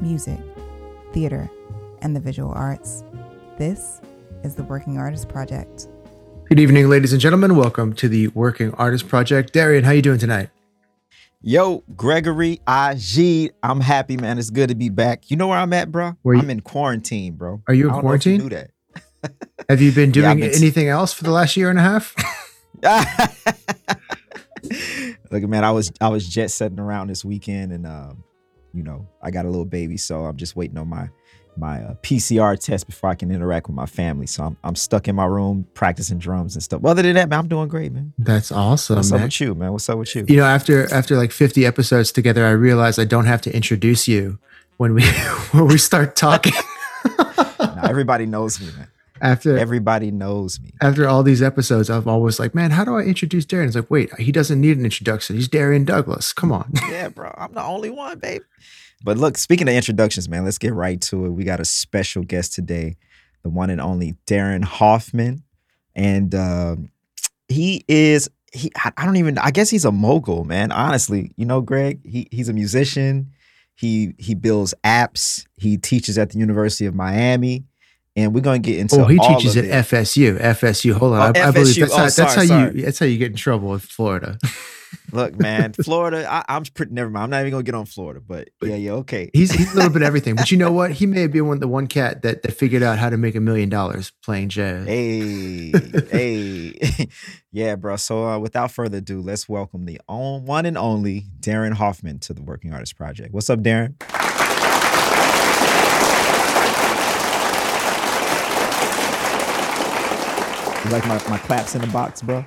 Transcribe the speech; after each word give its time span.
music, 0.00 0.38
theater, 1.12 1.50
and 2.02 2.14
the 2.14 2.20
visual 2.20 2.52
arts. 2.52 3.02
This 3.58 4.00
is 4.44 4.54
the 4.54 4.62
Working 4.64 4.98
Artist 4.98 5.28
Project. 5.28 5.88
Good 6.48 6.60
evening, 6.60 6.88
ladies 6.88 7.12
and 7.12 7.20
gentlemen. 7.20 7.56
Welcome 7.56 7.92
to 7.94 8.08
the 8.08 8.28
Working 8.28 8.72
Artist 8.74 9.08
Project. 9.08 9.52
Darrian, 9.52 9.84
how 9.84 9.90
you 9.92 10.02
doing 10.02 10.18
tonight? 10.18 10.50
Yo, 11.40 11.84
Gregory 11.94 12.60
Agid, 12.66 13.52
I'm 13.62 13.80
happy, 13.80 14.16
man. 14.16 14.38
It's 14.38 14.50
good 14.50 14.70
to 14.70 14.74
be 14.74 14.88
back. 14.88 15.30
You 15.30 15.36
know 15.36 15.48
where 15.48 15.58
I'm 15.58 15.72
at, 15.72 15.92
bro? 15.92 16.16
Where 16.22 16.34
you- 16.34 16.42
I'm 16.42 16.50
in 16.50 16.60
quarantine, 16.60 17.34
bro. 17.34 17.62
Are 17.68 17.74
you 17.74 17.84
in 17.88 17.90
I 17.90 17.94
don't 17.94 18.04
know 18.04 18.12
if 18.12 18.26
you 18.26 18.38
quarantine? 18.38 18.48
knew 18.48 18.66
that. 19.22 19.32
Have 19.68 19.80
you 19.82 19.92
been 19.92 20.08
Yeah, 20.10 20.34
doing 20.34 20.40
been- 20.40 20.54
anything 20.54 20.88
else 20.88 21.12
for 21.12 21.24
the 21.24 21.30
last 21.30 21.56
year 21.56 21.70
and 21.70 21.78
a 21.78 21.82
half? 21.82 22.14
Look, 25.30 25.42
man, 25.44 25.64
I 25.64 25.70
was 25.72 25.92
I 26.00 26.08
was 26.08 26.26
jet 26.28 26.50
setting 26.50 26.78
around 26.80 27.08
this 27.08 27.24
weekend, 27.24 27.72
and 27.72 27.86
um, 27.86 28.24
you 28.74 28.82
know, 28.82 29.08
I 29.22 29.30
got 29.30 29.44
a 29.44 29.48
little 29.48 29.64
baby, 29.64 29.96
so 29.96 30.24
I'm 30.24 30.36
just 30.36 30.56
waiting 30.56 30.78
on 30.78 30.88
my 30.88 31.08
my 31.56 31.82
uh, 31.82 31.94
PCR 32.04 32.56
test 32.56 32.86
before 32.86 33.10
I 33.10 33.16
can 33.16 33.32
interact 33.32 33.66
with 33.66 33.74
my 33.74 33.86
family. 33.86 34.26
So 34.26 34.44
I'm 34.44 34.56
I'm 34.62 34.76
stuck 34.76 35.08
in 35.08 35.16
my 35.16 35.24
room 35.26 35.66
practicing 35.74 36.18
drums 36.18 36.54
and 36.54 36.62
stuff. 36.62 36.84
Other 36.84 37.02
than 37.02 37.14
that, 37.14 37.28
man, 37.28 37.38
I'm 37.40 37.48
doing 37.48 37.68
great, 37.68 37.92
man. 37.92 38.12
That's 38.18 38.52
awesome, 38.52 38.96
What's 38.96 39.10
up 39.10 39.18
man. 39.18 39.26
with 39.26 39.40
you, 39.40 39.54
man? 39.54 39.72
What's 39.72 39.88
up 39.88 39.98
with 39.98 40.14
you? 40.14 40.24
You 40.28 40.36
know, 40.36 40.44
after 40.44 40.92
after 40.94 41.16
like 41.16 41.32
50 41.32 41.66
episodes 41.66 42.12
together, 42.12 42.46
I 42.46 42.50
realized 42.50 43.00
I 43.00 43.04
don't 43.04 43.26
have 43.26 43.40
to 43.42 43.54
introduce 43.54 44.06
you 44.06 44.38
when 44.76 44.94
we 44.94 45.04
when 45.52 45.66
we 45.66 45.78
start 45.78 46.16
talking. 46.16 46.52
Nah, 47.60 47.88
everybody 47.88 48.26
knows 48.26 48.60
me, 48.60 48.66
man. 48.76 48.88
After 49.20 49.56
Everybody 49.58 50.10
knows 50.10 50.60
me. 50.60 50.70
after 50.80 51.08
all 51.08 51.22
these 51.22 51.42
episodes, 51.42 51.90
I'm 51.90 52.08
always 52.08 52.38
like, 52.38 52.54
man, 52.54 52.70
how 52.70 52.84
do 52.84 52.96
I 52.96 53.02
introduce 53.02 53.44
Darrian? 53.44 53.68
It's 53.68 53.76
like, 53.76 53.90
wait, 53.90 54.12
he 54.18 54.32
doesn't 54.32 54.60
need 54.60 54.78
an 54.78 54.84
introduction. 54.84 55.36
He's 55.36 55.48
Darrian 55.48 55.84
Douglas. 55.84 56.32
Come 56.32 56.52
on. 56.52 56.72
Yeah, 56.90 57.08
bro. 57.08 57.34
I'm 57.36 57.52
the 57.52 57.62
only 57.62 57.90
one, 57.90 58.18
babe. 58.18 58.42
But 59.04 59.18
look, 59.18 59.36
speaking 59.38 59.68
of 59.68 59.74
introductions, 59.74 60.28
man, 60.28 60.44
let's 60.44 60.58
get 60.58 60.72
right 60.74 61.00
to 61.02 61.26
it. 61.26 61.30
We 61.30 61.44
got 61.44 61.60
a 61.60 61.64
special 61.64 62.22
guest 62.24 62.54
today, 62.54 62.96
the 63.42 63.50
one 63.50 63.70
and 63.70 63.80
only 63.80 64.16
Darren 64.26 64.64
Hoffman. 64.64 65.44
And 65.94 66.34
um, 66.34 66.90
he 67.48 67.84
is 67.88 68.28
he 68.52 68.72
I 68.76 68.92
I 68.96 69.04
don't 69.04 69.16
even 69.16 69.38
I 69.38 69.50
guess 69.50 69.70
he's 69.70 69.84
a 69.84 69.92
mogul, 69.92 70.44
man. 70.44 70.72
Honestly, 70.72 71.32
you 71.36 71.44
know, 71.44 71.60
Greg, 71.60 72.00
he 72.04 72.26
he's 72.30 72.48
a 72.48 72.52
musician. 72.52 73.32
He 73.74 74.14
he 74.18 74.34
builds 74.34 74.74
apps. 74.84 75.46
He 75.56 75.76
teaches 75.76 76.18
at 76.18 76.30
the 76.30 76.38
University 76.38 76.86
of 76.86 76.94
Miami. 76.94 77.64
And 78.18 78.34
we're 78.34 78.40
gonna 78.40 78.58
get 78.58 78.78
into 78.80 78.96
all 78.96 79.02
Oh, 79.02 79.06
he 79.06 79.18
teaches 79.18 79.56
at 79.56 79.64
it. 79.64 79.70
FSU. 79.70 80.40
FSU. 80.40 80.92
Hold 80.94 81.14
on. 81.14 81.36
Oh, 81.36 81.40
I, 81.40 81.48
I 81.48 81.50
believe 81.52 81.76
that's, 81.76 81.92
Oh, 81.92 81.96
how, 81.96 82.02
that's 82.04 82.16
how 82.18 82.44
sorry. 82.44 82.76
you 82.76 82.82
that's 82.82 82.98
how 82.98 83.06
you 83.06 83.16
get 83.16 83.30
in 83.30 83.36
trouble 83.36 83.72
in 83.74 83.78
Florida. 83.78 84.38
Look, 85.12 85.38
man, 85.38 85.72
Florida. 85.84 86.26
I, 86.30 86.44
I'm 86.48 86.64
pretty 86.64 86.92
never 86.94 87.10
mind. 87.10 87.24
I'm 87.24 87.30
not 87.30 87.40
even 87.40 87.50
gonna 87.52 87.62
get 87.62 87.74
on 87.74 87.84
Florida, 87.86 88.20
but 88.26 88.48
yeah, 88.62 88.74
yeah, 88.74 88.92
okay. 88.92 89.30
He's 89.34 89.52
he's 89.52 89.72
a 89.72 89.76
little 89.76 89.90
bit 89.92 90.02
everything, 90.10 90.34
but 90.34 90.50
you 90.50 90.56
know 90.56 90.72
what? 90.72 90.90
He 90.92 91.06
may 91.06 91.26
be 91.26 91.40
one 91.42 91.60
the 91.60 91.68
one 91.68 91.86
cat 91.86 92.22
that, 92.22 92.42
that 92.42 92.52
figured 92.52 92.82
out 92.82 92.98
how 92.98 93.08
to 93.10 93.16
make 93.18 93.34
a 93.34 93.40
million 93.40 93.68
dollars 93.68 94.12
playing 94.24 94.48
jazz. 94.48 94.86
Hey, 94.86 95.70
hey, 96.10 97.08
yeah, 97.52 97.76
bro. 97.76 97.96
So, 97.96 98.26
uh, 98.26 98.38
without 98.38 98.70
further 98.72 98.98
ado, 98.98 99.20
let's 99.20 99.48
welcome 99.48 99.84
the 99.84 100.00
on, 100.08 100.44
one 100.46 100.64
and 100.66 100.76
only 100.78 101.26
Darren 101.40 101.74
Hoffman 101.74 102.18
to 102.20 102.32
the 102.32 102.42
Working 102.42 102.72
Artist 102.72 102.96
Project. 102.96 103.32
What's 103.34 103.50
up, 103.50 103.60
Darren? 103.60 103.94
You 110.88 110.94
like 110.94 111.06
my, 111.06 111.22
my 111.28 111.36
claps 111.36 111.74
in 111.74 111.82
the 111.82 111.86
box, 111.88 112.22
bro? 112.22 112.46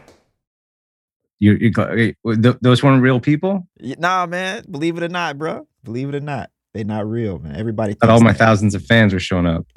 You, 1.38 1.53
you 1.62 1.69
go- 1.69 1.84
okay, 1.84 2.16
th- 2.25 2.56
those 2.59 2.81
weren't 2.81 3.03
real 3.03 3.19
people. 3.19 3.68
Nah, 3.79 4.25
man. 4.25 4.66
Believe 4.68 4.97
it 4.97 5.03
or 5.03 5.09
not, 5.09 5.38
bro. 5.38 5.68
Believe 5.84 6.09
it 6.09 6.16
or 6.16 6.22
not, 6.22 6.50
they're 6.74 6.84
not 6.84 7.06
real, 7.06 7.38
man. 7.38 7.56
Everybody. 7.56 7.96
Not 8.02 8.09
all 8.09 8.19
my 8.19 8.31
that. 8.31 8.40
thousands 8.40 8.74
of 8.74 8.84
fans 8.84 9.13
were 9.13 9.19
showing 9.19 9.46
up. 9.46 9.68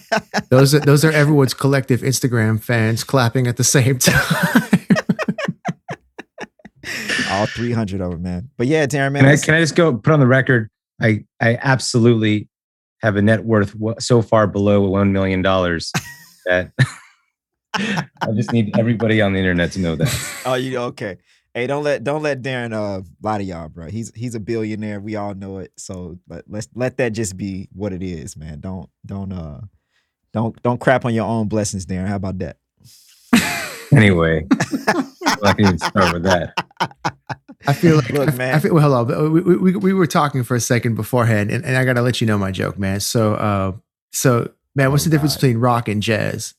Those 0.48 0.74
are 0.74 0.80
those 0.80 1.04
are 1.04 1.10
everyone's 1.10 1.52
collective 1.52 2.00
Instagram 2.00 2.62
fans 2.62 3.04
clapping 3.04 3.46
at 3.46 3.58
the 3.58 3.64
same 3.64 3.98
time. 3.98 4.62
all 7.30 7.44
300 7.44 8.00
of 8.00 8.12
them, 8.12 8.22
man. 8.22 8.48
But 8.56 8.68
yeah, 8.68 8.86
Darren, 8.86 9.12
man. 9.12 9.24
Can 9.24 9.30
I, 9.32 9.36
can 9.36 9.54
I 9.54 9.60
just 9.60 9.76
go 9.76 9.94
put 9.94 10.14
on 10.14 10.20
the 10.20 10.26
record? 10.26 10.70
I 10.98 11.24
I 11.40 11.58
absolutely 11.60 12.48
have 13.02 13.16
a 13.16 13.22
net 13.22 13.44
worth 13.44 13.76
so 13.98 14.22
far 14.22 14.46
below 14.46 14.88
one 14.88 15.12
million 15.12 15.42
dollars 15.42 15.92
that 16.46 16.72
I 17.74 18.32
just 18.34 18.52
need 18.52 18.78
everybody 18.78 19.20
on 19.20 19.32
the 19.32 19.38
internet 19.38 19.72
to 19.72 19.80
know 19.80 19.96
that. 19.96 20.32
Oh, 20.46 20.54
you 20.54 20.78
okay? 20.78 21.18
Hey, 21.54 21.66
don't 21.66 21.84
let 21.84 22.02
don't 22.04 22.22
let 22.22 22.42
Darren 22.42 22.72
uh 22.72 23.02
lie 23.22 23.38
to 23.38 23.44
y'all, 23.44 23.68
bro. 23.68 23.86
He's 23.88 24.12
he's 24.14 24.34
a 24.34 24.40
billionaire. 24.40 25.00
We 25.00 25.16
all 25.16 25.34
know 25.34 25.58
it. 25.58 25.72
So 25.76 26.18
let 26.28 26.44
let's 26.48 26.68
let 26.74 26.96
that 26.98 27.10
just 27.12 27.36
be 27.36 27.68
what 27.72 27.92
it 27.92 28.02
is, 28.02 28.36
man. 28.36 28.60
Don't 28.60 28.90
don't 29.06 29.32
uh 29.32 29.60
don't 30.32 30.60
don't 30.62 30.80
crap 30.80 31.04
on 31.04 31.14
your 31.14 31.26
own 31.26 31.48
blessings, 31.48 31.86
Darren. 31.86 32.08
How 32.08 32.16
about 32.16 32.38
that? 32.40 32.58
Anyway, 33.92 34.46
I 35.44 35.52
can 35.52 35.78
start 35.78 36.12
with 36.14 36.24
that. 36.24 36.54
I 37.66 37.72
feel 37.72 37.96
like 37.96 38.10
Look, 38.10 38.34
man. 38.34 38.54
I 38.54 38.58
feel, 38.58 38.74
well, 38.74 38.90
hold 38.92 39.10
on. 39.12 39.32
We, 39.32 39.40
we, 39.40 39.56
we, 39.56 39.76
we 39.76 39.92
were 39.94 40.06
talking 40.08 40.42
for 40.42 40.54
a 40.56 40.60
second 40.60 40.96
beforehand, 40.96 41.50
and, 41.50 41.64
and 41.64 41.76
I 41.76 41.84
gotta 41.84 42.02
let 42.02 42.20
you 42.20 42.26
know 42.26 42.36
my 42.36 42.50
joke, 42.50 42.78
man. 42.78 42.98
So 43.00 43.34
uh, 43.34 43.72
so 44.12 44.50
man, 44.74 44.90
what's 44.90 45.04
Oh, 45.04 45.04
the 45.04 45.10
difference 45.10 45.34
God. 45.36 45.40
between 45.42 45.58
rock 45.58 45.88
and 45.88 46.02
jazz? 46.02 46.54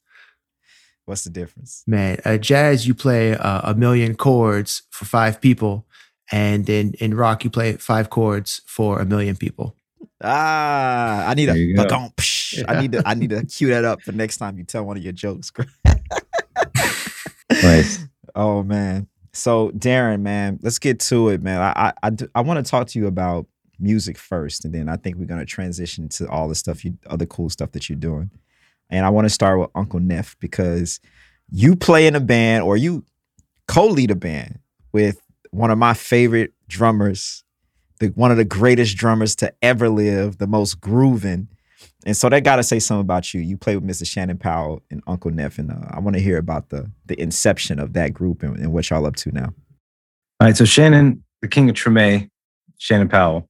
What's 1.05 1.23
the 1.23 1.29
difference? 1.29 1.83
Man, 1.85 2.19
uh, 2.25 2.37
jazz 2.37 2.87
you 2.87 2.95
play 2.95 3.35
uh, 3.35 3.71
a 3.71 3.75
million 3.75 4.15
chords 4.15 4.83
for 4.89 5.05
five 5.05 5.39
people, 5.39 5.85
and 6.31 6.67
in 6.67 6.93
in 6.95 7.13
rock 7.13 7.43
you 7.43 7.49
play 7.49 7.73
five 7.73 8.09
chords 8.09 8.61
for 8.65 8.99
a 8.99 9.05
million 9.05 9.35
people. 9.35 9.75
Ah, 10.23 11.27
I 11.27 11.33
need 11.35 11.45
There 11.47 11.55
a 11.55 11.59
you 11.59 11.75
go. 11.75 11.83
I 12.67 12.81
need 12.81 12.91
to 12.93 13.03
I 13.05 13.13
need 13.13 13.29
to 13.29 13.45
cue 13.45 13.67
that 13.69 13.85
up 13.85 14.01
for 14.01 14.11
next 14.11 14.37
time 14.37 14.57
you 14.57 14.63
tell 14.63 14.83
one 14.83 14.97
of 14.97 15.03
your 15.03 15.13
jokes. 15.13 15.51
Nice. 17.61 17.99
Oh 18.33 18.63
man. 18.63 19.07
So 19.33 19.69
Darren, 19.71 20.21
man, 20.21 20.59
let's 20.61 20.79
get 20.79 20.99
to 21.01 21.29
it, 21.29 21.41
man. 21.43 21.61
I 21.61 21.93
I 22.01 22.09
I, 22.09 22.11
I 22.35 22.41
want 22.41 22.63
to 22.63 22.69
talk 22.69 22.87
to 22.87 22.99
you 22.99 23.07
about 23.07 23.45
music 23.79 24.17
first, 24.17 24.65
and 24.65 24.73
then 24.73 24.89
I 24.89 24.97
think 24.97 25.17
we're 25.17 25.25
gonna 25.25 25.45
transition 25.45 26.09
to 26.09 26.27
all 26.29 26.47
the 26.47 26.55
stuff 26.55 26.83
you 26.83 26.97
other 27.07 27.25
cool 27.25 27.49
stuff 27.49 27.71
that 27.73 27.89
you're 27.89 27.99
doing. 27.99 28.31
And 28.89 29.05
I 29.05 29.09
want 29.09 29.25
to 29.25 29.29
start 29.29 29.59
with 29.59 29.69
Uncle 29.75 29.99
Nef 29.99 30.35
because 30.39 30.99
you 31.49 31.75
play 31.75 32.07
in 32.07 32.15
a 32.15 32.19
band 32.19 32.63
or 32.63 32.77
you 32.77 33.03
co-lead 33.67 34.11
a 34.11 34.15
band 34.15 34.59
with 34.93 35.19
one 35.51 35.71
of 35.71 35.77
my 35.77 35.93
favorite 35.93 36.53
drummers, 36.67 37.43
the 37.99 38.07
one 38.09 38.31
of 38.31 38.37
the 38.37 38.45
greatest 38.45 38.97
drummers 38.97 39.35
to 39.37 39.53
ever 39.61 39.89
live, 39.89 40.37
the 40.37 40.47
most 40.47 40.79
grooving. 40.81 41.47
And 42.05 42.15
so 42.15 42.29
that 42.29 42.43
got 42.43 42.57
to 42.57 42.63
say 42.63 42.79
something 42.79 43.01
about 43.01 43.33
you. 43.33 43.41
You 43.41 43.57
play 43.57 43.75
with 43.75 43.87
Mr. 43.87 44.05
Shannon 44.05 44.37
Powell 44.37 44.83
and 44.91 45.01
Uncle 45.07 45.31
Nef, 45.31 45.57
and 45.57 45.71
uh, 45.71 45.89
I 45.89 45.99
want 45.99 46.15
to 46.15 46.21
hear 46.21 46.37
about 46.37 46.69
the 46.69 46.91
the 47.07 47.19
inception 47.19 47.79
of 47.79 47.93
that 47.93 48.13
group 48.13 48.43
and, 48.43 48.57
and 48.57 48.71
what 48.71 48.89
y'all 48.89 49.05
up 49.05 49.15
to 49.17 49.31
now. 49.31 49.53
All 50.39 50.47
right, 50.47 50.57
so 50.57 50.65
Shannon, 50.65 51.23
the 51.41 51.47
king 51.47 51.69
of 51.69 51.75
Treme, 51.75 52.29
Shannon 52.77 53.07
Powell, 53.07 53.49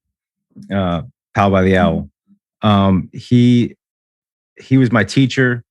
uh, 0.72 1.02
Powell 1.34 1.52
by 1.52 1.64
the 1.64 1.78
Owl. 1.78 2.10
Um, 2.62 3.10
he 3.12 3.76
he 4.60 4.78
was 4.78 4.92
my 4.92 5.04
teacher 5.04 5.64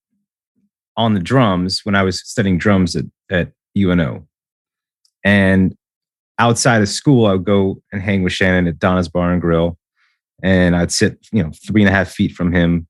on 0.96 1.14
the 1.14 1.20
drums 1.20 1.80
when 1.84 1.94
I 1.94 2.02
was 2.02 2.20
studying 2.20 2.58
drums 2.58 2.96
at, 2.96 3.04
at 3.30 3.52
UNO. 3.76 4.26
And 5.24 5.74
outside 6.38 6.82
of 6.82 6.88
school, 6.88 7.26
I 7.26 7.32
would 7.32 7.44
go 7.44 7.82
and 7.92 8.02
hang 8.02 8.22
with 8.22 8.32
Shannon 8.32 8.66
at 8.66 8.78
Donna's 8.78 9.08
Bar 9.08 9.32
and 9.32 9.40
Grill. 9.40 9.78
And 10.42 10.76
I'd 10.76 10.92
sit, 10.92 11.18
you 11.32 11.42
know, 11.42 11.52
three 11.66 11.82
and 11.82 11.88
a 11.88 11.92
half 11.92 12.10
feet 12.10 12.32
from 12.32 12.52
him, 12.52 12.86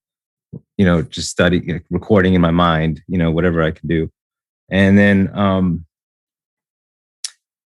you 0.77 0.85
know, 0.85 1.03
just 1.03 1.31
study, 1.31 1.63
you 1.65 1.75
know, 1.75 1.81
recording 1.91 2.35
in 2.35 2.41
my 2.41 2.51
mind, 2.51 3.03
you 3.07 3.19
know, 3.19 3.31
whatever 3.31 3.63
I 3.63 3.71
could 3.71 3.89
do. 3.89 4.11
And 4.71 4.99
then 4.99 5.31
um, 5.37 5.85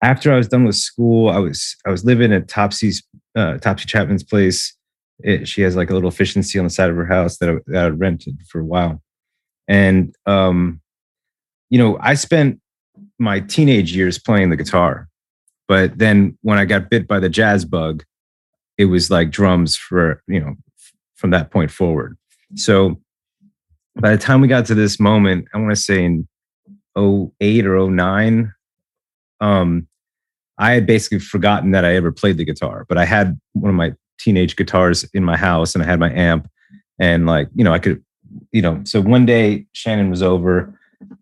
after 0.02 0.32
I 0.32 0.36
was 0.36 0.48
done 0.48 0.64
with 0.64 0.76
school, 0.76 1.30
I 1.30 1.38
was 1.38 1.76
I 1.86 1.90
was 1.90 2.04
living 2.04 2.32
at 2.32 2.48
Topsy's 2.48 3.02
uh, 3.36 3.58
Topsy 3.58 3.86
Chapman's 3.86 4.24
place. 4.24 4.76
It, 5.20 5.48
she 5.48 5.62
has 5.62 5.76
like 5.76 5.90
a 5.90 5.94
little 5.94 6.08
efficiency 6.08 6.58
on 6.58 6.64
the 6.64 6.70
side 6.70 6.90
of 6.90 6.96
her 6.96 7.06
house 7.06 7.38
that 7.38 7.48
I, 7.48 7.54
that 7.66 7.84
I 7.86 7.88
rented 7.88 8.38
for 8.48 8.60
a 8.60 8.64
while, 8.64 9.02
and 9.66 10.14
um, 10.26 10.80
you 11.70 11.78
know 11.78 11.98
I 12.00 12.14
spent 12.14 12.60
my 13.18 13.40
teenage 13.40 13.94
years 13.94 14.18
playing 14.18 14.50
the 14.50 14.56
guitar, 14.56 15.08
but 15.66 15.98
then 15.98 16.38
when 16.42 16.58
I 16.58 16.64
got 16.64 16.90
bit 16.90 17.08
by 17.08 17.20
the 17.20 17.28
jazz 17.28 17.64
bug, 17.64 18.04
it 18.76 18.86
was 18.86 19.10
like 19.10 19.30
drums 19.30 19.76
for 19.76 20.22
you 20.28 20.40
know 20.40 20.54
from 21.16 21.30
that 21.30 21.50
point 21.50 21.70
forward. 21.70 22.16
So 22.54 23.00
by 23.96 24.12
the 24.12 24.18
time 24.18 24.40
we 24.40 24.48
got 24.48 24.66
to 24.66 24.74
this 24.74 25.00
moment, 25.00 25.48
I 25.52 25.58
want 25.58 25.70
to 25.70 25.76
say 25.76 26.04
in 26.04 26.28
08 26.96 27.66
or 27.66 27.90
09, 27.90 28.52
um, 29.40 29.88
I 30.56 30.72
had 30.72 30.86
basically 30.86 31.18
forgotten 31.18 31.72
that 31.72 31.84
I 31.84 31.94
ever 31.94 32.12
played 32.12 32.36
the 32.36 32.44
guitar, 32.44 32.84
but 32.88 32.98
I 32.98 33.04
had 33.04 33.38
one 33.52 33.70
of 33.70 33.76
my 33.76 33.92
teenage 34.18 34.56
guitars 34.56 35.04
in 35.14 35.24
my 35.24 35.36
house 35.36 35.74
and 35.74 35.82
I 35.82 35.86
had 35.86 36.00
my 36.00 36.12
amp 36.12 36.48
and 36.98 37.26
like, 37.26 37.48
you 37.54 37.64
know, 37.64 37.72
I 37.72 37.78
could, 37.78 38.02
you 38.52 38.62
know, 38.62 38.80
so 38.84 39.00
one 39.00 39.26
day 39.26 39.66
Shannon 39.72 40.10
was 40.10 40.22
over 40.22 40.78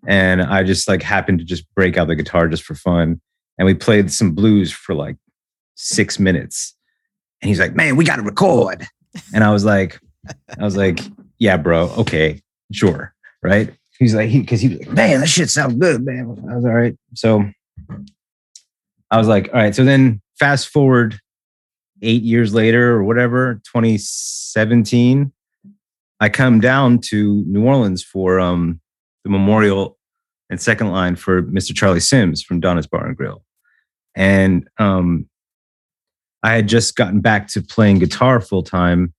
and 0.06 0.42
I 0.42 0.62
just 0.62 0.88
like 0.88 1.02
happened 1.02 1.38
to 1.38 1.44
just 1.44 1.72
break 1.74 1.96
out 1.96 2.08
the 2.08 2.16
guitar 2.16 2.48
just 2.48 2.64
for 2.64 2.74
fun. 2.74 3.20
And 3.58 3.66
we 3.66 3.74
played 3.74 4.10
some 4.10 4.32
blues 4.32 4.72
for 4.72 4.94
like 4.94 5.16
six 5.74 6.18
minutes. 6.18 6.74
And 7.42 7.48
he's 7.48 7.60
like, 7.60 7.74
man, 7.74 7.96
we 7.96 8.04
got 8.04 8.16
to 8.16 8.22
record. 8.22 8.86
And 9.34 9.44
I 9.44 9.50
was 9.50 9.64
like, 9.64 10.00
I 10.58 10.64
was 10.64 10.76
like, 10.76 11.00
yeah, 11.38 11.56
bro. 11.56 11.90
Okay, 11.98 12.42
sure. 12.72 13.14
Right. 13.42 13.72
He's 13.98 14.14
like, 14.14 14.28
he, 14.28 14.44
cause 14.44 14.60
he 14.60 14.68
was 14.68 14.78
like, 14.80 14.92
man, 14.92 15.20
that 15.20 15.28
shit 15.28 15.50
sounds 15.50 15.74
good, 15.74 16.04
man. 16.04 16.36
I 16.50 16.56
was 16.56 16.64
all 16.64 16.72
right. 16.72 16.96
So 17.14 17.44
I 19.10 19.18
was 19.18 19.28
like, 19.28 19.48
all 19.48 19.60
right. 19.60 19.74
So 19.74 19.84
then 19.84 20.20
fast 20.38 20.68
forward 20.68 21.18
eight 22.06 22.22
years 22.22 22.54
later 22.54 22.92
or 22.92 23.04
whatever, 23.04 23.60
2017, 23.72 25.32
I 26.20 26.28
come 26.28 26.60
down 26.60 27.00
to 27.00 27.44
New 27.46 27.64
Orleans 27.64 28.02
for 28.02 28.40
um, 28.40 28.80
the 29.24 29.30
memorial 29.30 29.98
and 30.48 30.60
second 30.60 30.90
line 30.90 31.16
for 31.16 31.42
Mr. 31.42 31.74
Charlie 31.74 32.00
Sims 32.00 32.42
from 32.42 32.60
Donna's 32.60 32.86
Bar 32.86 33.06
and 33.06 33.16
Grill. 33.16 33.42
And 34.14 34.68
um, 34.78 35.28
I 36.42 36.54
had 36.54 36.68
just 36.68 36.96
gotten 36.96 37.20
back 37.20 37.48
to 37.48 37.62
playing 37.62 37.98
guitar 37.98 38.40
full 38.40 38.62
time. 38.62 39.12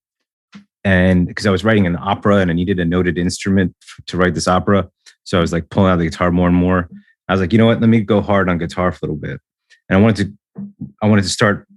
And 0.83 1.27
because 1.27 1.45
I 1.45 1.51
was 1.51 1.65
writing 1.65 1.85
an 1.85 1.97
opera 1.99 2.37
and 2.37 2.49
I 2.49 2.53
needed 2.53 2.79
a 2.79 2.85
noted 2.85 3.17
instrument 3.17 3.75
to 4.07 4.17
write 4.17 4.33
this 4.33 4.47
opera. 4.47 4.89
So 5.25 5.37
I 5.37 5.41
was 5.41 5.51
like 5.51 5.69
pulling 5.69 5.91
out 5.91 5.97
the 5.97 6.05
guitar 6.05 6.31
more 6.31 6.47
and 6.47 6.55
more. 6.55 6.89
I 7.27 7.33
was 7.33 7.41
like, 7.41 7.51
you 7.51 7.57
know 7.57 7.65
what? 7.65 7.81
Let 7.81 7.89
me 7.89 7.99
go 7.99 8.21
hard 8.21 8.49
on 8.49 8.57
guitar 8.57 8.91
for 8.91 9.05
a 9.05 9.09
little 9.09 9.17
bit. 9.17 9.41
And 9.89 9.97
I 9.97 10.01
wanted 10.01 10.37
to, 10.55 10.63
I 11.01 11.07
wanted 11.07 11.23
to 11.23 11.29
start. 11.29 11.67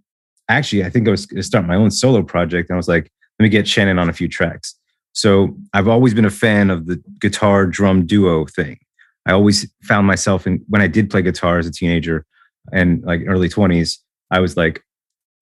Actually, 0.50 0.85
I 0.85 0.91
think 0.91 1.06
I 1.06 1.11
was 1.11 1.26
going 1.26 1.37
to 1.37 1.43
start 1.43 1.67
my 1.67 1.76
own 1.76 1.91
solo 1.91 2.23
project. 2.23 2.70
And 2.70 2.76
I 2.76 2.79
was 2.79 2.88
like, 2.88 3.11
let 3.38 3.44
me 3.44 3.49
get 3.49 3.67
Shannon 3.67 3.99
on 3.99 4.08
a 4.08 4.12
few 4.12 4.29
tracks. 4.29 4.75
So 5.12 5.56
I've 5.73 5.88
always 5.88 6.14
been 6.14 6.25
a 6.25 6.31
fan 6.31 6.70
of 6.70 6.87
the 6.87 7.02
guitar 7.20 7.67
drum 7.67 8.06
duo 8.06 8.47
thing. 8.47 8.79
I 9.26 9.32
always 9.32 9.70
found 9.82 10.06
myself 10.06 10.47
in 10.47 10.64
when 10.69 10.82
I 10.82 10.87
did 10.87 11.11
play 11.11 11.23
guitar 11.23 11.58
as 11.58 11.67
a 11.67 11.73
teenager 11.73 12.26
and 12.73 13.02
like 13.02 13.23
early 13.26 13.49
20s, 13.49 13.99
I 14.31 14.41
was 14.41 14.56
like, 14.56 14.82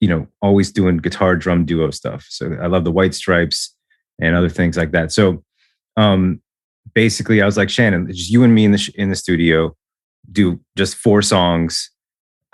you 0.00 0.08
know, 0.08 0.26
always 0.42 0.70
doing 0.70 0.98
guitar 0.98 1.36
drum 1.36 1.64
duo 1.64 1.90
stuff. 1.90 2.26
So 2.28 2.56
I 2.60 2.66
love 2.66 2.84
the 2.84 2.92
White 2.92 3.14
Stripes 3.14 3.74
and 4.20 4.34
other 4.34 4.48
things 4.48 4.76
like 4.76 4.92
that. 4.92 5.12
So 5.12 5.42
um 5.96 6.40
basically 6.94 7.42
I 7.42 7.46
was 7.46 7.56
like, 7.56 7.70
Shannon, 7.70 8.06
just 8.08 8.30
you 8.30 8.44
and 8.44 8.54
me 8.54 8.64
in 8.64 8.72
the 8.72 8.78
sh- 8.78 8.90
in 8.94 9.10
the 9.10 9.16
studio, 9.16 9.76
do 10.30 10.60
just 10.76 10.96
four 10.96 11.22
songs. 11.22 11.90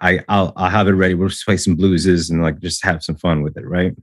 I 0.01 0.21
I'll 0.29 0.53
I'll 0.57 0.71
have 0.71 0.89
it 0.89 0.93
ready. 0.93 1.15
We'll 1.15 1.29
just 1.29 1.45
play 1.45 1.57
some 1.57 1.77
blueses 1.77 2.31
and 2.31 2.43
like 2.43 2.61
just 2.61 2.85
have 2.85 3.03
some 3.03 3.17
fun 3.17 3.43
with 3.43 3.57
it, 3.57 3.67
right? 3.67 3.95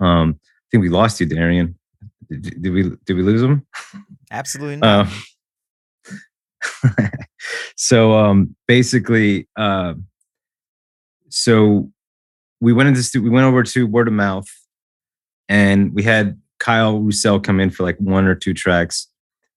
Um, 0.00 0.38
I 0.42 0.66
think 0.70 0.82
we 0.82 0.88
lost 0.88 1.20
you, 1.20 1.26
Darrian. 1.26 1.78
Did, 2.28 2.62
did 2.62 2.72
we 2.72 2.82
did 3.04 3.14
we 3.14 3.22
lose 3.22 3.42
him? 3.42 3.66
Absolutely 4.30 4.76
not. 4.82 5.08
Um, 6.84 6.98
so 7.76 8.18
um, 8.18 8.56
basically, 8.66 9.48
uh, 9.56 9.94
so 11.28 11.90
we 12.60 12.72
went 12.72 12.88
into 12.88 13.02
stu- 13.02 13.22
we 13.22 13.30
went 13.30 13.46
over 13.46 13.62
to 13.62 13.86
word 13.86 14.08
of 14.08 14.14
mouth, 14.14 14.48
and 15.48 15.94
we 15.94 16.02
had 16.02 16.40
Kyle 16.58 17.00
Roussel 17.00 17.40
come 17.40 17.60
in 17.60 17.70
for 17.70 17.84
like 17.84 17.98
one 17.98 18.26
or 18.26 18.34
two 18.34 18.54
tracks, 18.54 19.08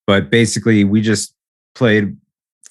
but 0.06 0.30
basically 0.30 0.84
we 0.84 1.02
just 1.02 1.36
played 1.76 2.16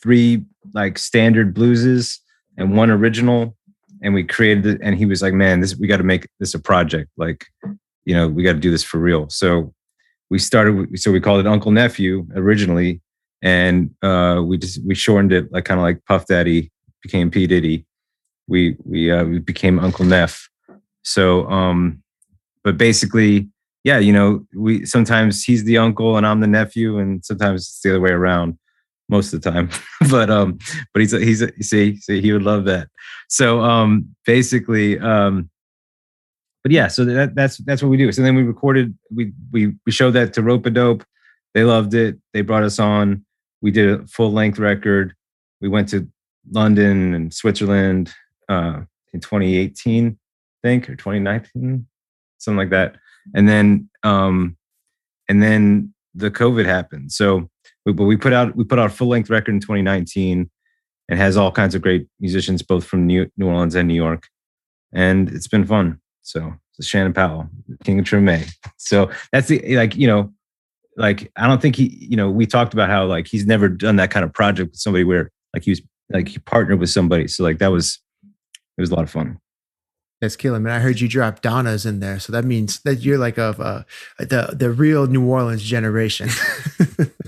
three 0.00 0.44
like 0.74 0.98
standard 0.98 1.54
blueses 1.54 2.18
and 2.56 2.76
one 2.76 2.90
original, 2.90 3.56
and 4.02 4.14
we 4.14 4.24
created 4.24 4.66
it. 4.66 4.80
And 4.82 4.96
he 4.96 5.06
was 5.06 5.22
like, 5.22 5.34
"Man, 5.34 5.60
this 5.60 5.76
we 5.76 5.86
got 5.86 5.98
to 5.98 6.02
make 6.02 6.28
this 6.40 6.54
a 6.54 6.58
project. 6.58 7.10
Like, 7.16 7.46
you 8.04 8.14
know, 8.14 8.28
we 8.28 8.42
got 8.42 8.52
to 8.52 8.60
do 8.60 8.70
this 8.70 8.84
for 8.84 8.98
real." 8.98 9.28
So 9.28 9.72
we 10.30 10.38
started. 10.38 10.98
So 10.98 11.12
we 11.12 11.20
called 11.20 11.40
it 11.40 11.46
Uncle 11.46 11.72
Nephew 11.72 12.26
originally, 12.34 13.00
and 13.42 13.94
uh, 14.02 14.42
we 14.44 14.58
just 14.58 14.84
we 14.84 14.94
shortened 14.94 15.32
it 15.32 15.52
like 15.52 15.64
kind 15.64 15.78
of 15.80 15.84
like 15.84 16.04
Puff 16.06 16.26
Daddy 16.26 16.70
became 17.02 17.30
P 17.30 17.46
Diddy. 17.46 17.84
We 18.48 18.76
we 18.84 19.10
uh, 19.10 19.24
we 19.24 19.38
became 19.38 19.78
Uncle 19.78 20.04
Nef. 20.04 20.48
So, 21.04 21.48
um, 21.50 22.02
but 22.62 22.78
basically, 22.78 23.48
yeah, 23.84 23.98
you 23.98 24.12
know, 24.12 24.46
we 24.54 24.86
sometimes 24.86 25.42
he's 25.42 25.64
the 25.64 25.78
uncle 25.78 26.16
and 26.16 26.26
I'm 26.26 26.40
the 26.40 26.46
nephew, 26.46 26.98
and 26.98 27.24
sometimes 27.24 27.62
it's 27.62 27.80
the 27.82 27.90
other 27.90 28.00
way 28.00 28.10
around. 28.10 28.58
Most 29.12 29.34
of 29.34 29.42
the 29.42 29.50
time, 29.50 29.68
but 30.10 30.30
um, 30.30 30.58
but 30.94 31.00
he's 31.00 31.12
he's 31.12 31.44
see 31.60 31.96
see 31.98 32.22
he 32.22 32.32
would 32.32 32.42
love 32.42 32.64
that. 32.64 32.88
So 33.28 33.60
um, 33.60 34.14
basically, 34.24 34.98
um, 34.98 35.50
but 36.62 36.72
yeah, 36.72 36.88
so 36.88 37.04
that 37.04 37.34
that's 37.34 37.58
that's 37.58 37.82
what 37.82 37.90
we 37.90 37.98
do. 37.98 38.10
So 38.10 38.22
then 38.22 38.34
we 38.34 38.42
recorded, 38.42 38.96
we 39.14 39.32
we 39.52 39.74
we 39.84 39.92
showed 39.92 40.12
that 40.12 40.32
to 40.32 40.40
Ropeadope. 40.40 41.02
They 41.52 41.64
loved 41.64 41.92
it. 41.92 42.16
They 42.32 42.40
brought 42.40 42.62
us 42.62 42.78
on. 42.78 43.26
We 43.60 43.70
did 43.70 44.00
a 44.00 44.06
full 44.06 44.32
length 44.32 44.58
record. 44.58 45.14
We 45.60 45.68
went 45.68 45.90
to 45.90 46.08
London 46.50 47.12
and 47.12 47.34
Switzerland 47.34 48.14
uh, 48.48 48.80
in 49.12 49.20
2018, 49.20 50.08
I 50.08 50.68
think, 50.68 50.88
or 50.88 50.96
2019, 50.96 51.86
something 52.38 52.56
like 52.56 52.70
that. 52.70 52.96
And 53.34 53.46
then 53.46 53.90
um, 54.02 54.56
and 55.28 55.42
then 55.42 55.94
the 56.14 56.30
COVID 56.30 56.66
happened. 56.66 57.12
So, 57.12 57.48
we, 57.84 57.92
but 57.92 58.04
we 58.04 58.16
put 58.16 58.32
out 58.32 58.56
we 58.56 58.64
put 58.64 58.78
out 58.78 58.86
a 58.86 58.94
full 58.94 59.08
length 59.08 59.30
record 59.30 59.54
in 59.54 59.60
2019. 59.60 60.50
and 61.08 61.18
has 61.18 61.36
all 61.36 61.50
kinds 61.50 61.74
of 61.74 61.82
great 61.82 62.06
musicians, 62.20 62.62
both 62.62 62.84
from 62.84 63.06
New, 63.06 63.30
New 63.36 63.48
Orleans 63.48 63.74
and 63.74 63.88
New 63.88 63.94
York, 63.94 64.28
and 64.92 65.28
it's 65.30 65.48
been 65.48 65.66
fun. 65.66 66.00
So 66.22 66.54
it's 66.78 66.86
Shannon 66.86 67.12
Powell, 67.12 67.48
King 67.84 67.98
of 67.98 68.04
Treme. 68.04 68.50
So 68.76 69.10
that's 69.32 69.48
the 69.48 69.76
like 69.76 69.96
you 69.96 70.06
know, 70.06 70.32
like 70.96 71.30
I 71.36 71.46
don't 71.46 71.60
think 71.60 71.76
he 71.76 71.96
you 72.00 72.16
know 72.16 72.30
we 72.30 72.46
talked 72.46 72.72
about 72.72 72.88
how 72.88 73.04
like 73.04 73.26
he's 73.26 73.46
never 73.46 73.68
done 73.68 73.96
that 73.96 74.10
kind 74.10 74.24
of 74.24 74.32
project 74.32 74.70
with 74.70 74.80
somebody 74.80 75.04
where 75.04 75.30
like 75.54 75.64
he 75.64 75.72
was 75.72 75.82
like 76.10 76.28
he 76.28 76.38
partnered 76.38 76.78
with 76.78 76.90
somebody. 76.90 77.28
So 77.28 77.42
like 77.42 77.58
that 77.58 77.72
was 77.72 78.00
it 78.78 78.80
was 78.80 78.90
a 78.90 78.94
lot 78.94 79.04
of 79.04 79.10
fun. 79.10 79.38
That's 80.20 80.36
killing, 80.36 80.62
man. 80.62 80.72
I 80.72 80.78
heard 80.78 81.00
you 81.00 81.08
drop 81.08 81.40
Donna's 81.40 81.84
in 81.84 81.98
there, 81.98 82.20
so 82.20 82.32
that 82.32 82.44
means 82.44 82.80
that 82.84 83.00
you're 83.00 83.18
like 83.18 83.38
of 83.38 83.60
uh, 83.60 83.82
the 84.18 84.54
the 84.56 84.70
real 84.70 85.08
New 85.08 85.26
Orleans 85.26 85.64
generation. 85.64 86.28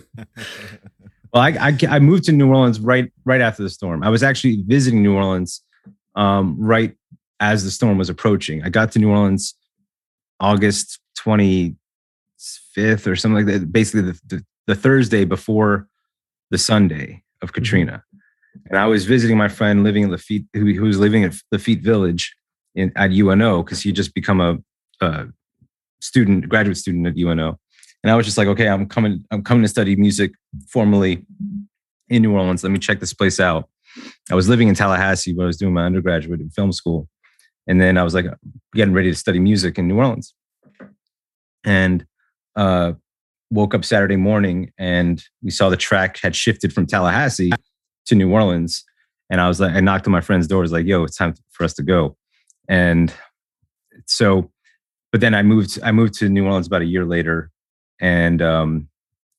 Well, 1.32 1.42
I, 1.42 1.48
I 1.48 1.78
I 1.88 1.98
moved 1.98 2.24
to 2.24 2.32
New 2.32 2.48
Orleans 2.48 2.78
right 2.78 3.12
right 3.24 3.40
after 3.40 3.62
the 3.62 3.70
storm. 3.70 4.02
I 4.04 4.08
was 4.08 4.22
actually 4.22 4.62
visiting 4.66 5.02
New 5.02 5.14
Orleans 5.14 5.62
um, 6.14 6.56
right 6.58 6.94
as 7.40 7.64
the 7.64 7.70
storm 7.70 7.98
was 7.98 8.08
approaching. 8.08 8.62
I 8.62 8.68
got 8.68 8.92
to 8.92 8.98
New 9.00 9.10
Orleans 9.10 9.54
August 10.38 11.00
twenty 11.16 11.74
fifth 12.72 13.06
or 13.06 13.16
something 13.16 13.46
like 13.46 13.52
that. 13.52 13.72
Basically, 13.72 14.12
the, 14.12 14.20
the, 14.26 14.44
the 14.68 14.74
Thursday 14.74 15.24
before 15.24 15.88
the 16.50 16.58
Sunday 16.58 17.24
of 17.42 17.52
Katrina, 17.52 18.04
and 18.70 18.78
I 18.78 18.86
was 18.86 19.04
visiting 19.04 19.36
my 19.36 19.48
friend 19.48 19.82
living 19.82 20.04
in 20.04 20.10
Lafitte, 20.10 20.46
who, 20.52 20.72
who 20.72 20.84
was 20.84 20.98
living 20.98 21.24
at 21.24 21.34
Lafitte 21.50 21.82
Village 21.82 22.34
in 22.74 22.92
at 22.96 23.10
UNO 23.10 23.62
because 23.62 23.82
he 23.82 23.92
just 23.92 24.14
become 24.14 24.40
a, 24.40 24.58
a 25.00 25.26
student, 26.00 26.48
graduate 26.48 26.76
student 26.76 27.06
at 27.06 27.16
UNO. 27.18 27.58
And 28.04 28.11
I 28.11 28.16
was 28.16 28.26
just 28.26 28.37
like, 28.37 28.49
okay, 28.49 28.68
I'm 28.68 28.87
coming, 28.87 29.25
I'm 29.30 29.42
coming 29.42 29.62
to 29.62 29.68
study 29.68 29.96
music 29.96 30.32
formally 30.68 31.25
in 32.11 32.20
New 32.20 32.34
Orleans. 32.34 32.62
Let 32.62 32.70
me 32.70 32.78
check 32.78 33.00
this 33.00 33.14
place 33.14 33.40
out. 33.40 33.70
I 34.30 34.34
was 34.34 34.46
living 34.46 34.68
in 34.68 34.75
Tallahassee, 34.75 35.32
but 35.32 35.44
I 35.44 35.46
was 35.46 35.56
doing 35.56 35.73
my 35.73 35.87
undergraduate 35.87 36.40
in 36.40 36.50
film 36.50 36.70
school. 36.70 37.08
And 37.66 37.80
then 37.80 37.96
I 37.96 38.04
was 38.04 38.12
like 38.12 38.26
getting 38.75 38.92
ready 38.92 39.11
to 39.11 39.16
study 39.16 39.38
music 39.38 39.78
in 39.78 39.88
New 39.88 39.96
Orleans. 39.96 40.34
And 41.64 42.04
uh, 42.56 42.92
woke 43.50 43.75
up 43.75 43.87
Saturday 43.87 44.16
morning 44.16 44.70
and 44.76 45.25
we 45.42 45.50
saw 45.50 45.70
the 45.70 45.76
track 45.76 46.18
had 46.18 46.37
shifted 46.37 46.75
from 46.75 46.87
Tallahassee 46.87 47.52
to 48.04 48.14
New 48.14 48.30
Orleans. 48.30 48.84
And 49.30 49.40
I 49.40 49.49
was 49.49 49.61
like, 49.61 49.73
I 49.73 49.80
knocked 49.80 50.06
on 50.06 50.12
my 50.12 50.20
friend's 50.20 50.46
door. 50.46 50.58
I 50.58 50.61
was 50.61 50.73
like, 50.73 50.84
yo, 50.84 51.04
it's 51.04 51.16
time 51.16 51.37
for 51.52 51.64
us 51.64 51.73
to 51.75 51.82
go. 51.82 52.18
And 52.68 53.14
so, 54.04 54.50
but 55.11 55.23
then 55.23 55.34
I 55.34 55.42
moved, 55.42 55.78
I 55.82 55.90
moved 55.90 56.12
to 56.18 56.28
New 56.28 56.44
Orleans 56.44 56.66
about 56.66 56.82
a 56.82 56.87
year 56.87 57.06
later 57.06 57.50
and 58.04 58.42
um, 58.42 58.88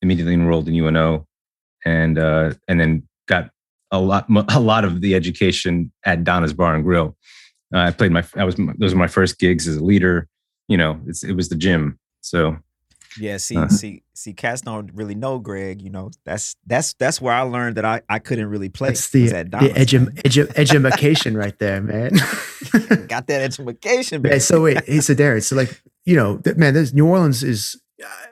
immediately 0.02 0.34
enrolled 0.34 0.66
in 0.68 0.74
UNO 0.74 1.24
and, 1.84 2.18
uh, 2.18 2.52
and 2.66 2.80
then 2.80 3.06
got 3.28 3.50
a 3.92 4.00
lot, 4.00 4.26
a 4.48 4.58
lot 4.60 4.84
of 4.84 5.00
the 5.00 5.14
education 5.14 5.92
at 6.04 6.24
Donna's 6.24 6.52
Bar 6.52 6.74
and 6.74 6.82
Grill. 6.84 7.16
Uh, 7.72 7.78
I 7.78 7.90
played 7.92 8.10
my, 8.12 8.24
I 8.36 8.44
was, 8.44 8.56
those 8.78 8.92
were 8.94 8.98
my 8.98 9.06
first 9.06 9.38
gigs 9.38 9.68
as 9.68 9.76
a 9.76 9.84
leader. 9.84 10.26
You 10.68 10.76
know, 10.76 11.00
it's, 11.06 11.22
it 11.22 11.32
was 11.34 11.48
the 11.48 11.54
gym. 11.54 11.98
So 12.22 12.56
Yeah, 13.20 13.36
see, 13.38 13.56
Uh-huh. 13.56 13.68
see, 13.68 14.02
see, 14.14 14.32
cats 14.34 14.62
don't 14.62 14.90
really 14.92 15.14
know 15.14 15.38
Greg. 15.38 15.80
You 15.80 15.90
know, 15.90 16.10
that's 16.24 16.56
that's 16.66 16.94
that's 16.94 17.20
where 17.20 17.32
I 17.34 17.42
learned 17.42 17.76
that 17.76 17.84
I, 17.84 18.02
I 18.08 18.18
couldn't 18.18 18.48
really 18.48 18.68
play. 18.68 18.88
That's 18.90 19.08
the 19.10 19.22
was 19.22 19.32
at 19.32 19.46
the 19.46 19.50
Donna's, 19.50 19.72
edu- 19.74 20.04
man. 20.06 20.14
edu- 20.24 20.52
education 20.58 21.36
right 21.36 21.56
there, 21.60 21.80
man. 21.80 22.10
Got 23.08 23.26
that 23.28 23.42
education, 23.42 24.22
Yeah, 24.24 24.38
so 24.38 24.62
wait, 24.62 24.84
hey, 24.86 25.00
so 25.00 25.14
Darren, 25.14 25.42
so 25.42 25.54
like 25.56 25.80
you 26.04 26.16
know, 26.16 26.40
man, 26.56 26.74
there's 26.74 26.92
New 26.92 27.06
Orleans 27.06 27.42
is 27.42 27.74
uh, 27.74 27.78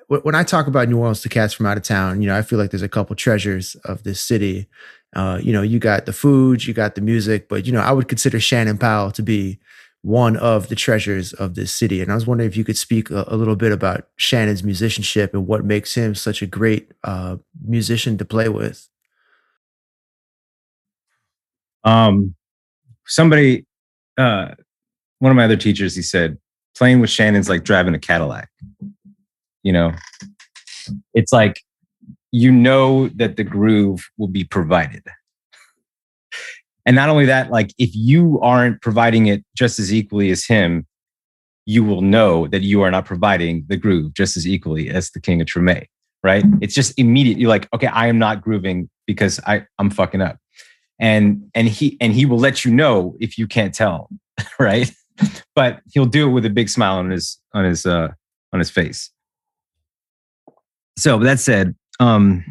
when 0.09 0.35
I 0.35 0.45
talk 0.45 0.67
about 0.67 0.89
New 0.89 0.99
Orleans 0.99 1.23
to 1.23 1.29
cats 1.29 1.55
from 1.55 1.67
out 1.67 1.77
of 1.77 1.83
town, 1.83 2.21
you 2.21 2.29
know, 2.29 2.37
I 2.37 2.43
feel 2.43 2.59
like 2.59 2.71
there's 2.71 2.83
a 2.83 2.89
couple 2.89 3.17
treasures 3.17 3.75
of 3.85 4.03
this 4.03 4.21
city. 4.21 4.69
Uh, 5.15 5.39
you 5.43 5.53
know, 5.53 5.63
you 5.63 5.79
got 5.79 6.07
the 6.07 6.13
food, 6.13 6.65
you 6.65 6.75
got 6.75 6.95
the 6.95 7.01
music, 7.01 7.49
but 7.49 7.67
you 7.67 7.73
know, 7.73 7.81
I 7.81 7.93
would 7.93 8.09
consider 8.09 8.41
Shannon 8.41 8.79
Powell 8.79 9.11
to 9.13 9.23
be 9.23 9.59
one 10.03 10.37
of 10.37 10.69
the 10.69 10.75
treasures 10.75 11.33
of 11.33 11.55
this 11.55 11.73
city. 11.73 12.03
And 12.03 12.13
I 12.13 12.15
was 12.15 12.27
wondering 12.27 12.49
if 12.49 12.59
you 12.59 12.65
could 12.65 12.77
speak 12.77 13.11
a, 13.11 13.25
a 13.29 13.37
little 13.37 13.57
bit 13.57 13.73
about 13.73 14.07
Shannon's 14.17 14.63
musicianship 14.63 15.33
and 15.33 15.47
what 15.47 15.65
makes 15.65 15.95
him 15.95 16.15
such 16.15 16.43
a 16.43 16.47
great 16.47 16.93
uh, 17.05 17.37
musician 17.67 18.19
to 18.19 18.25
play 18.27 18.51
with. 18.51 18.87
Um, 21.85 22.35
somebody, 23.07 23.65
uh, 24.19 24.49
one 25.21 25.31
of 25.31 25.37
my 25.37 25.45
other 25.45 25.57
teachers, 25.57 25.97
he 25.97 26.03
said, 26.03 26.37
playing 26.77 27.01
with 27.01 27.09
Shannon's 27.09 27.49
like 27.49 27.65
driving 27.65 27.95
a 27.95 27.99
Cadillac. 27.99 28.51
You 29.65 29.73
know, 29.73 29.93
it's 31.15 31.33
like 31.33 31.61
you 32.31 32.53
know 32.53 33.09
that 33.17 33.37
the 33.37 33.45
groove 33.45 34.09
will 34.19 34.29
be 34.29 34.45
provided. 34.45 35.03
And 36.87 36.97
not 36.97 37.09
only 37.09 37.25
that, 37.27 37.51
like 37.51 37.73
if 37.79 37.91
you 37.95 38.41
aren't 38.41 38.83
providing 38.83 39.27
it 39.27 39.45
just 39.57 39.79
as 39.79 39.93
equally 39.93 40.31
as 40.31 40.45
him, 40.45 40.87
you 41.67 41.83
will 41.83 42.03
know 42.03 42.47
that 42.49 42.63
you 42.63 42.83
are 42.83 42.91
not 42.91 43.07
providing 43.07 43.65
the 43.69 43.77
groove 43.77 44.13
just 44.15 44.37
as 44.37 44.47
equally 44.47 44.91
as 44.91 45.11
the 45.11 45.21
king 45.21 45.41
of 45.41 45.47
Treme, 45.47 45.87
right? 46.23 46.45
It's 46.61 46.75
just 46.75 46.99
immediate. 46.99 47.39
You're 47.39 47.49
like, 47.49 47.69
okay, 47.73 47.87
I 47.87 48.09
am 48.09 48.19
not 48.19 48.43
grooving 48.43 48.91
because 49.07 49.41
I, 49.47 49.65
I'm 49.79 49.91
fucking 49.91 50.21
up. 50.21 50.39
And 51.01 51.51
and 51.55 51.69
he 51.69 51.97
and 52.01 52.13
he 52.13 52.27
will 52.27 52.39
let 52.39 52.65
you 52.65 52.73
know 52.73 53.17
if 53.19 53.37
you 53.37 53.47
can't 53.47 53.75
tell, 53.75 54.09
right? 54.59 54.93
But 55.55 55.81
he'll 55.93 56.07
do 56.07 56.29
it 56.29 56.33
with 56.33 56.45
a 56.45 56.51
big 56.51 56.69
smile 56.69 56.99
on 56.99 57.11
his 57.11 57.41
on 57.53 57.65
his 57.65 57.87
uh 57.87 58.09
on 58.53 58.59
his 58.59 58.71
face. 58.71 59.11
So 60.97 61.19
that 61.19 61.41
said, 61.41 61.75
um, 62.01 62.45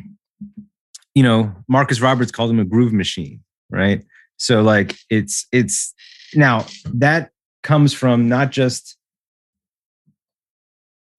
you 1.15 1.23
know, 1.23 1.53
Marcus 1.67 2.01
Roberts 2.01 2.31
called 2.31 2.51
him 2.51 2.59
a 2.59 2.65
groove 2.65 2.93
machine, 2.93 3.41
right? 3.69 4.03
So 4.37 4.61
like 4.61 4.97
it's 5.09 5.47
it's 5.51 5.93
now 6.35 6.65
that 6.93 7.31
comes 7.61 7.93
from 7.93 8.27
not 8.27 8.51
just 8.51 8.97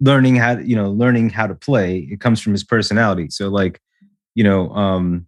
learning 0.00 0.37
how 0.37 0.59
you 0.59 0.76
know 0.76 0.90
learning 0.90 1.31
how 1.31 1.47
to 1.47 1.54
play 1.54 2.09
it 2.11 2.21
comes 2.21 2.40
from 2.40 2.52
his 2.52 2.64
personality 2.64 3.28
so 3.31 3.49
like 3.49 3.81
you 4.35 4.45
know 4.45 4.69
um 4.71 5.26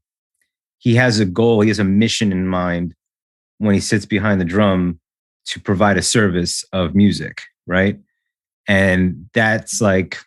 he 0.78 0.94
has 0.94 1.20
a 1.20 1.24
goal 1.24 1.60
he 1.60 1.68
has 1.68 1.78
a 1.78 1.84
mission 1.84 2.32
in 2.32 2.46
mind 2.46 2.94
when 3.58 3.74
he 3.74 3.80
sits 3.80 4.04
behind 4.04 4.40
the 4.40 4.44
drum 4.44 5.00
to 5.46 5.60
provide 5.60 5.96
a 5.96 6.02
service 6.02 6.64
of 6.72 6.94
music 6.94 7.42
right 7.66 7.98
and 8.68 9.28
that's 9.32 9.80
like 9.80 10.18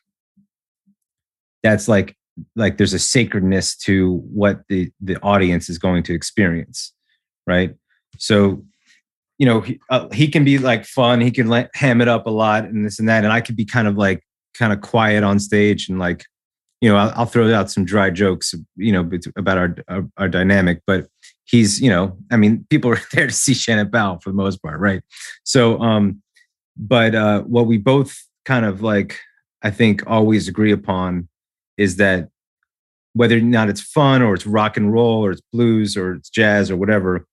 that's 1.64 1.88
like 1.88 2.16
like 2.56 2.78
there's 2.78 2.94
a 2.94 3.00
sacredness 3.00 3.76
to 3.76 4.18
what 4.34 4.62
the 4.70 4.92
the 5.02 5.18
audience 5.22 5.70
is 5.70 5.78
going 5.78 6.04
to 6.04 6.14
experience 6.14 6.94
right? 7.50 7.74
So 8.20 8.64
you 9.40 9.46
know 9.46 9.62
he, 9.62 9.80
uh, 9.90 10.08
he 10.12 10.28
can 10.28 10.44
be 10.44 10.58
like 10.58 10.86
fun 10.86 11.22
he 11.22 11.32
can 11.32 11.48
like 11.48 11.70
ham 11.74 12.02
it 12.02 12.08
up 12.08 12.28
a 12.28 12.30
lot 12.30 12.66
and 12.66 12.86
this 12.86 13.00
and 13.00 13.08
that 13.08 13.24
and 13.24 13.32
i 13.32 13.40
could 13.40 13.56
be 13.56 13.64
kind 13.64 13.88
of 13.88 13.96
like 13.96 14.22
kind 14.54 14.74
of 14.74 14.82
quiet 14.82 15.24
on 15.24 15.40
stage 15.40 15.88
and 15.88 15.98
like 15.98 16.26
you 16.82 16.90
know 16.90 16.98
i'll, 16.98 17.14
I'll 17.16 17.26
throw 17.26 17.52
out 17.54 17.72
some 17.72 17.86
dry 17.86 18.10
jokes 18.10 18.54
you 18.76 18.92
know 18.92 19.10
about 19.38 19.58
our, 19.58 19.76
our, 19.88 20.06
our 20.18 20.28
dynamic 20.28 20.82
but 20.86 21.08
he's 21.46 21.80
you 21.80 21.90
know 21.90 22.18
i 22.30 22.36
mean 22.36 22.68
people 22.70 22.92
are 22.94 23.02
there 23.14 23.28
to 23.28 23.34
see 23.34 23.54
shannon 23.54 23.90
Powell 23.90 24.20
for 24.20 24.30
the 24.30 24.36
most 24.36 24.62
part 24.62 24.80
right? 24.82 25.02
So 25.46 25.80
um 25.80 26.22
but 26.76 27.16
uh 27.16 27.44
what 27.44 27.66
we 27.66 27.78
both 27.78 28.22
kind 28.44 28.66
of 28.66 28.82
like 28.82 29.20
i 29.64 29.72
think 29.72 30.04
always 30.06 30.50
agree 30.50 30.74
upon 30.74 31.30
is 31.80 31.96
that 31.96 32.30
whether 33.14 33.38
or 33.38 33.42
not 33.42 33.70
it's 33.70 33.82
fun 33.82 34.22
or 34.22 34.36
it's 34.36 34.46
rock 34.46 34.78
and 34.78 34.94
roll 34.94 35.26
or 35.26 35.32
it's 35.32 35.42
blues 35.52 35.98
or 35.98 36.14
it's 36.14 36.30
jazz 36.30 36.70
or 36.70 36.78
whatever 36.78 37.26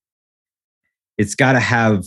it's 1.19 1.35
got 1.35 1.53
to 1.53 1.61
have 1.61 2.05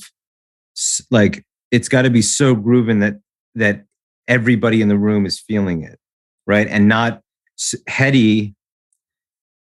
like 1.11 1.45
it's 1.71 1.89
got 1.89 2.03
to 2.03 2.09
be 2.09 2.21
so 2.21 2.55
grooving 2.55 2.99
that 2.99 3.15
that 3.55 3.85
everybody 4.27 4.81
in 4.81 4.87
the 4.87 4.97
room 4.97 5.25
is 5.25 5.39
feeling 5.39 5.83
it 5.83 5.99
right? 6.47 6.67
And 6.67 6.87
not 6.87 7.21
heady 7.87 8.55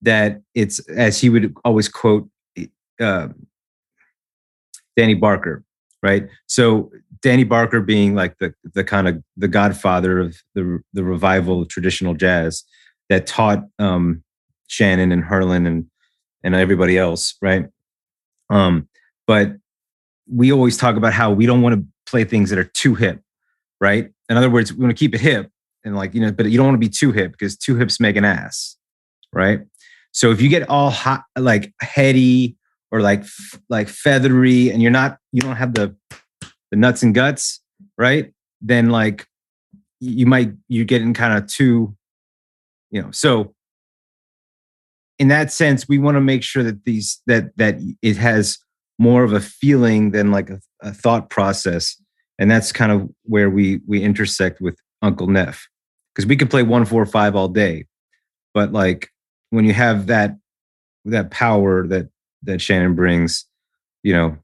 that 0.02 0.42
it's 0.54 0.80
as 0.90 1.20
he 1.22 1.30
would 1.30 1.56
always 1.64 1.88
quote 1.88 2.28
uh, 3.00 3.28
danny 4.98 5.14
barker 5.14 5.64
right? 6.02 6.28
So 6.48 6.92
danny 7.24 7.44
barker 7.44 7.82
being 7.82 8.14
like 8.14 8.38
the 8.38 8.54
the 8.74 8.84
kind 8.84 9.08
of 9.08 9.24
the 9.38 9.48
godfather 9.48 10.20
of 10.20 10.38
the 10.54 10.80
the 10.94 11.04
revival 11.04 11.62
of 11.62 11.70
traditional 11.70 12.14
jazz 12.14 12.64
that 13.10 13.28
taught 13.28 13.64
um, 13.80 14.24
Shannon 14.68 15.12
and 15.12 15.24
Herlin 15.24 15.68
and 15.68 15.86
and 16.44 16.56
everybody 16.56 16.98
else, 16.98 17.36
right? 17.42 17.68
Um, 18.50 18.90
but 19.28 19.54
we 20.30 20.52
always 20.52 20.78
talk 20.78 20.96
about 20.96 21.14
how 21.14 21.32
we 21.32 21.46
don't 21.46 21.62
want 21.62 21.76
to 21.76 21.86
play 22.06 22.24
things 22.26 22.50
that 22.50 22.60
are 22.60 22.66
too 22.66 22.96
hip, 22.96 23.22
right? 23.80 24.12
In 24.30 24.38
other 24.38 24.50
words, 24.50 24.74
we 24.74 24.84
want 24.84 24.96
to 24.96 25.00
keep 25.00 25.16
it 25.16 25.22
hip 25.22 25.50
and 25.86 25.96
like 25.96 26.14
you 26.14 26.22
know, 26.22 26.32
but 26.32 26.50
you 26.50 26.58
don't 26.58 26.68
want 26.68 26.76
to 26.76 26.86
be 26.86 26.90
too 26.90 27.12
hip 27.12 27.32
because 27.32 27.58
too 27.58 27.76
hips 27.76 28.00
make 28.00 28.16
an 28.16 28.26
ass, 28.26 28.78
right? 29.32 29.62
So 30.12 30.32
if 30.32 30.42
you 30.42 30.50
get 30.50 30.70
all 30.70 30.90
hot, 30.90 31.24
like 31.38 31.74
heady 31.82 32.58
or 32.92 33.02
like 33.02 33.24
like 33.70 33.88
feathery, 33.88 34.70
and 34.70 34.82
you're 34.82 34.92
not, 34.92 35.18
you 35.32 35.42
don't 35.42 35.56
have 35.56 35.74
the 35.74 35.96
the 36.74 36.78
nuts 36.78 37.04
and 37.04 37.14
guts, 37.14 37.62
right? 38.00 38.34
Then 38.60 38.90
like 38.90 39.28
you 40.00 40.26
might 40.26 40.54
you're 40.68 40.86
getting 40.86 41.14
kind 41.14 41.38
of 41.38 41.48
too 41.48 41.96
you 42.90 43.00
know 43.00 43.10
so 43.12 43.54
in 45.20 45.28
that 45.30 45.52
sense 45.52 45.88
we 45.88 46.00
want 46.00 46.16
to 46.16 46.22
make 46.22 46.42
sure 46.42 46.64
that 46.64 46.84
these 46.84 47.22
that 47.28 47.56
that 47.58 47.78
it 48.02 48.18
has 48.18 48.58
more 48.98 49.24
of 49.24 49.34
a 49.34 49.40
feeling 49.40 50.10
than 50.12 50.32
like 50.32 50.50
a, 50.50 50.60
a 50.82 50.92
thought 50.92 51.30
process. 51.30 51.96
And 52.40 52.50
that's 52.50 52.72
kind 52.72 52.92
of 52.92 53.08
where 53.22 53.52
we 53.52 53.80
we 53.86 54.02
intersect 54.02 54.60
with 54.60 54.76
Uncle 55.04 55.28
Nef. 55.28 55.68
Because 56.16 56.26
we 56.26 56.36
could 56.36 56.50
play 56.50 56.64
one 56.64 56.86
four 56.86 57.06
five 57.06 57.36
all 57.36 57.50
day. 57.50 57.86
But 58.56 58.74
like 58.74 59.10
when 59.52 59.66
you 59.66 59.74
have 59.74 60.08
that 60.08 60.38
that 61.06 61.30
power 61.30 61.86
that 61.88 62.10
that 62.42 62.62
shannon 62.62 62.96
brings 62.96 63.46
you 64.02 64.14
know 64.14 64.38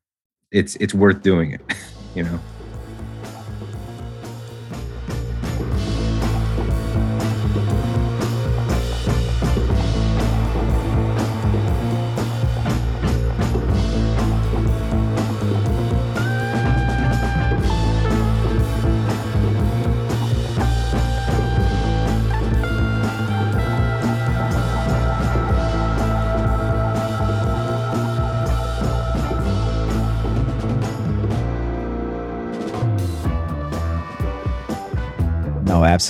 it's 0.51 0.75
it's 0.75 0.93
worth 0.93 1.21
doing 1.21 1.51
it 1.51 1.61
you 2.13 2.23
know 2.23 2.39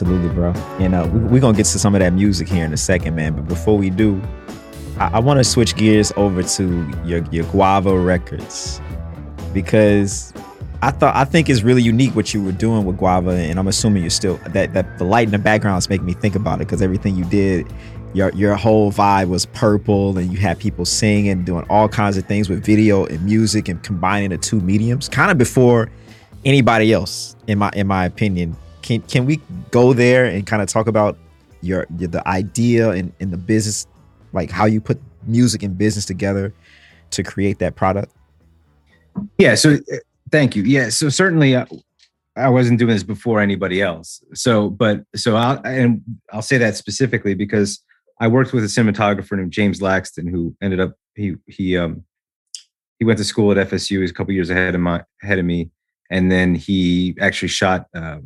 absolutely, 0.02 0.34
bro. 0.34 0.54
And 0.80 0.96
uh, 0.96 1.10
we, 1.12 1.38
are 1.38 1.42
gonna 1.42 1.58
get 1.58 1.66
to 1.66 1.80
some 1.80 1.94
of 1.94 2.00
that 2.00 2.14
music 2.14 2.48
here 2.48 2.64
in 2.64 2.72
a 2.72 2.78
second, 2.78 3.16
man. 3.16 3.36
But 3.36 3.48
before 3.50 3.78
we 3.78 3.90
do, 3.90 4.22
I, 4.98 5.10
I 5.16 5.20
want 5.20 5.40
to 5.40 5.44
switch 5.44 5.76
gears 5.76 6.14
over 6.16 6.42
to 6.42 6.92
your 7.06 7.24
your 7.32 7.44
Guava 7.46 7.98
Records 7.98 8.80
because 9.54 10.34
I 10.82 10.92
thought 10.92 11.16
I 11.18 11.26
think 11.26 11.50
it's 11.50 11.64
really 11.64 11.82
unique 11.82 12.16
what 12.16 12.34
you 12.34 12.42
were 12.42 12.54
doing 12.54 12.86
with 12.86 12.98
Guava, 12.98 13.32
and 13.32 13.60
I'm 13.60 13.68
assuming 13.68 14.04
you're 14.04 14.10
still 14.10 14.38
that 14.48 14.74
that 14.74 14.98
the 15.00 15.04
light 15.04 15.26
in 15.26 15.32
the 15.32 15.38
background 15.38 15.80
is 15.80 15.90
making 15.90 16.06
me 16.06 16.14
think 16.14 16.36
about 16.36 16.62
it 16.62 16.68
because 16.68 16.82
everything 16.82 17.18
you 17.18 17.26
did, 17.26 17.68
your 18.14 18.32
your 18.32 18.56
whole 18.56 18.94
vibe 18.94 19.28
was 19.28 19.48
purple, 19.48 20.18
and 20.18 20.32
you 20.32 20.40
had 20.40 20.60
people 20.60 20.86
singing, 20.86 21.44
doing 21.44 21.66
all 21.70 21.90
kinds 21.90 22.16
of 22.16 22.26
things 22.26 22.48
with 22.48 22.64
video 22.64 23.06
and 23.06 23.22
music, 23.26 23.68
and 23.68 23.84
combining 23.84 24.30
the 24.30 24.38
two 24.38 24.62
mediums, 24.62 25.10
kind 25.10 25.30
of 25.30 25.38
before 25.38 25.92
anybody 26.46 26.94
else, 26.94 27.36
in 27.48 27.58
my 27.58 27.70
in 27.76 27.86
my 27.86 28.06
opinion, 28.06 28.56
can 28.82 29.02
can 29.02 29.26
we 29.26 29.40
go 29.72 29.94
there 29.94 30.26
and 30.26 30.46
kind 30.46 30.62
of 30.62 30.68
talk 30.68 30.88
about 30.88 31.18
your, 31.62 31.86
your 31.98 32.08
the 32.08 32.26
idea 32.28 32.90
and, 32.92 33.14
the 33.20 33.38
business, 33.38 33.86
like 34.34 34.50
how 34.50 34.66
you 34.66 34.80
put 34.80 35.00
music 35.28 35.64
and 35.64 35.78
business 35.78 36.06
together 36.06 36.54
to 37.12 37.24
create 37.24 37.60
that 37.60 37.76
product? 37.76 38.12
Yeah. 39.38 39.56
So 39.56 39.74
uh, 39.74 39.96
thank 40.32 40.56
you. 40.56 40.64
Yeah. 40.64 40.90
So 40.90 41.10
certainly. 41.10 41.56
Uh, 41.56 41.66
I 42.36 42.48
wasn't 42.48 42.80
doing 42.80 42.94
this 42.94 43.04
before 43.04 43.42
anybody 43.42 43.82
else. 43.82 44.24
So, 44.34 44.70
but 44.70 45.04
so 45.14 45.36
I'll 45.36 45.62
and 45.66 46.02
I'll 46.32 46.42
say 46.42 46.58
that 46.60 46.78
specifically 46.78 47.34
because 47.34 47.84
I 48.22 48.28
worked 48.28 48.54
with 48.54 48.64
a 48.64 48.68
cinematographer 48.68 49.38
named 49.38 49.52
James 49.52 49.80
Laxton 49.80 50.30
who 50.30 50.56
ended 50.62 50.80
up 50.80 50.94
he 51.16 51.36
he 51.48 51.78
um 51.78 52.06
he 53.00 53.06
went 53.06 53.18
to 53.18 53.26
school 53.26 53.52
at 53.52 53.70
FSU. 53.70 54.02
He's 54.02 54.12
a 54.12 54.14
couple 54.14 54.34
years 54.34 54.50
ahead 54.50 54.76
of 54.76 54.82
my 54.82 55.04
ahead 55.24 55.40
of 55.40 55.46
me, 55.46 55.70
and 56.10 56.32
then 56.32 56.56
he 56.56 57.16
actually 57.20 57.48
shot 57.48 57.88
uh, 57.96 58.20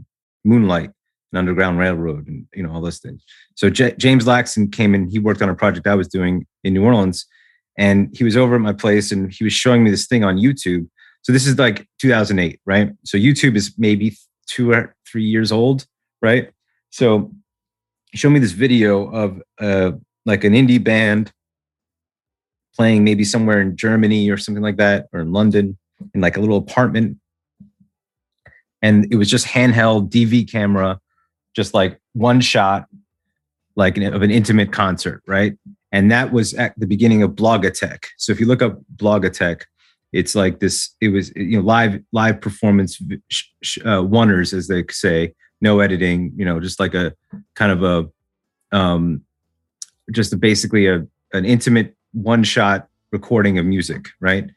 Moonlight, 0.43 0.91
and 1.31 1.39
Underground 1.39 1.79
Railroad, 1.79 2.27
and 2.27 2.45
you 2.53 2.63
know 2.63 2.71
all 2.71 2.81
those 2.81 2.99
things. 2.99 3.23
So 3.55 3.69
J- 3.69 3.95
James 3.97 4.25
Laxton 4.25 4.71
came 4.71 4.93
in. 4.95 5.09
He 5.09 5.19
worked 5.19 5.41
on 5.41 5.49
a 5.49 5.55
project 5.55 5.87
I 5.87 5.95
was 5.95 6.07
doing 6.07 6.45
in 6.63 6.73
New 6.73 6.83
Orleans, 6.83 7.25
and 7.77 8.15
he 8.15 8.23
was 8.23 8.37
over 8.37 8.55
at 8.55 8.61
my 8.61 8.73
place, 8.73 9.11
and 9.11 9.31
he 9.31 9.43
was 9.43 9.53
showing 9.53 9.83
me 9.83 9.91
this 9.91 10.07
thing 10.07 10.23
on 10.23 10.37
YouTube. 10.37 10.87
So 11.23 11.31
this 11.31 11.47
is 11.47 11.57
like 11.57 11.87
2008, 12.01 12.59
right? 12.65 12.91
So 13.05 13.17
YouTube 13.17 13.55
is 13.55 13.73
maybe 13.77 14.15
two 14.47 14.71
or 14.71 14.95
three 15.09 15.23
years 15.23 15.51
old, 15.51 15.85
right? 16.21 16.51
So 16.89 17.31
he 18.11 18.17
showed 18.17 18.31
me 18.31 18.39
this 18.39 18.51
video 18.51 19.09
of 19.09 19.41
uh, 19.59 19.93
like 20.25 20.43
an 20.43 20.53
indie 20.53 20.83
band 20.83 21.31
playing 22.75 23.03
maybe 23.03 23.23
somewhere 23.23 23.61
in 23.61 23.77
Germany 23.77 24.29
or 24.29 24.37
something 24.37 24.63
like 24.63 24.77
that, 24.77 25.07
or 25.13 25.21
in 25.21 25.31
London, 25.31 25.77
in 26.13 26.21
like 26.21 26.37
a 26.37 26.39
little 26.39 26.57
apartment. 26.57 27.17
And 28.83 29.11
it 29.11 29.15
was 29.15 29.29
just 29.29 29.47
handheld 29.47 30.09
DV 30.11 30.51
camera, 30.51 30.99
just 31.55 31.73
like 31.73 31.99
one 32.11 32.39
shot, 32.41 32.87
like 33.75 33.97
an, 33.97 34.13
of 34.13 34.21
an 34.21 34.29
intimate 34.29 34.71
concert, 34.71 35.23
right? 35.25 35.57
And 35.91 36.11
that 36.11 36.31
was 36.31 36.53
at 36.53 36.77
the 36.77 36.85
beginning 36.85 37.23
of 37.23 37.31
Blogothèque. 37.31 38.05
So 38.17 38.31
if 38.31 38.39
you 38.39 38.45
look 38.45 38.61
up 38.61 38.79
Blogothèque, 38.95 39.63
it's 40.11 40.35
like 40.35 40.59
this. 40.59 40.95
It 41.01 41.09
was 41.09 41.31
you 41.35 41.57
know 41.57 41.63
live 41.63 41.99
live 42.11 42.39
performance 42.39 43.01
uh, 43.01 44.03
oneers, 44.03 44.53
as 44.53 44.67
they 44.67 44.83
say, 44.89 45.33
no 45.59 45.79
editing. 45.79 46.31
You 46.35 46.45
know, 46.45 46.59
just 46.59 46.79
like 46.79 46.93
a 46.93 47.13
kind 47.55 47.71
of 47.71 47.83
a 47.83 48.77
um, 48.77 49.23
just 50.11 50.31
a, 50.31 50.37
basically 50.37 50.87
a 50.87 51.07
an 51.33 51.45
intimate 51.45 51.95
one 52.11 52.43
shot 52.43 52.87
recording 53.11 53.57
of 53.57 53.65
music, 53.65 54.07
right? 54.19 54.49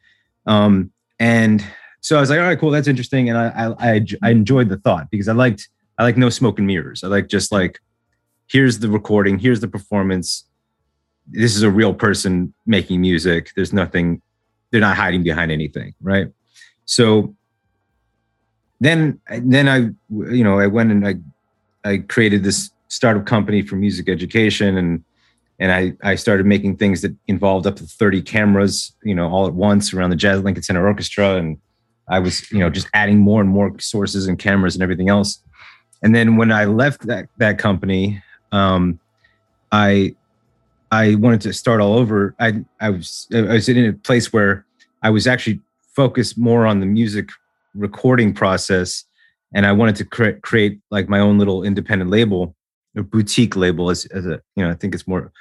Um, 0.47 0.92
and 1.18 1.64
so 2.00 2.16
I 2.16 2.20
was 2.20 2.30
like, 2.30 2.38
all 2.38 2.46
right, 2.46 2.58
cool, 2.58 2.70
that's 2.70 2.88
interesting, 2.88 3.28
and 3.28 3.38
I, 3.38 3.74
I 3.78 4.06
I 4.22 4.30
enjoyed 4.30 4.68
the 4.68 4.76
thought 4.78 5.10
because 5.10 5.28
I 5.28 5.32
liked 5.32 5.68
I 5.98 6.02
like 6.02 6.16
no 6.16 6.30
smoke 6.30 6.58
and 6.58 6.66
mirrors. 6.66 7.02
I 7.02 7.08
like 7.08 7.28
just 7.28 7.52
like 7.52 7.80
here's 8.48 8.78
the 8.78 8.88
recording, 8.88 9.38
here's 9.38 9.60
the 9.60 9.68
performance. 9.68 10.44
This 11.28 11.56
is 11.56 11.62
a 11.62 11.70
real 11.70 11.92
person 11.92 12.54
making 12.66 13.00
music. 13.00 13.50
There's 13.56 13.72
nothing. 13.72 14.22
They're 14.70 14.80
not 14.80 14.96
hiding 14.96 15.22
behind 15.22 15.50
anything, 15.50 15.94
right? 16.00 16.28
So 16.84 17.34
then 18.80 19.20
then 19.28 19.68
I 19.68 19.76
you 20.32 20.44
know 20.44 20.58
I 20.58 20.66
went 20.66 20.92
and 20.92 21.06
I 21.06 21.14
I 21.84 21.98
created 21.98 22.44
this 22.44 22.70
startup 22.88 23.26
company 23.26 23.62
for 23.62 23.76
music 23.76 24.08
education 24.08 24.76
and 24.76 25.04
and 25.58 25.72
I, 25.72 25.94
I 26.02 26.14
started 26.16 26.44
making 26.44 26.76
things 26.76 27.00
that 27.02 27.16
involved 27.28 27.66
up 27.66 27.76
to 27.76 27.84
30 27.84 28.22
cameras, 28.22 28.92
you 29.02 29.14
know, 29.14 29.28
all 29.30 29.46
at 29.46 29.54
once 29.54 29.94
around 29.94 30.10
the 30.10 30.16
Jazz 30.16 30.42
Lincoln 30.42 30.62
Center 30.62 30.86
Orchestra. 30.86 31.36
And 31.36 31.56
I 32.08 32.18
was, 32.18 32.50
you 32.50 32.58
know, 32.58 32.70
just 32.70 32.88
adding 32.94 33.18
more 33.18 33.40
and 33.40 33.50
more 33.50 33.78
sources 33.78 34.26
and 34.26 34.38
cameras 34.38 34.75
and 34.75 34.82
everything 34.82 35.08
else. 35.08 35.40
And 36.02 36.14
then 36.14 36.36
when 36.36 36.52
I 36.52 36.66
left 36.66 37.06
that, 37.06 37.28
that 37.38 37.58
company, 37.58 38.22
um, 38.52 39.00
I, 39.72 40.14
I 40.92 41.16
wanted 41.16 41.40
to 41.42 41.52
start 41.52 41.80
all 41.80 41.94
over. 41.94 42.34
I, 42.38 42.64
I 42.80 42.90
was, 42.90 43.26
I 43.34 43.40
was 43.42 43.68
in 43.68 43.84
a 43.84 43.92
place 43.92 44.32
where 44.32 44.64
I 45.02 45.10
was 45.10 45.26
actually 45.26 45.60
focused 45.94 46.38
more 46.38 46.66
on 46.66 46.80
the 46.80 46.86
music 46.86 47.30
recording 47.75 48.32
process. 48.32 49.04
And 49.54 49.66
I 49.66 49.72
wanted 49.72 49.96
to 49.96 50.04
create, 50.04 50.42
create 50.42 50.80
like 50.90 51.08
my 51.08 51.18
own 51.18 51.38
little 51.38 51.64
independent 51.64 52.10
label 52.10 52.54
a 52.96 53.02
boutique 53.02 53.56
label 53.56 53.90
as, 53.90 54.06
as 54.06 54.26
a 54.26 54.40
you 54.56 54.64
know 54.64 54.70
i 54.70 54.75
think 54.75 54.94
it's 54.94 55.06
more 55.06 55.32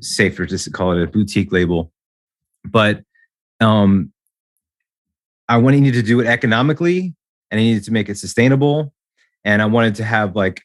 safer 0.00 0.46
just 0.46 0.64
to 0.64 0.70
call 0.70 0.92
it 0.92 1.02
a 1.02 1.06
boutique 1.06 1.52
label 1.52 1.92
but 2.64 3.02
um 3.60 4.12
i 5.48 5.56
wanted 5.56 5.92
to 5.92 6.02
do 6.02 6.20
it 6.20 6.26
economically 6.26 7.14
and 7.50 7.60
i 7.60 7.62
needed 7.62 7.84
to 7.84 7.92
make 7.92 8.08
it 8.08 8.18
sustainable 8.18 8.92
and 9.44 9.62
i 9.62 9.66
wanted 9.66 9.94
to 9.94 10.04
have 10.04 10.34
like 10.36 10.62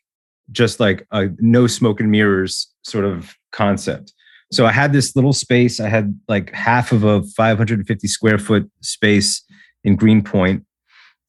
just 0.51 0.79
like 0.79 1.05
a 1.12 1.29
no 1.39 1.67
smoke 1.67 2.00
and 2.00 2.12
mirrors 2.12 2.74
sort 2.83 3.05
of 3.05 3.36
concept 3.51 4.13
so 4.51 4.65
i 4.65 4.71
had 4.71 4.93
this 4.93 5.15
little 5.15 5.34
space 5.34 5.80
i 5.80 5.88
had 5.88 6.19
like 6.27 6.51
half 6.54 6.91
of 6.91 7.04
a 7.04 7.23
550 7.23 8.08
square 8.08 8.38
foot 8.38 8.69
space 8.82 9.43
in 9.84 9.95
greenpoint 9.95 10.65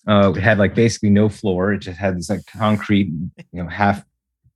uh, 0.07 0.33
it 0.35 0.41
had 0.41 0.59
like 0.59 0.75
basically 0.75 1.11
no 1.11 1.29
floor. 1.29 1.73
It 1.73 1.79
just 1.79 1.99
had 1.99 2.17
this 2.17 2.31
like 2.31 2.45
concrete, 2.47 3.13
you 3.53 3.63
know, 3.63 3.69
half 3.69 4.05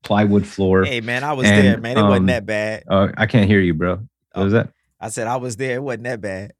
plywood 0.02 0.46
floor. 0.46 0.84
Hey 0.84 1.00
man, 1.00 1.24
I 1.24 1.32
was 1.32 1.46
and, 1.46 1.66
there, 1.66 1.80
man. 1.80 1.96
It 1.96 2.00
um, 2.00 2.08
wasn't 2.08 2.26
that 2.28 2.46
bad. 2.46 2.84
Oh, 2.88 3.10
I 3.16 3.26
can't 3.26 3.48
hear 3.48 3.60
you, 3.60 3.74
bro. 3.74 3.96
What 3.96 4.06
oh, 4.34 4.44
was 4.44 4.52
that? 4.52 4.70
I 5.00 5.08
said 5.08 5.26
I 5.26 5.36
was 5.36 5.56
there. 5.56 5.76
It 5.76 5.82
wasn't 5.82 6.04
that 6.04 6.20
bad. 6.20 6.52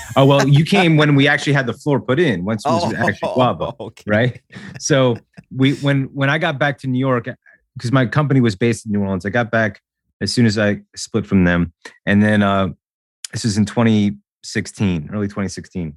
oh 0.16 0.24
well, 0.24 0.48
you 0.48 0.64
came 0.64 0.96
when 0.96 1.14
we 1.14 1.28
actually 1.28 1.52
had 1.52 1.66
the 1.66 1.72
floor 1.72 2.00
put 2.00 2.18
in. 2.18 2.44
Once 2.44 2.64
was 2.64 2.92
oh, 2.92 2.96
actually 2.96 3.32
guava, 3.34 3.72
okay. 3.80 4.04
right? 4.06 4.40
So 4.78 5.16
we 5.54 5.74
when 5.74 6.04
when 6.14 6.30
I 6.30 6.38
got 6.38 6.58
back 6.58 6.78
to 6.78 6.86
New 6.86 6.98
York 6.98 7.28
because 7.76 7.92
my 7.92 8.06
company 8.06 8.40
was 8.40 8.56
based 8.56 8.86
in 8.86 8.92
New 8.92 9.00
Orleans. 9.00 9.26
I 9.26 9.30
got 9.30 9.50
back 9.50 9.80
as 10.20 10.32
soon 10.32 10.46
as 10.46 10.58
I 10.58 10.80
split 10.96 11.26
from 11.26 11.44
them, 11.44 11.72
and 12.06 12.22
then 12.22 12.42
uh, 12.42 12.68
this 13.32 13.44
was 13.44 13.56
in 13.56 13.64
2016, 13.64 15.10
early 15.12 15.26
2016. 15.26 15.94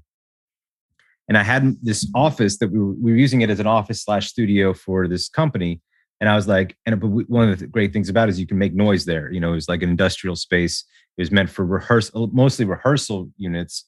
And 1.30 1.38
I 1.38 1.44
had 1.44 1.76
this 1.84 2.10
office 2.16 2.58
that 2.60 2.72
we 2.72 2.80
were, 2.80 2.94
we 2.94 3.12
were 3.12 3.18
using 3.18 3.42
it 3.42 3.50
as 3.50 3.60
an 3.60 3.68
office 3.68 4.02
slash 4.02 4.30
studio 4.30 4.74
for 4.74 5.10
this 5.10 5.28
company 5.28 5.82
and 6.20 6.30
I 6.30 6.36
was 6.36 6.48
like, 6.48 6.76
and 6.86 7.00
but 7.00 7.08
one 7.08 7.50
of 7.50 7.60
the 7.60 7.68
great 7.68 7.94
things 7.94 8.10
about 8.10 8.28
it 8.28 8.32
is 8.32 8.40
you 8.40 8.48
can 8.48 8.58
make 8.58 8.74
noise 8.74 9.06
there. 9.06 9.32
You 9.32 9.40
know, 9.40 9.52
it 9.52 9.56
was 9.56 9.70
like 9.70 9.84
an 9.84 9.90
industrial 9.90 10.36
space. 10.36 10.84
It 11.18 11.22
was 11.22 11.32
meant 11.32 11.50
for 11.50 11.66
rehearsal, 11.66 12.30
mostly 12.32 12.66
rehearsal 12.66 13.30
units, 13.38 13.86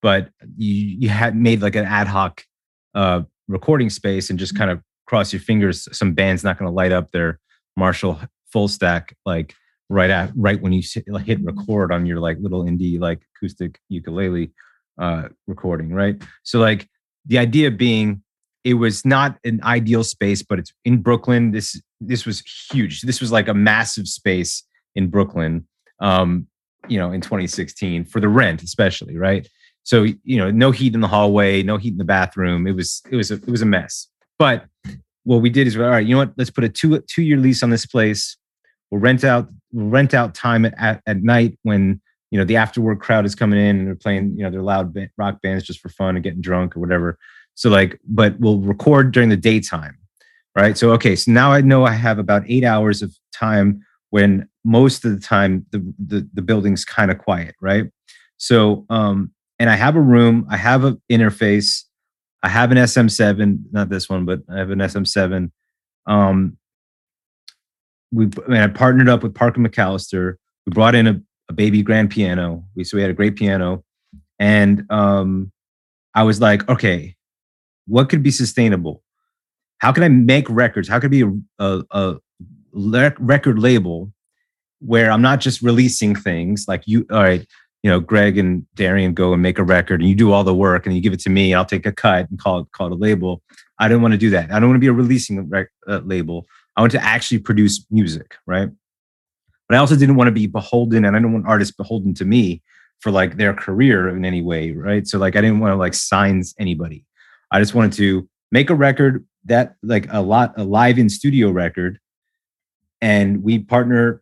but 0.00 0.30
you 0.56 0.74
you 1.00 1.08
had 1.08 1.36
made 1.36 1.62
like 1.62 1.76
an 1.76 1.84
ad 1.84 2.08
hoc 2.08 2.42
uh, 2.94 3.22
recording 3.48 3.90
space 3.90 4.30
and 4.30 4.38
just 4.38 4.56
kind 4.56 4.70
of 4.70 4.80
cross 5.06 5.32
your 5.32 5.40
fingers. 5.40 5.88
Some 5.96 6.14
band's 6.14 6.44
not 6.44 6.58
going 6.58 6.70
to 6.70 6.74
light 6.74 6.92
up 6.92 7.10
their 7.10 7.38
Marshall 7.76 8.20
full 8.52 8.68
stack 8.68 9.16
like 9.24 9.54
right 9.88 10.10
at 10.10 10.30
right 10.36 10.60
when 10.60 10.72
you 10.72 10.82
hit 11.24 11.42
record 11.42 11.92
on 11.92 12.06
your 12.06 12.18
like 12.18 12.36
little 12.40 12.64
indie 12.64 13.00
like 13.00 13.22
acoustic 13.36 13.78
ukulele 13.88 14.52
uh, 14.98 15.28
recording, 15.46 15.92
right? 15.92 16.22
So 16.42 16.58
like 16.58 16.88
the 17.26 17.38
idea 17.38 17.70
being 17.70 18.22
it 18.64 18.74
was 18.74 19.04
not 19.04 19.38
an 19.44 19.60
ideal 19.64 20.04
space, 20.04 20.42
but 20.42 20.58
it's 20.58 20.72
in 20.84 21.02
Brooklyn. 21.02 21.50
This 21.50 21.80
this 22.00 22.24
was 22.26 22.42
huge. 22.70 23.02
This 23.02 23.20
was 23.20 23.32
like 23.32 23.48
a 23.48 23.54
massive 23.54 24.06
space 24.06 24.64
in 24.94 25.08
Brooklyn. 25.08 25.66
Um, 26.00 26.46
you 26.88 26.98
know, 26.98 27.12
in 27.12 27.20
2016 27.20 28.04
for 28.04 28.20
the 28.20 28.28
rent, 28.28 28.62
especially, 28.62 29.16
right? 29.16 29.48
So 29.84 30.04
you 30.04 30.38
know, 30.38 30.50
no 30.50 30.70
heat 30.70 30.94
in 30.94 31.00
the 31.00 31.08
hallway, 31.08 31.62
no 31.62 31.76
heat 31.76 31.92
in 31.92 31.98
the 31.98 32.04
bathroom. 32.04 32.66
It 32.66 32.72
was 32.72 33.02
it 33.10 33.16
was 33.16 33.30
a, 33.30 33.34
it 33.34 33.48
was 33.48 33.62
a 33.62 33.66
mess. 33.66 34.08
But 34.38 34.66
what 35.24 35.38
we 35.38 35.50
did 35.50 35.66
is, 35.66 35.76
all 35.76 35.84
right, 35.84 36.04
you 36.04 36.14
know 36.14 36.20
what? 36.20 36.32
Let's 36.36 36.50
put 36.50 36.64
a 36.64 36.68
two 36.68 37.00
two 37.00 37.22
year 37.22 37.36
lease 37.36 37.62
on 37.62 37.70
this 37.70 37.86
place. 37.86 38.36
We'll 38.90 39.00
rent 39.00 39.24
out 39.24 39.48
we'll 39.72 39.88
rent 39.88 40.14
out 40.14 40.34
time 40.34 40.64
at, 40.64 40.74
at, 40.78 41.02
at 41.06 41.22
night 41.22 41.58
when 41.62 42.00
you 42.30 42.38
know 42.38 42.44
the 42.44 42.56
after 42.56 42.80
work 42.80 43.00
crowd 43.00 43.24
is 43.24 43.34
coming 43.34 43.58
in 43.58 43.78
and 43.78 43.86
they're 43.86 43.94
playing 43.94 44.36
you 44.36 44.44
know 44.44 44.50
their 44.50 44.62
loud 44.62 44.96
rock 45.16 45.42
bands 45.42 45.64
just 45.64 45.80
for 45.80 45.88
fun 45.88 46.16
and 46.16 46.22
getting 46.22 46.40
drunk 46.40 46.76
or 46.76 46.80
whatever 46.80 47.18
so 47.54 47.70
like, 47.70 48.00
but 48.08 48.38
we'll 48.40 48.58
record 48.58 49.12
during 49.12 49.28
the 49.28 49.36
daytime, 49.36 49.98
right? 50.56 50.76
So 50.76 50.90
okay, 50.92 51.16
so 51.16 51.30
now 51.30 51.52
I 51.52 51.60
know 51.60 51.84
I 51.84 51.92
have 51.92 52.18
about 52.18 52.44
eight 52.46 52.64
hours 52.64 53.02
of 53.02 53.14
time 53.32 53.84
when 54.10 54.48
most 54.64 55.04
of 55.04 55.12
the 55.12 55.20
time 55.20 55.66
the 55.70 55.78
the, 55.98 56.28
the 56.34 56.42
building's 56.42 56.84
kind 56.84 57.10
of 57.10 57.18
quiet, 57.18 57.54
right? 57.60 57.84
So 58.36 58.86
um, 58.90 59.32
and 59.58 59.70
I 59.70 59.76
have 59.76 59.96
a 59.96 60.00
room, 60.00 60.46
I 60.50 60.56
have 60.56 60.84
an 60.84 61.00
interface, 61.10 61.84
I 62.42 62.48
have 62.48 62.72
an 62.72 62.78
SM7, 62.78 63.64
not 63.70 63.88
this 63.88 64.08
one, 64.08 64.24
but 64.24 64.40
I 64.52 64.58
have 64.58 64.70
an 64.70 64.80
SM7. 64.80 65.50
Um, 66.06 66.56
we 68.10 68.26
I, 68.26 68.50
mean, 68.50 68.60
I 68.60 68.66
partnered 68.66 69.08
up 69.08 69.22
with 69.22 69.34
Parker 69.34 69.60
McAllister. 69.60 70.34
We 70.66 70.72
brought 70.72 70.94
in 70.94 71.06
a, 71.06 71.20
a 71.48 71.52
baby 71.52 71.82
grand 71.82 72.10
piano. 72.10 72.64
We 72.74 72.84
so 72.84 72.96
we 72.96 73.02
had 73.02 73.10
a 73.10 73.14
great 73.14 73.36
piano, 73.36 73.84
and 74.38 74.84
um, 74.90 75.52
I 76.14 76.24
was 76.24 76.40
like, 76.40 76.68
okay, 76.68 77.16
what 77.86 78.08
could 78.08 78.22
be 78.22 78.30
sustainable? 78.30 79.02
How 79.78 79.92
can 79.92 80.02
I 80.02 80.08
make 80.08 80.48
records? 80.48 80.88
How 80.88 81.00
could 81.00 81.10
be 81.10 81.22
a, 81.22 81.32
a, 81.58 81.82
a 81.90 82.16
record 82.72 83.58
label 83.58 84.12
where 84.84 85.10
I'm 85.10 85.22
not 85.22 85.40
just 85.40 85.62
releasing 85.62 86.14
things 86.14 86.66
like 86.68 86.82
you, 86.86 87.06
all 87.10 87.22
right, 87.22 87.46
you 87.82 87.90
know, 87.90 88.00
Greg 88.00 88.38
and 88.38 88.66
Darrian 88.74 89.14
go 89.14 89.32
and 89.32 89.42
make 89.42 89.58
a 89.58 89.64
record 89.64 90.00
and 90.00 90.08
you 90.08 90.14
do 90.14 90.32
all 90.32 90.44
the 90.44 90.54
work 90.54 90.86
and 90.86 90.94
you 90.94 91.00
give 91.00 91.12
it 91.12 91.20
to 91.20 91.30
me 91.30 91.52
I'll 91.52 91.64
take 91.64 91.86
a 91.86 91.92
cut 91.92 92.28
and 92.30 92.38
call 92.38 92.60
it, 92.60 92.72
call 92.72 92.86
it 92.88 92.92
a 92.92 92.96
label. 92.96 93.42
I 93.78 93.88
don't 93.88 94.02
want 94.02 94.12
to 94.12 94.18
do 94.18 94.30
that. 94.30 94.52
I 94.52 94.60
don't 94.60 94.68
want 94.68 94.76
to 94.76 94.80
be 94.80 94.86
a 94.86 94.92
releasing 94.92 95.48
rec- 95.48 95.72
uh, 95.88 96.00
label. 96.04 96.46
I 96.76 96.80
want 96.80 96.92
to 96.92 97.02
actually 97.02 97.38
produce 97.38 97.84
music, 97.90 98.36
right? 98.46 98.70
But 99.68 99.76
I 99.76 99.78
also 99.78 99.96
didn't 99.96 100.16
want 100.16 100.28
to 100.28 100.32
be 100.32 100.46
beholden 100.46 101.04
and 101.04 101.16
I 101.16 101.20
don't 101.20 101.32
want 101.32 101.46
artists 101.46 101.74
beholden 101.74 102.14
to 102.14 102.24
me 102.24 102.62
for 103.00 103.10
like 103.10 103.36
their 103.36 103.52
career 103.52 104.08
in 104.08 104.24
any 104.24 104.42
way, 104.42 104.70
right? 104.70 105.06
So 105.06 105.18
like 105.18 105.34
I 105.34 105.40
didn't 105.40 105.58
want 105.58 105.72
to 105.72 105.76
like 105.76 105.94
sign 105.94 106.42
anybody. 106.58 107.04
I 107.50 107.58
just 107.58 107.74
wanted 107.74 107.92
to 107.94 108.28
make 108.52 108.70
a 108.70 108.74
record 108.74 109.26
that 109.46 109.74
like 109.82 110.06
a 110.10 110.22
lot 110.22 110.54
a 110.56 110.62
live 110.62 110.98
in 110.98 111.08
studio 111.08 111.50
record 111.50 111.98
and 113.00 113.42
we 113.42 113.58
partner 113.58 114.21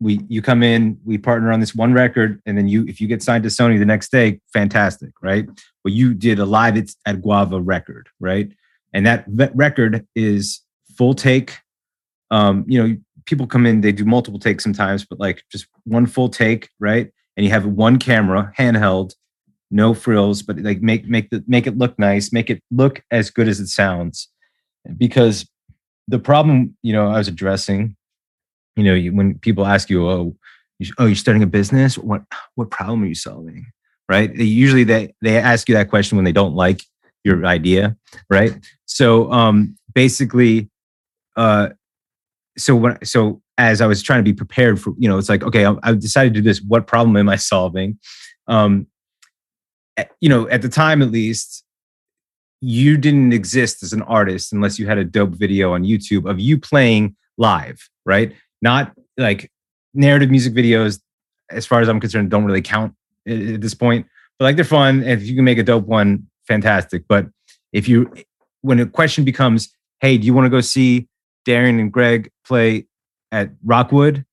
we 0.00 0.20
you 0.28 0.40
come 0.40 0.62
in 0.62 0.98
we 1.04 1.18
partner 1.18 1.50
on 1.50 1.60
this 1.60 1.74
one 1.74 1.92
record 1.92 2.40
and 2.46 2.56
then 2.56 2.68
you 2.68 2.84
if 2.86 3.00
you 3.00 3.08
get 3.08 3.22
signed 3.22 3.42
to 3.42 3.48
sony 3.48 3.78
the 3.78 3.84
next 3.84 4.10
day 4.12 4.40
fantastic 4.52 5.10
right 5.22 5.46
but 5.82 5.92
you 5.92 6.14
did 6.14 6.38
a 6.38 6.44
live 6.44 6.76
at, 6.76 6.88
at 7.04 7.20
guava 7.20 7.60
record 7.60 8.08
right 8.20 8.52
and 8.92 9.06
that 9.06 9.24
record 9.54 10.06
is 10.14 10.62
full 10.96 11.14
take. 11.14 11.58
Um, 12.30 12.64
you 12.66 12.82
know, 12.82 12.96
people 13.26 13.46
come 13.46 13.66
in, 13.66 13.80
they 13.80 13.92
do 13.92 14.04
multiple 14.04 14.40
takes 14.40 14.64
sometimes, 14.64 15.04
but 15.04 15.20
like 15.20 15.42
just 15.50 15.66
one 15.84 16.06
full 16.06 16.28
take, 16.28 16.68
right? 16.78 17.10
And 17.36 17.44
you 17.46 17.52
have 17.52 17.66
one 17.66 17.98
camera, 17.98 18.52
handheld, 18.58 19.14
no 19.70 19.94
frills, 19.94 20.42
but 20.42 20.58
like 20.58 20.82
make 20.82 21.06
make 21.06 21.30
the 21.30 21.44
make 21.46 21.66
it 21.66 21.78
look 21.78 21.98
nice, 21.98 22.32
make 22.32 22.50
it 22.50 22.62
look 22.70 23.02
as 23.10 23.30
good 23.30 23.48
as 23.48 23.60
it 23.60 23.68
sounds. 23.68 24.28
Because 24.96 25.48
the 26.08 26.18
problem, 26.18 26.76
you 26.82 26.92
know, 26.92 27.08
I 27.08 27.18
was 27.18 27.28
addressing, 27.28 27.96
you 28.78 28.84
know, 28.84 28.94
you, 28.94 29.12
when 29.12 29.36
people 29.40 29.66
ask 29.66 29.90
you, 29.90 30.08
oh, 30.08 30.36
you, 30.78 30.92
oh, 30.98 31.06
you're 31.06 31.16
starting 31.16 31.42
a 31.42 31.48
business. 31.48 31.98
What 31.98 32.22
what 32.54 32.70
problem 32.70 33.02
are 33.02 33.06
you 33.06 33.14
solving? 33.16 33.66
Right? 34.08 34.34
They, 34.34 34.44
usually 34.44 34.84
they 34.84 35.14
they 35.20 35.36
ask 35.36 35.68
you 35.68 35.74
that 35.74 35.90
question 35.90 36.16
when 36.16 36.24
they 36.24 36.32
don't 36.32 36.54
like 36.54 36.80
your 37.24 37.44
idea, 37.44 37.96
right? 38.30 38.56
So 38.86 39.30
um, 39.32 39.76
basically, 39.94 40.70
uh, 41.36 41.70
so 42.56 42.76
when 42.76 43.04
so 43.04 43.42
as 43.58 43.80
I 43.80 43.88
was 43.88 44.00
trying 44.00 44.20
to 44.20 44.30
be 44.30 44.32
prepared 44.32 44.80
for, 44.80 44.94
you 44.96 45.08
know, 45.08 45.18
it's 45.18 45.28
like 45.28 45.42
okay, 45.42 45.66
I, 45.66 45.74
I 45.82 45.94
decided 45.94 46.34
to 46.34 46.40
do 46.40 46.48
this. 46.48 46.62
What 46.62 46.86
problem 46.86 47.16
am 47.16 47.28
I 47.28 47.36
solving? 47.36 47.98
Um, 48.46 48.86
you 50.20 50.28
know, 50.28 50.48
at 50.48 50.62
the 50.62 50.68
time 50.68 51.02
at 51.02 51.10
least, 51.10 51.64
you 52.60 52.96
didn't 52.96 53.32
exist 53.32 53.82
as 53.82 53.92
an 53.92 54.02
artist 54.02 54.52
unless 54.52 54.78
you 54.78 54.86
had 54.86 54.98
a 54.98 55.04
dope 55.04 55.30
video 55.30 55.72
on 55.72 55.82
YouTube 55.82 56.30
of 56.30 56.38
you 56.38 56.58
playing 56.58 57.16
live, 57.36 57.88
right? 58.06 58.34
Not 58.62 58.92
like 59.16 59.50
narrative 59.94 60.30
music 60.30 60.54
videos, 60.54 61.00
as 61.50 61.66
far 61.66 61.80
as 61.80 61.88
I'm 61.88 62.00
concerned, 62.00 62.30
don't 62.30 62.44
really 62.44 62.62
count 62.62 62.94
at 63.26 63.60
this 63.60 63.74
point. 63.74 64.06
But 64.38 64.46
like 64.46 64.56
they're 64.56 64.64
fun. 64.64 65.02
If 65.02 65.26
you 65.26 65.34
can 65.34 65.44
make 65.44 65.58
a 65.58 65.62
dope 65.62 65.86
one, 65.86 66.26
fantastic. 66.46 67.04
But 67.08 67.26
if 67.72 67.88
you, 67.88 68.12
when 68.62 68.80
a 68.80 68.86
question 68.86 69.24
becomes, 69.24 69.74
hey, 70.00 70.18
do 70.18 70.26
you 70.26 70.34
want 70.34 70.46
to 70.46 70.50
go 70.50 70.60
see 70.60 71.08
Darrian 71.44 71.80
and 71.80 71.92
Greg 71.92 72.30
play 72.46 72.86
at 73.32 73.50
Rockwood? 73.64 74.24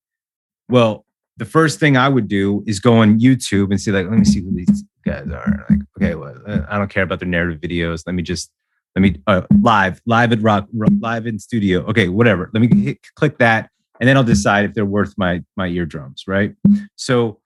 Well, 0.70 1.06
the 1.38 1.46
first 1.46 1.80
thing 1.80 1.98
I 1.98 2.08
would 2.08 2.28
do 2.28 2.64
is 2.66 2.80
go 2.80 2.98
on 2.98 3.20
YouTube 3.20 3.72
and 3.72 3.80
see, 3.80 3.92
like, 3.92 4.08
let 4.08 4.18
me 4.18 4.26
see 4.26 4.42
who 4.42 4.56
these 4.56 4.84
guys 5.06 5.28
are. 5.30 5.66
Like, 5.70 5.80
okay, 5.98 6.16
well, 6.16 6.36
I 6.70 6.78
don't 6.78 6.90
care 6.90 7.04
about 7.04 7.20
their 7.20 7.28
narrative 7.28 7.60
videos. 7.60 8.04
Let 8.06 8.16
me 8.16 8.24
just, 8.24 8.52
let 8.96 9.02
me, 9.02 9.22
uh, 9.28 9.42
live, 9.62 10.02
live 10.06 10.32
at 10.32 10.42
Rock, 10.42 10.68
live 10.74 11.28
in 11.28 11.38
studio. 11.40 11.82
Okay, 11.88 12.08
whatever. 12.08 12.50
Let 12.54 12.62
me 12.62 12.84
hit, 12.84 13.00
click 13.16 13.38
that 13.40 13.70
and 14.00 14.10
then 14.10 14.18
I'll 14.18 14.24
decide 14.24 14.66
if 14.66 14.74
they're 14.74 14.86
worth 14.86 15.14
my 15.18 15.44
my 15.56 15.68
eardrums, 15.68 16.24
right? 16.28 16.56
So 16.96 17.40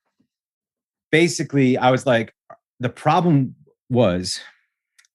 basically, 1.12 1.78
I 1.78 1.92
was 1.92 2.06
like, 2.06 2.34
the 2.80 2.90
problem 2.90 3.56
was 3.90 4.40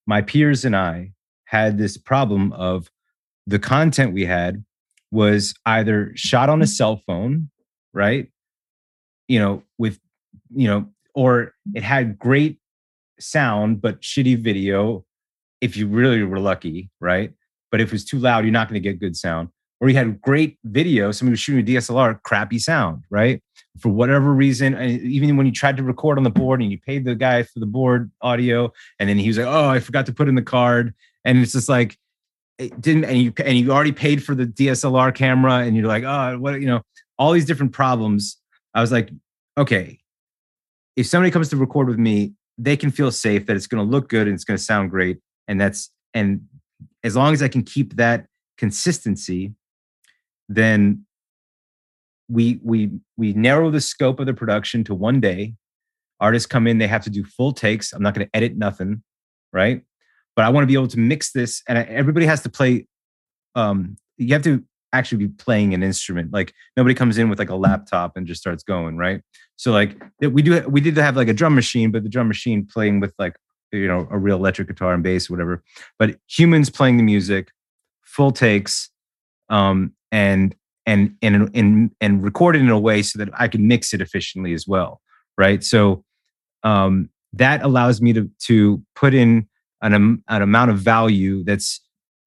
my 0.07 0.21
peers 0.21 0.65
and 0.65 0.75
I 0.75 1.11
had 1.45 1.77
this 1.77 1.97
problem 1.97 2.51
of 2.53 2.89
the 3.47 3.59
content 3.59 4.13
we 4.13 4.25
had 4.25 4.63
was 5.11 5.53
either 5.65 6.11
shot 6.15 6.49
on 6.49 6.61
a 6.61 6.67
cell 6.67 7.01
phone, 7.05 7.49
right? 7.93 8.29
You 9.27 9.39
know, 9.39 9.63
with 9.77 9.99
you 10.53 10.67
know, 10.67 10.87
or 11.13 11.53
it 11.73 11.83
had 11.83 12.19
great 12.19 12.59
sound 13.19 13.81
but 13.81 14.01
shitty 14.01 14.37
video 14.37 15.05
if 15.61 15.77
you 15.77 15.87
really 15.87 16.21
were 16.23 16.39
lucky, 16.39 16.89
right? 16.99 17.33
But 17.71 17.81
if 17.81 17.87
it 17.87 17.93
was 17.93 18.05
too 18.05 18.19
loud, 18.19 18.43
you're 18.43 18.51
not 18.51 18.69
going 18.69 18.81
to 18.81 18.87
get 18.87 18.99
good 18.99 19.15
sound 19.15 19.49
or 19.79 19.89
you 19.89 19.95
had 19.95 20.21
great 20.21 20.57
video, 20.63 21.11
somebody 21.11 21.33
was 21.33 21.39
shooting 21.39 21.61
a 21.61 21.77
DSLR, 21.77 22.21
crappy 22.23 22.59
sound, 22.59 23.03
right? 23.09 23.41
For 23.79 23.89
whatever 23.89 24.33
reason, 24.33 24.73
and 24.73 25.01
even 25.01 25.35
when 25.35 25.45
you 25.45 25.51
tried 25.51 25.77
to 25.77 25.83
record 25.83 26.17
on 26.17 26.23
the 26.23 26.29
board 26.29 26.61
and 26.61 26.71
you 26.71 26.79
paid 26.79 27.03
the 27.03 27.15
guy 27.15 27.43
for 27.43 27.59
the 27.59 27.65
board 27.65 28.09
audio, 28.21 28.71
and 28.99 29.09
then 29.09 29.17
he 29.17 29.27
was 29.27 29.37
like, 29.37 29.47
"Oh, 29.47 29.69
I 29.69 29.79
forgot 29.79 30.05
to 30.05 30.13
put 30.13 30.29
in 30.29 30.35
the 30.35 30.41
card," 30.41 30.93
and 31.25 31.37
it's 31.39 31.51
just 31.51 31.67
like 31.67 31.97
it 32.57 32.79
didn't, 32.79 33.03
and 33.03 33.21
you 33.21 33.33
and 33.43 33.57
you 33.57 33.71
already 33.71 33.91
paid 33.91 34.23
for 34.23 34.33
the 34.33 34.45
DSLR 34.45 35.13
camera, 35.13 35.57
and 35.57 35.75
you're 35.75 35.87
like, 35.87 36.05
"Oh, 36.05 36.37
what?" 36.39 36.61
You 36.61 36.67
know, 36.67 36.81
all 37.17 37.31
these 37.31 37.45
different 37.45 37.73
problems. 37.73 38.37
I 38.73 38.81
was 38.81 38.91
like, 38.91 39.09
okay, 39.57 39.99
if 40.95 41.07
somebody 41.07 41.31
comes 41.31 41.49
to 41.49 41.57
record 41.57 41.87
with 41.87 41.99
me, 41.99 42.33
they 42.57 42.77
can 42.77 42.91
feel 42.91 43.11
safe 43.11 43.45
that 43.45 43.55
it's 43.55 43.67
going 43.67 43.85
to 43.85 43.89
look 43.89 44.09
good 44.09 44.27
and 44.27 44.33
it's 44.33 44.43
going 44.43 44.57
to 44.57 44.63
sound 44.63 44.89
great, 44.89 45.19
and 45.47 45.59
that's 45.59 45.89
and 46.13 46.47
as 47.03 47.15
long 47.15 47.33
as 47.33 47.43
I 47.43 47.49
can 47.49 47.63
keep 47.63 47.97
that 47.97 48.27
consistency 48.57 49.53
then 50.49 51.05
we 52.29 52.59
we 52.63 52.91
we 53.17 53.33
narrow 53.33 53.69
the 53.69 53.81
scope 53.81 54.19
of 54.19 54.25
the 54.25 54.33
production 54.33 54.83
to 54.85 54.95
one 54.95 55.19
day. 55.19 55.55
Artists 56.19 56.47
come 56.47 56.65
in 56.65 56.77
they 56.77 56.87
have 56.87 57.03
to 57.03 57.09
do 57.09 57.23
full 57.23 57.51
takes. 57.51 57.91
I'm 57.93 58.01
not 58.01 58.13
going 58.13 58.25
to 58.25 58.35
edit 58.35 58.57
nothing 58.57 59.03
right? 59.55 59.81
But 60.35 60.43
i 60.43 60.49
want 60.49 60.63
to 60.63 60.67
be 60.67 60.73
able 60.73 60.89
to 60.89 60.99
mix 60.99 61.31
this 61.31 61.63
and 61.67 61.77
everybody 61.77 62.25
has 62.25 62.41
to 62.43 62.49
play 62.49 62.87
um 63.55 63.95
you 64.17 64.33
have 64.33 64.43
to 64.43 64.63
actually 64.93 65.27
be 65.27 65.27
playing 65.27 65.73
an 65.73 65.83
instrument. 65.83 66.31
Like 66.31 66.53
nobody 66.77 66.93
comes 66.93 67.17
in 67.17 67.29
with 67.29 67.39
like 67.39 67.49
a 67.49 67.55
laptop 67.55 68.15
and 68.15 68.27
just 68.27 68.41
starts 68.41 68.63
going 68.63 68.97
right? 68.97 69.21
So 69.55 69.71
like 69.71 70.01
we 70.21 70.41
do 70.41 70.61
we 70.67 70.81
did 70.81 70.97
have 70.97 71.15
like 71.15 71.29
a 71.29 71.33
drum 71.33 71.55
machine 71.55 71.89
but 71.91 72.03
the 72.03 72.09
drum 72.09 72.27
machine 72.27 72.67
playing 72.71 72.99
with 72.99 73.13
like 73.17 73.35
you 73.71 73.87
know 73.87 74.07
a 74.11 74.17
real 74.17 74.37
electric 74.37 74.67
guitar 74.67 74.93
and 74.93 75.01
bass 75.01 75.29
or 75.29 75.33
whatever. 75.33 75.63
But 75.97 76.17
humans 76.27 76.69
playing 76.69 76.97
the 76.97 77.03
music 77.03 77.49
full 78.03 78.31
takes 78.31 78.89
um 79.49 79.93
and 80.15 80.55
and 80.85 81.13
and 81.21 81.51
and 81.53 81.91
and 81.99 82.23
record 82.23 82.55
it 82.55 82.61
in 82.61 82.69
a 82.69 82.79
way 82.79 83.01
so 83.01 83.19
that 83.19 83.29
I 83.37 83.49
can 83.49 83.67
mix 83.67 83.93
it 83.93 83.99
efficiently 83.99 84.53
as 84.53 84.65
well, 84.65 85.01
right? 85.37 85.61
So 85.61 86.05
um, 86.63 87.09
that 87.33 87.61
allows 87.63 88.01
me 88.01 88.13
to 88.13 88.31
to 88.43 88.81
put 88.95 89.13
in 89.13 89.47
an, 89.81 90.23
an 90.27 90.41
amount 90.41 90.71
of 90.71 90.79
value 90.79 91.43
that's 91.43 91.81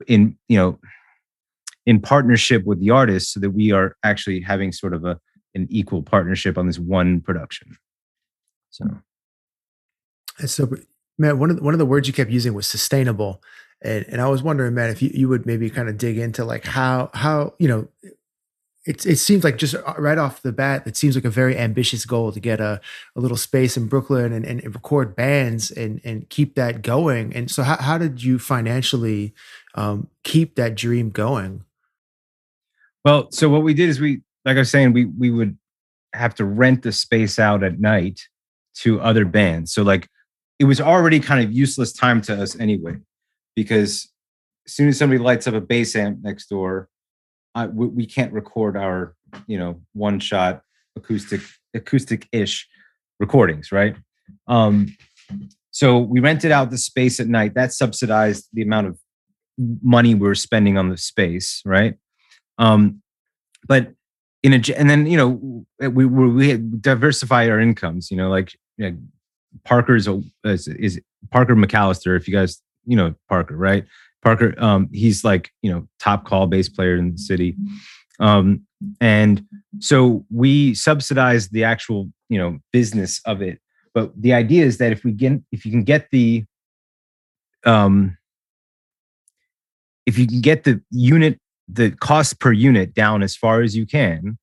in 0.06 0.36
you 0.48 0.58
know 0.58 0.78
in 1.86 1.98
partnership 1.98 2.66
with 2.66 2.78
the 2.78 2.90
artist, 2.90 3.32
so 3.32 3.40
that 3.40 3.50
we 3.50 3.72
are 3.72 3.96
actually 4.04 4.42
having 4.42 4.70
sort 4.70 4.92
of 4.92 5.06
a 5.06 5.18
an 5.54 5.66
equal 5.70 6.02
partnership 6.02 6.58
on 6.58 6.66
this 6.66 6.78
one 6.78 7.22
production. 7.22 7.78
So, 8.68 8.84
so 10.44 10.68
man, 11.16 11.38
one 11.38 11.48
of 11.48 11.56
the, 11.56 11.62
one 11.62 11.72
of 11.72 11.78
the 11.78 11.86
words 11.86 12.06
you 12.06 12.12
kept 12.12 12.30
using 12.30 12.52
was 12.52 12.66
sustainable, 12.66 13.42
and, 13.82 14.04
and 14.08 14.20
I 14.20 14.28
was 14.28 14.42
wondering, 14.42 14.74
man, 14.74 14.90
if 14.90 15.02
you, 15.02 15.10
you 15.12 15.28
would 15.28 15.46
maybe 15.46 15.70
kind 15.70 15.88
of 15.88 15.98
dig 15.98 16.18
into 16.18 16.44
like 16.44 16.64
how, 16.64 17.10
how, 17.14 17.54
you 17.58 17.68
know, 17.68 17.88
it, 18.84 19.04
it 19.04 19.16
seems 19.16 19.44
like 19.44 19.58
just 19.58 19.74
uh, 19.74 19.94
right 19.98 20.18
off 20.18 20.42
the 20.42 20.52
bat, 20.52 20.86
it 20.86 20.96
seems 20.96 21.14
like 21.14 21.24
a 21.24 21.30
very 21.30 21.56
ambitious 21.56 22.04
goal 22.04 22.32
to 22.32 22.40
get 22.40 22.58
a, 22.58 22.80
a 23.14 23.20
little 23.20 23.36
space 23.36 23.76
in 23.76 23.86
Brooklyn 23.86 24.32
and, 24.32 24.44
and 24.44 24.64
record 24.64 25.14
bands 25.14 25.70
and, 25.70 26.00
and 26.04 26.28
keep 26.28 26.54
that 26.56 26.82
going. 26.82 27.34
And 27.34 27.50
so 27.50 27.62
how, 27.62 27.76
how 27.76 27.98
did 27.98 28.22
you 28.22 28.38
financially 28.38 29.34
um, 29.74 30.08
keep 30.24 30.56
that 30.56 30.74
dream 30.74 31.10
going? 31.10 31.64
Well, 33.04 33.30
so 33.30 33.48
what 33.48 33.62
we 33.62 33.74
did 33.74 33.90
is 33.90 34.00
we, 34.00 34.22
like 34.44 34.56
I 34.56 34.60
was 34.60 34.70
saying, 34.70 34.92
we, 34.92 35.04
we 35.04 35.30
would 35.30 35.56
have 36.14 36.34
to 36.36 36.44
rent 36.44 36.82
the 36.82 36.90
space 36.90 37.38
out 37.38 37.62
at 37.62 37.78
night 37.78 38.26
to 38.76 39.00
other 39.00 39.24
bands. 39.24 39.72
So 39.72 39.82
like 39.82 40.08
it 40.58 40.64
was 40.64 40.80
already 40.80 41.20
kind 41.20 41.44
of 41.44 41.52
useless 41.52 41.92
time 41.92 42.20
to 42.22 42.42
us 42.42 42.58
anyway 42.58 42.96
because 43.58 44.08
as 44.66 44.72
soon 44.72 44.86
as 44.86 44.96
somebody 44.96 45.18
lights 45.18 45.48
up 45.48 45.54
a 45.54 45.60
bass 45.60 45.96
amp 45.96 46.20
next 46.22 46.46
door, 46.46 46.88
I, 47.56 47.66
we, 47.66 47.88
we 47.88 48.06
can't 48.06 48.32
record 48.32 48.76
our 48.76 49.16
you 49.48 49.58
know 49.58 49.82
one 49.94 50.20
shot 50.20 50.62
acoustic 50.96 51.40
acoustic 51.74 52.28
ish 52.30 52.68
recordings, 53.18 53.72
right? 53.72 53.96
Um, 54.46 54.96
so 55.72 55.98
we 55.98 56.20
rented 56.20 56.52
out 56.52 56.70
the 56.70 56.78
space 56.78 57.18
at 57.18 57.26
night. 57.26 57.54
That 57.54 57.72
subsidized 57.72 58.46
the 58.52 58.62
amount 58.62 58.86
of 58.86 58.98
money 59.82 60.14
we 60.14 60.28
were 60.28 60.36
spending 60.36 60.78
on 60.78 60.88
the 60.88 60.96
space, 60.96 61.60
right? 61.64 61.94
Um, 62.58 63.02
but 63.66 63.92
in 64.44 64.52
a 64.52 64.62
and 64.76 64.88
then 64.88 65.06
you 65.06 65.16
know 65.16 65.66
we 65.80 66.06
we, 66.06 66.56
diversify 66.56 67.48
our 67.48 67.58
incomes. 67.58 68.08
You 68.08 68.18
know, 68.18 68.28
like 68.28 68.56
you 68.76 68.88
know, 68.88 69.82
a, 70.44 70.48
is, 70.48 70.68
is 70.68 71.00
Parker 71.32 71.56
McAllister. 71.56 72.16
If 72.16 72.28
you 72.28 72.34
guys 72.34 72.62
you 72.88 72.96
know 72.96 73.14
Parker, 73.28 73.56
right? 73.56 73.84
Parker, 74.22 74.54
um, 74.58 74.88
he's 74.92 75.22
like 75.22 75.52
you 75.62 75.70
know 75.70 75.86
top 76.00 76.24
call 76.24 76.46
bass 76.46 76.68
player 76.68 76.96
in 76.96 77.12
the 77.12 77.18
city, 77.18 77.54
um, 78.18 78.62
and 79.00 79.44
so 79.78 80.24
we 80.30 80.74
subsidize 80.74 81.50
the 81.50 81.62
actual 81.62 82.10
you 82.28 82.38
know 82.38 82.58
business 82.72 83.20
of 83.26 83.42
it. 83.42 83.60
But 83.94 84.10
the 84.20 84.32
idea 84.32 84.64
is 84.64 84.78
that 84.78 84.90
if 84.90 85.04
we 85.04 85.12
get 85.12 85.40
if 85.52 85.64
you 85.64 85.70
can 85.70 85.84
get 85.84 86.08
the 86.10 86.44
um, 87.64 88.16
if 90.06 90.18
you 90.18 90.26
can 90.26 90.40
get 90.40 90.64
the 90.64 90.82
unit 90.90 91.38
the 91.68 91.90
cost 91.90 92.40
per 92.40 92.52
unit 92.52 92.94
down 92.94 93.22
as 93.22 93.36
far 93.36 93.60
as 93.60 93.76
you 93.76 93.86
can, 93.86 94.38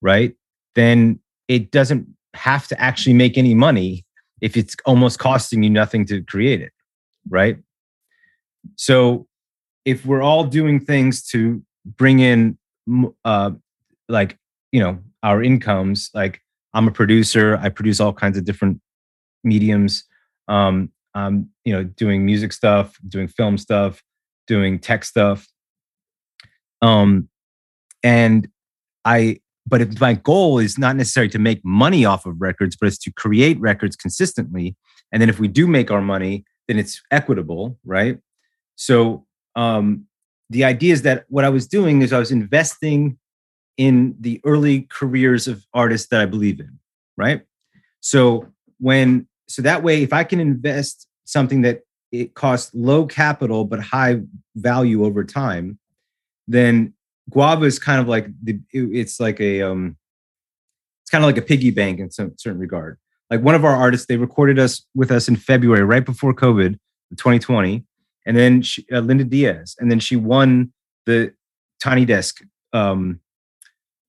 right? 0.00 0.34
Then 0.74 1.20
it 1.48 1.70
doesn't 1.70 2.08
have 2.32 2.66
to 2.68 2.80
actually 2.80 3.12
make 3.12 3.36
any 3.36 3.54
money 3.54 4.04
if 4.40 4.56
it's 4.56 4.74
almost 4.86 5.18
costing 5.18 5.62
you 5.62 5.70
nothing 5.70 6.06
to 6.06 6.22
create 6.22 6.60
it 6.60 6.72
right? 7.28 7.58
So 8.76 9.26
if 9.84 10.06
we're 10.06 10.22
all 10.22 10.44
doing 10.44 10.80
things 10.80 11.22
to 11.28 11.62
bring 11.84 12.20
in 12.20 12.58
uh 13.24 13.50
like 14.08 14.38
you 14.72 14.80
know 14.80 14.98
our 15.22 15.42
incomes 15.42 16.10
like 16.14 16.40
i'm 16.74 16.88
a 16.88 16.90
producer 16.90 17.58
i 17.62 17.68
produce 17.68 18.00
all 18.00 18.12
kinds 18.12 18.38
of 18.38 18.44
different 18.44 18.80
mediums 19.44 20.04
um 20.48 20.90
i'm 21.14 21.50
you 21.64 21.72
know 21.72 21.84
doing 21.84 22.24
music 22.26 22.52
stuff 22.52 22.98
doing 23.08 23.28
film 23.28 23.58
stuff 23.58 24.02
doing 24.46 24.78
tech 24.78 25.04
stuff 25.04 25.46
Um, 26.82 27.28
and 28.02 28.48
I, 29.04 29.40
but 29.66 29.80
if 29.80 30.00
my 30.00 30.14
goal 30.14 30.58
is 30.58 30.78
not 30.78 30.96
necessarily 30.96 31.30
to 31.30 31.38
make 31.38 31.64
money 31.64 32.04
off 32.04 32.26
of 32.26 32.40
records, 32.40 32.76
but 32.76 32.86
it's 32.86 32.98
to 32.98 33.12
create 33.12 33.58
records 33.60 33.96
consistently. 33.96 34.76
And 35.12 35.22
then 35.22 35.30
if 35.30 35.38
we 35.40 35.48
do 35.48 35.66
make 35.66 35.90
our 35.90 36.02
money, 36.02 36.44
then 36.68 36.78
it's 36.78 37.02
equitable, 37.10 37.78
right? 37.84 38.18
So 38.76 39.26
um, 39.56 40.06
the 40.50 40.64
idea 40.64 40.92
is 40.92 41.02
that 41.02 41.24
what 41.28 41.44
I 41.44 41.48
was 41.48 41.66
doing 41.66 42.02
is 42.02 42.12
I 42.12 42.18
was 42.18 42.32
investing 42.32 43.18
in 43.76 44.14
the 44.20 44.40
early 44.44 44.82
careers 44.82 45.48
of 45.48 45.64
artists 45.74 46.08
that 46.08 46.20
I 46.20 46.26
believe 46.26 46.60
in, 46.60 46.78
right? 47.16 47.42
So 48.00 48.48
when 48.78 49.26
so 49.48 49.62
that 49.62 49.82
way, 49.82 50.02
if 50.02 50.12
I 50.12 50.24
can 50.24 50.40
invest 50.40 51.06
something 51.24 51.62
that 51.62 51.80
it 52.12 52.34
costs 52.34 52.72
low 52.74 53.06
capital 53.06 53.64
but 53.64 53.80
high 53.80 54.20
value 54.56 55.04
over 55.04 55.24
time, 55.24 55.78
then 56.46 56.94
Guava 57.30 57.64
is 57.64 57.78
kind 57.78 58.00
of 58.00 58.08
like 58.08 58.28
the 58.42 58.60
it's 58.72 59.18
like 59.18 59.40
a 59.40 59.62
um 59.62 59.96
it's 61.02 61.10
kind 61.10 61.24
of 61.24 61.28
like 61.28 61.38
a 61.38 61.42
piggy 61.42 61.70
bank 61.70 61.98
in 62.00 62.10
some 62.10 62.32
certain 62.36 62.60
regard. 62.60 62.98
Like 63.30 63.40
one 63.40 63.54
of 63.54 63.64
our 63.64 63.74
artists, 63.74 64.06
they 64.06 64.16
recorded 64.16 64.58
us 64.58 64.84
with 64.94 65.10
us 65.10 65.28
in 65.28 65.36
February, 65.36 65.82
right 65.82 66.04
before 66.04 66.34
COVID, 66.34 66.78
2020, 67.16 67.84
and 68.26 68.36
then 68.36 68.62
she, 68.62 68.84
uh, 68.92 69.00
Linda 69.00 69.24
Diaz, 69.24 69.76
and 69.78 69.90
then 69.90 69.98
she 69.98 70.16
won 70.16 70.72
the 71.06 71.32
Tiny 71.82 72.04
Desk 72.04 72.42
um, 72.72 73.20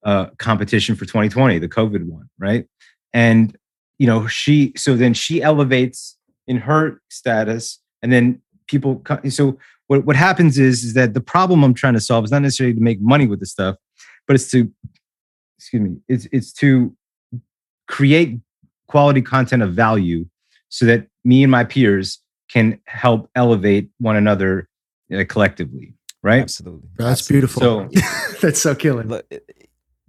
uh, 0.03 0.27
competition 0.37 0.95
for 0.95 1.05
2020, 1.05 1.59
the 1.59 1.67
COVID 1.67 2.05
one, 2.05 2.29
right? 2.37 2.67
And 3.13 3.57
you 3.97 4.07
know, 4.07 4.27
she 4.27 4.73
so 4.75 4.95
then 4.95 5.13
she 5.13 5.41
elevates 5.41 6.17
in 6.47 6.57
her 6.57 7.01
status, 7.09 7.79
and 8.01 8.11
then 8.11 8.41
people. 8.67 9.01
So 9.29 9.57
what 9.87 10.05
what 10.05 10.15
happens 10.15 10.57
is 10.57 10.83
is 10.83 10.93
that 10.95 11.13
the 11.13 11.21
problem 11.21 11.63
I'm 11.63 11.73
trying 11.73 11.93
to 11.93 12.01
solve 12.01 12.25
is 12.25 12.31
not 12.31 12.41
necessarily 12.41 12.75
to 12.75 12.81
make 12.81 12.99
money 13.01 13.27
with 13.27 13.39
the 13.39 13.45
stuff, 13.45 13.77
but 14.27 14.35
it's 14.35 14.49
to 14.51 14.71
excuse 15.57 15.81
me, 15.81 15.97
it's 16.07 16.27
it's 16.31 16.51
to 16.53 16.95
create 17.87 18.39
quality 18.87 19.21
content 19.21 19.63
of 19.63 19.73
value 19.73 20.25
so 20.69 20.85
that 20.85 21.07
me 21.23 21.43
and 21.43 21.51
my 21.51 21.63
peers 21.63 22.19
can 22.51 22.79
help 22.85 23.29
elevate 23.35 23.89
one 23.99 24.15
another 24.15 24.67
uh, 25.13 25.23
collectively 25.27 25.93
right 26.23 26.41
Absolutely. 26.41 26.89
That's 26.97 27.21
Absolutely. 27.29 27.87
beautiful. 27.87 27.89
so 28.31 28.37
That's 28.41 28.61
so 28.61 28.75
killing. 28.75 29.07
Look, 29.07 29.25
eh, 29.31 29.39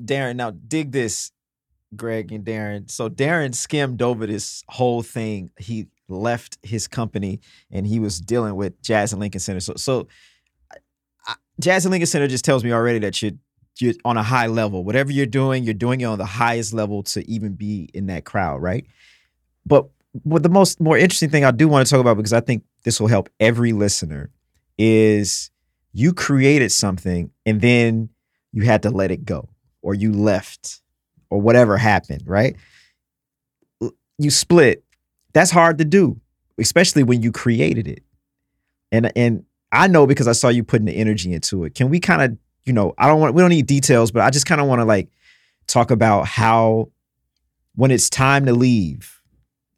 Darren, 0.02 0.36
now 0.36 0.50
dig 0.50 0.92
this, 0.92 1.30
Greg 1.94 2.32
and 2.32 2.44
Darren. 2.44 2.90
So 2.90 3.08
Darren 3.08 3.54
skimmed 3.54 4.02
over 4.02 4.26
this 4.26 4.62
whole 4.68 5.02
thing. 5.02 5.50
He 5.58 5.86
left 6.08 6.58
his 6.62 6.86
company 6.88 7.40
and 7.70 7.86
he 7.86 7.98
was 7.98 8.20
dealing 8.20 8.56
with 8.56 8.80
Jazz 8.82 9.12
and 9.12 9.20
Lincoln 9.20 9.40
Center. 9.40 9.60
So, 9.60 9.74
so 9.76 10.08
I- 10.72 10.76
I- 11.26 11.34
Jazz 11.60 11.84
and 11.86 11.90
Lincoln 11.92 12.06
Center 12.06 12.28
just 12.28 12.44
tells 12.44 12.62
me 12.64 12.72
already 12.72 12.98
that 13.00 13.20
you're 13.22 13.32
you're 13.80 13.94
on 14.04 14.16
a 14.16 14.22
high 14.22 14.46
level. 14.46 14.84
Whatever 14.84 15.12
you're 15.12 15.26
doing, 15.26 15.64
you're 15.64 15.74
doing 15.74 16.00
it 16.00 16.04
on 16.04 16.18
the 16.18 16.24
highest 16.24 16.72
level 16.72 17.02
to 17.04 17.28
even 17.30 17.54
be 17.54 17.88
in 17.94 18.06
that 18.06 18.24
crowd, 18.24 18.62
right? 18.62 18.86
But 19.64 19.88
what 20.22 20.42
the 20.42 20.48
most 20.48 20.80
more 20.80 20.96
interesting 20.96 21.30
thing 21.30 21.44
I 21.44 21.50
do 21.50 21.68
want 21.68 21.86
to 21.86 21.90
talk 21.90 22.00
about 22.00 22.16
because 22.16 22.32
I 22.32 22.40
think 22.40 22.64
this 22.84 23.00
will 23.00 23.08
help 23.08 23.28
every 23.40 23.72
listener 23.72 24.30
is 24.78 25.50
you 25.92 26.12
created 26.12 26.72
something 26.72 27.30
and 27.44 27.60
then 27.60 28.08
you 28.52 28.62
had 28.62 28.82
to 28.82 28.90
let 28.90 29.10
it 29.10 29.24
go 29.24 29.48
or 29.82 29.94
you 29.94 30.12
left 30.12 30.80
or 31.30 31.40
whatever 31.40 31.76
happened, 31.76 32.22
right? 32.26 32.56
You 34.18 34.30
split. 34.30 34.84
That's 35.32 35.50
hard 35.50 35.78
to 35.78 35.84
do, 35.84 36.20
especially 36.58 37.02
when 37.02 37.22
you 37.22 37.32
created 37.32 37.86
it. 37.88 38.02
And 38.90 39.12
and 39.16 39.44
I 39.72 39.88
know 39.88 40.06
because 40.06 40.28
I 40.28 40.32
saw 40.32 40.48
you 40.48 40.64
putting 40.64 40.86
the 40.86 40.96
energy 40.96 41.32
into 41.32 41.64
it. 41.64 41.74
Can 41.74 41.90
we 41.90 42.00
kind 42.00 42.22
of, 42.22 42.38
you 42.66 42.72
know, 42.72 42.94
I 42.98 43.06
don't 43.08 43.20
want 43.20 43.34
we 43.34 43.42
don't 43.42 43.50
need 43.50 43.66
details, 43.66 44.10
but 44.10 44.22
I 44.22 44.30
just 44.30 44.46
kind 44.46 44.60
of 44.60 44.66
want 44.66 44.80
to 44.80 44.84
like 44.84 45.08
talk 45.66 45.90
about 45.90 46.26
how 46.26 46.90
when 47.74 47.90
it's 47.90 48.10
time 48.10 48.46
to 48.46 48.52
leave, 48.52 49.20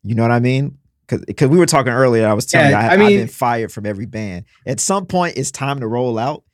you 0.03 0.15
know 0.15 0.23
what 0.23 0.33
I 0.33 0.41
mean? 0.41 0.79
Because 1.07 1.49
we 1.49 1.59
were 1.59 1.67
talking 1.67 1.93
earlier, 1.93 2.27
I 2.27 2.35
was 2.35 2.47
telling 2.47 2.71
Yeah, 2.71 2.81
you 2.83 2.89
I, 2.89 2.95
I 2.95 3.07
I've 3.07 3.15
been 3.15 3.29
fired 3.29 3.73
from 3.73 3.87
every 3.87 4.07
band. 4.07 4.45
At 4.67 4.81
some 4.81 5.07
point, 5.07 5.37
it's 5.39 5.51
time 5.51 5.81
to 5.81 5.87
roll 5.87 6.19
out. 6.19 6.45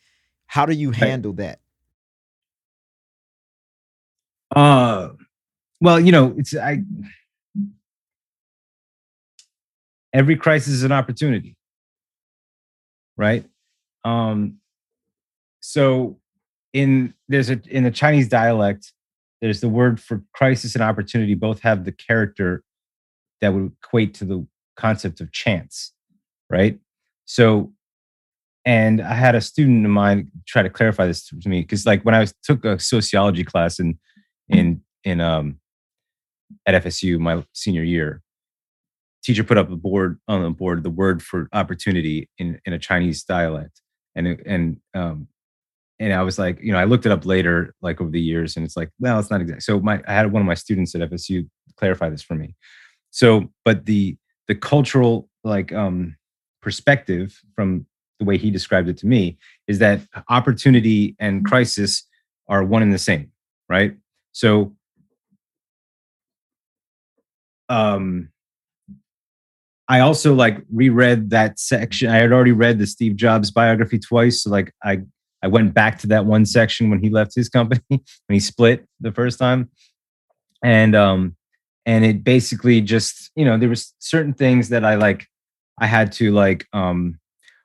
How 0.46 0.66
do 0.66 0.74
you 0.74 0.90
handle 0.92 1.32
that? 1.34 1.58
Uh, 4.54 5.10
well, 5.80 5.98
you 6.00 6.12
know, 6.12 6.34
it's 6.38 6.54
I. 6.56 6.82
Every 10.12 10.36
crisis 10.36 10.72
is 10.72 10.84
an 10.84 10.92
opportunity, 10.92 11.56
right? 13.16 13.44
Um, 14.04 14.58
so 15.60 16.18
in 16.74 17.14
there's 17.28 17.48
a 17.48 17.60
in 17.70 17.84
the 17.84 17.90
Chinese 17.90 18.28
dialect, 18.28 18.92
there's 19.40 19.60
the 19.60 19.68
word 19.68 20.00
for 20.00 20.22
crisis 20.34 20.74
and 20.74 20.82
opportunity. 20.82 21.34
Both 21.34 21.60
have 21.60 21.84
the 21.84 21.92
character 21.92 22.62
that 23.40 23.54
would 23.54 23.72
equate 23.82 24.12
to 24.14 24.24
the 24.24 24.46
concept 24.76 25.20
of 25.20 25.32
chance, 25.32 25.92
right? 26.50 26.78
So, 27.24 27.72
and 28.66 29.00
I 29.00 29.14
had 29.14 29.34
a 29.34 29.40
student 29.40 29.86
of 29.86 29.92
mine 29.92 30.30
try 30.46 30.62
to 30.62 30.70
clarify 30.70 31.06
this 31.06 31.26
to 31.28 31.48
me 31.48 31.60
because, 31.62 31.86
like, 31.86 32.02
when 32.02 32.14
I 32.14 32.20
was 32.20 32.34
took 32.42 32.64
a 32.64 32.78
sociology 32.78 33.44
class 33.44 33.78
in 33.78 33.98
in 34.48 34.82
in 35.04 35.20
um 35.20 35.58
at 36.66 36.82
FSU 36.84 37.18
my 37.18 37.44
senior 37.52 37.84
year. 37.84 38.20
Teacher 39.22 39.44
put 39.44 39.56
up 39.56 39.70
a 39.70 39.76
board 39.76 40.18
on 40.28 40.42
the 40.42 40.50
board 40.50 40.82
the 40.82 40.90
word 40.90 41.22
for 41.22 41.48
opportunity 41.52 42.28
in 42.36 42.60
in 42.66 42.72
a 42.72 42.78
Chinese 42.78 43.22
dialect, 43.22 43.80
and 44.16 44.26
and 44.44 44.80
um 44.92 45.28
and 46.00 46.12
I 46.12 46.22
was 46.22 46.38
like, 46.38 46.58
you 46.60 46.72
know, 46.72 46.78
I 46.78 46.84
looked 46.84 47.06
it 47.06 47.12
up 47.12 47.24
later, 47.24 47.74
like 47.80 48.00
over 48.00 48.10
the 48.10 48.20
years, 48.20 48.56
and 48.56 48.64
it's 48.64 48.76
like, 48.76 48.90
well, 48.98 49.18
it's 49.18 49.30
not 49.30 49.40
exact. 49.40 49.62
So 49.62 49.80
my 49.80 50.02
I 50.06 50.12
had 50.12 50.32
one 50.32 50.42
of 50.42 50.46
my 50.46 50.54
students 50.54 50.94
at 50.94 51.00
FSU 51.02 51.48
clarify 51.76 52.08
this 52.08 52.22
for 52.22 52.34
me. 52.34 52.54
So, 53.10 53.50
but 53.64 53.86
the 53.86 54.16
the 54.48 54.54
cultural 54.54 55.28
like 55.44 55.72
um 55.72 56.16
perspective 56.62 57.40
from 57.54 57.86
the 58.18 58.24
way 58.24 58.38
he 58.38 58.50
described 58.50 58.88
it 58.88 58.96
to 58.98 59.06
me 59.06 59.38
is 59.68 59.78
that 59.78 60.00
opportunity 60.28 61.14
and 61.18 61.44
crisis 61.44 62.06
are 62.48 62.64
one 62.64 62.82
and 62.82 62.92
the 62.92 62.98
same, 62.98 63.30
right? 63.68 63.96
So 64.32 64.74
um 67.68 68.30
I 69.86 70.00
also 70.00 70.34
like 70.34 70.62
reread 70.72 71.30
that 71.30 71.58
section. 71.58 72.08
I 72.08 72.16
had 72.16 72.32
already 72.32 72.52
read 72.52 72.78
the 72.78 72.86
Steve 72.86 73.16
Jobs 73.16 73.50
biography 73.50 73.98
twice. 73.98 74.42
So 74.42 74.50
like 74.50 74.72
I 74.82 75.02
I 75.44 75.46
went 75.46 75.74
back 75.74 75.98
to 75.98 76.06
that 76.06 76.24
one 76.24 76.46
section 76.46 76.88
when 76.88 77.02
he 77.02 77.10
left 77.10 77.34
his 77.34 77.50
company, 77.50 77.82
when 77.90 78.00
he 78.30 78.40
split 78.40 78.86
the 78.98 79.12
first 79.12 79.38
time. 79.38 79.70
And 80.62 80.96
um 80.96 81.36
and 81.84 82.02
it 82.02 82.24
basically 82.24 82.80
just, 82.80 83.30
you 83.36 83.44
know, 83.44 83.58
there 83.58 83.68
was 83.68 83.94
certain 83.98 84.32
things 84.32 84.70
that 84.70 84.86
I 84.86 84.94
like 84.94 85.26
I 85.78 85.86
had 85.86 86.12
to 86.12 86.32
like 86.32 86.66
um 86.72 87.18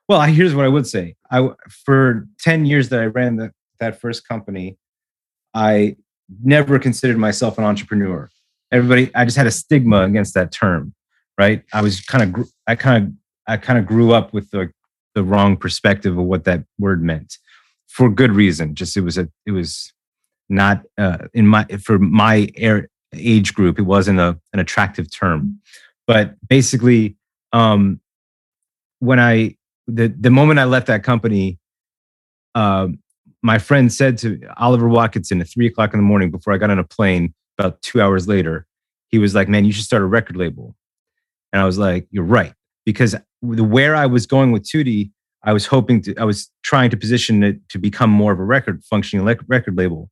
well, 0.09 0.21
here's 0.23 0.53
what 0.53 0.65
I 0.65 0.67
would 0.67 0.87
say. 0.87 1.15
I 1.31 1.49
for 1.85 2.27
10 2.39 2.65
years 2.65 2.89
that 2.89 2.99
I 2.99 3.05
ran 3.05 3.37
the, 3.37 3.53
that 3.79 4.01
first 4.01 4.27
company, 4.27 4.77
I 5.53 5.95
never 6.43 6.79
considered 6.79 7.17
myself 7.17 7.57
an 7.57 7.63
entrepreneur. 7.63 8.29
Everybody, 8.71 9.09
I 9.15 9.23
just 9.23 9.37
had 9.37 9.47
a 9.47 9.51
stigma 9.51 10.01
against 10.01 10.33
that 10.33 10.51
term, 10.51 10.93
right? 11.37 11.63
I 11.71 11.81
was 11.81 12.01
kind 12.01 12.35
of, 12.35 12.49
I 12.67 12.75
kind 12.75 13.03
of, 13.05 13.13
I 13.47 13.57
kind 13.57 13.79
of 13.79 13.85
grew 13.85 14.11
up 14.11 14.33
with 14.33 14.51
the 14.51 14.71
the 15.15 15.23
wrong 15.23 15.57
perspective 15.57 16.17
of 16.17 16.25
what 16.25 16.43
that 16.45 16.63
word 16.77 17.03
meant, 17.03 17.37
for 17.89 18.09
good 18.09 18.31
reason. 18.31 18.75
Just 18.75 18.95
it 18.95 19.01
was 19.01 19.17
a, 19.17 19.27
it 19.45 19.51
was 19.51 19.91
not 20.47 20.83
uh, 20.97 21.27
in 21.33 21.47
my 21.47 21.65
for 21.83 21.99
my 21.99 22.49
age 23.13 23.53
group. 23.53 23.77
It 23.77 23.83
wasn't 23.83 24.19
a 24.19 24.39
an 24.53 24.59
attractive 24.59 25.13
term, 25.13 25.59
but 26.07 26.35
basically, 26.47 27.17
um, 27.51 27.99
when 28.99 29.19
I 29.19 29.55
the 29.87 30.07
the 30.07 30.29
moment 30.29 30.59
I 30.59 30.65
left 30.65 30.87
that 30.87 31.03
company, 31.03 31.59
um, 32.55 32.99
my 33.41 33.57
friend 33.57 33.91
said 33.91 34.17
to 34.19 34.39
Oliver 34.57 34.87
Watkinson 34.87 35.41
at 35.41 35.47
three 35.47 35.67
o'clock 35.67 35.93
in 35.93 35.99
the 35.99 36.05
morning 36.05 36.31
before 36.31 36.53
I 36.53 36.57
got 36.57 36.69
on 36.69 36.79
a 36.79 36.83
plane 36.83 37.33
about 37.57 37.81
two 37.81 38.01
hours 38.01 38.27
later, 38.27 38.65
he 39.09 39.19
was 39.19 39.35
like, 39.35 39.49
Man, 39.49 39.65
you 39.65 39.71
should 39.71 39.85
start 39.85 40.01
a 40.01 40.05
record 40.05 40.37
label. 40.37 40.75
And 41.51 41.61
I 41.61 41.65
was 41.65 41.77
like, 41.77 42.07
You're 42.11 42.23
right. 42.23 42.53
Because 42.85 43.15
the 43.41 43.63
where 43.63 43.95
I 43.95 44.05
was 44.05 44.25
going 44.25 44.51
with 44.51 44.69
Tutti, 44.69 45.11
I 45.43 45.53
was 45.53 45.65
hoping 45.65 46.01
to, 46.03 46.15
I 46.17 46.25
was 46.25 46.49
trying 46.63 46.89
to 46.89 46.97
position 46.97 47.43
it 47.43 47.67
to 47.69 47.77
become 47.77 48.09
more 48.09 48.31
of 48.31 48.39
a 48.39 48.43
record 48.43 48.83
functioning 48.83 49.25
lec- 49.25 49.43
record 49.47 49.77
label. 49.77 50.09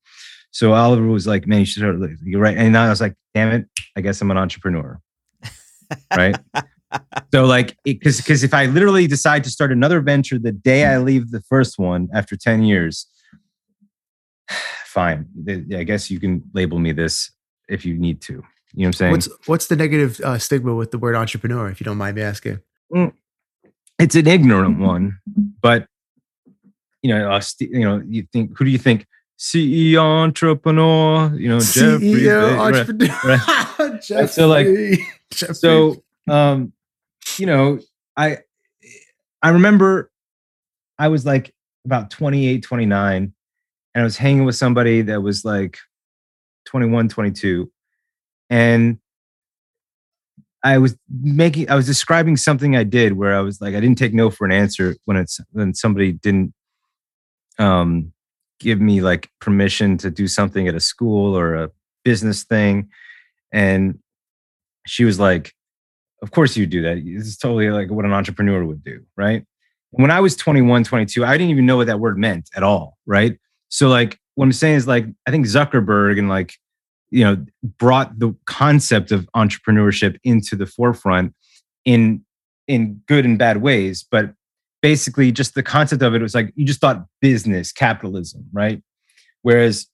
So 0.51 0.73
Oliver 0.73 1.07
was 1.07 1.27
like, 1.27 1.47
Man, 1.47 1.59
you 1.59 1.65
should 1.65 1.81
start. 1.81 1.97
You're 2.23 2.41
right. 2.41 2.57
And 2.57 2.77
I 2.77 2.89
was 2.89 3.01
like, 3.01 3.15
Damn 3.35 3.51
it, 3.53 3.67
I 3.95 4.01
guess 4.01 4.21
I'm 4.21 4.31
an 4.31 4.37
entrepreneur. 4.37 4.99
right. 6.15 6.35
So 7.33 7.45
like, 7.45 7.77
because 7.83 8.17
because 8.17 8.43
if 8.43 8.53
I 8.53 8.65
literally 8.67 9.07
decide 9.07 9.43
to 9.43 9.49
start 9.49 9.71
another 9.71 9.99
venture 9.99 10.39
the 10.39 10.53
day 10.53 10.85
I 10.85 10.99
leave 10.99 11.31
the 11.31 11.41
first 11.41 11.77
one 11.77 12.07
after 12.13 12.37
ten 12.37 12.63
years, 12.63 13.07
fine. 14.85 15.27
I 15.75 15.83
guess 15.83 16.09
you 16.09 16.19
can 16.19 16.43
label 16.53 16.79
me 16.79 16.93
this 16.93 17.31
if 17.67 17.85
you 17.85 17.97
need 17.97 18.21
to. 18.21 18.33
You 18.33 18.39
know 18.39 18.43
what 18.73 18.87
I'm 18.87 18.93
saying? 18.93 19.11
What's 19.11 19.29
what's 19.45 19.67
the 19.67 19.75
negative 19.75 20.19
uh, 20.21 20.37
stigma 20.37 20.73
with 20.75 20.91
the 20.91 20.97
word 20.97 21.15
entrepreneur, 21.15 21.69
if 21.69 21.79
you 21.79 21.85
don't 21.85 21.97
mind 21.97 22.15
me 22.15 22.21
asking? 22.21 22.59
It's 23.99 24.15
an 24.15 24.27
ignorant 24.27 24.79
one, 24.79 25.19
but 25.61 25.87
you 27.01 27.13
know, 27.13 27.31
uh, 27.31 27.41
you 27.59 27.81
know, 27.81 28.01
you 28.07 28.27
think 28.33 28.57
who 28.57 28.65
do 28.65 28.71
you 28.71 28.77
think 28.77 29.05
CEO 29.39 30.03
entrepreneur? 30.03 31.33
You 31.35 31.49
know, 31.49 31.59
Jeffrey 31.59 32.07
CEO 32.07 32.57
Bezos, 32.57 32.57
right? 32.57 32.59
entrepreneur. 32.59 33.99
Jeffrey. 33.99 34.27
So, 34.27 34.47
like, 34.47 34.67
Jeffrey. 35.31 35.55
so 35.55 36.03
um 36.29 36.73
you 37.37 37.45
know 37.45 37.79
i 38.15 38.37
i 39.41 39.49
remember 39.49 40.11
i 40.99 41.07
was 41.07 41.25
like 41.25 41.53
about 41.85 42.09
28 42.09 42.63
29 42.63 43.33
and 43.95 44.01
i 44.01 44.03
was 44.03 44.17
hanging 44.17 44.45
with 44.45 44.55
somebody 44.55 45.01
that 45.03 45.21
was 45.21 45.45
like 45.45 45.77
21 46.65 47.09
22 47.09 47.71
and 48.49 48.99
i 50.63 50.77
was 50.77 50.97
making 51.21 51.69
i 51.69 51.75
was 51.75 51.85
describing 51.85 52.35
something 52.35 52.75
i 52.75 52.83
did 52.83 53.13
where 53.13 53.35
i 53.35 53.39
was 53.39 53.61
like 53.61 53.75
i 53.75 53.79
didn't 53.79 53.97
take 53.97 54.13
no 54.13 54.29
for 54.29 54.45
an 54.45 54.51
answer 54.51 54.95
when 55.05 55.17
it's 55.17 55.39
when 55.51 55.73
somebody 55.73 56.11
didn't 56.11 56.53
um 57.59 58.11
give 58.59 58.81
me 58.81 59.01
like 59.01 59.29
permission 59.39 59.97
to 59.97 60.09
do 60.09 60.27
something 60.27 60.67
at 60.67 60.75
a 60.75 60.79
school 60.79 61.37
or 61.37 61.55
a 61.55 61.69
business 62.03 62.43
thing. 62.43 62.89
And 63.51 63.99
she 64.85 65.05
was 65.05 65.19
like 65.19 65.53
of 66.23 66.31
course 66.31 66.57
you 66.57 66.65
do 66.65 66.81
that. 66.81 66.95
This 67.05 67.27
is 67.27 67.37
totally 67.37 67.69
like 67.69 67.91
what 67.91 68.05
an 68.05 68.13
entrepreneur 68.13 68.65
would 68.65 68.83
do 68.83 69.03
right? 69.15 69.45
When 69.91 70.11
i 70.11 70.19
was 70.19 70.35
21 70.35 70.83
22 70.83 71.25
i 71.25 71.37
didn't 71.37 71.51
even 71.51 71.65
know 71.65 71.77
what 71.77 71.87
that 71.87 71.99
word 71.99 72.17
meant 72.17 72.49
at 72.55 72.63
all 72.63 72.97
right? 73.05 73.37
So 73.69 73.87
like 73.87 74.19
what 74.35 74.45
i'm 74.45 74.51
saying 74.51 74.75
is 74.75 74.87
like 74.87 75.05
i 75.25 75.31
think 75.31 75.45
zuckerberg 75.45 76.19
and 76.19 76.29
like 76.29 76.53
you 77.09 77.23
know 77.23 77.43
brought 77.77 78.19
the 78.19 78.35
concept 78.45 79.11
of 79.11 79.27
entrepreneurship 79.35 80.17
into 80.23 80.55
the 80.55 80.65
forefront 80.65 81.33
in 81.85 82.23
in 82.67 83.01
good 83.07 83.25
and 83.25 83.37
bad 83.37 83.61
ways 83.61 84.05
but 84.09 84.33
basically 84.81 85.31
just 85.31 85.55
the 85.55 85.63
concept 85.63 86.01
of 86.01 86.13
it 86.13 86.21
was 86.21 86.35
like 86.35 86.51
you 86.55 86.65
just 86.65 86.81
thought 86.81 87.05
business 87.21 87.71
capitalism 87.71 88.45
right 88.51 88.81
whereas 89.41 89.87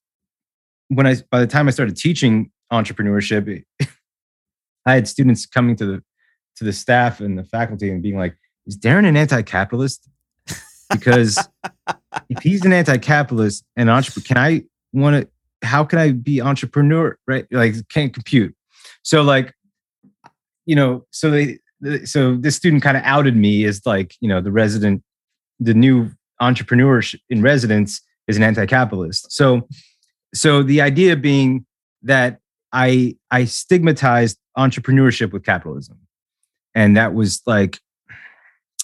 when 0.90 1.06
i 1.06 1.16
by 1.30 1.40
the 1.40 1.48
time 1.48 1.68
i 1.68 1.72
started 1.72 1.96
teaching 1.96 2.52
entrepreneurship 2.72 3.64
I 4.86 4.94
had 4.94 5.08
students 5.08 5.46
coming 5.46 5.76
to 5.78 5.86
the 5.86 6.04
to 6.58 6.64
the 6.64 6.74
staff 6.74 7.20
and 7.20 7.38
the 7.38 7.44
faculty 7.44 7.90
and 7.90 8.02
being 8.02 8.18
like, 8.18 8.36
"Is 8.66 8.78
Darren 8.78 9.08
an 9.08 9.18
anti-capitalist?" 9.18 10.10
Because 10.92 11.48
if 12.30 12.44
he's 12.44 12.66
an 12.66 12.74
anti-capitalist 12.74 13.64
and 13.76 13.90
entrepreneur, 13.90 14.26
can 14.26 14.38
I 14.38 14.64
want 14.92 15.24
to? 15.24 15.30
How 15.64 15.84
can 15.84 16.00
I 16.00 16.12
be 16.12 16.42
entrepreneur? 16.42 17.18
Right? 17.28 17.48
Like, 17.52 17.76
can't 17.90 18.14
compute. 18.14 18.56
So, 19.02 19.22
like, 19.22 19.54
you 20.66 20.76
know, 20.76 21.06
so 21.12 21.32
they, 21.32 21.60
so 22.06 22.36
this 22.36 22.56
student 22.56 22.84
kind 22.84 22.96
of 22.96 23.04
outed 23.04 23.36
me 23.36 23.66
as 23.66 23.82
like, 23.86 24.16
you 24.22 24.30
know, 24.30 24.42
the 24.42 24.52
resident, 24.52 25.04
the 25.60 25.74
new 25.74 26.12
entrepreneur 26.40 27.02
in 27.30 27.42
residence 27.42 28.02
is 28.28 28.38
an 28.38 28.44
anti-capitalist. 28.44 29.32
So, 29.32 29.68
so 30.34 30.64
the 30.64 30.82
idea 30.82 31.16
being 31.16 31.66
that 32.04 32.40
I 32.72 33.18
I 33.30 33.46
stigmatized 33.46 34.38
entrepreneurship 34.58 35.32
with 35.32 35.44
capitalism, 35.46 36.00
and 36.74 36.98
that 36.98 37.14
was 37.14 37.42
like 37.46 37.80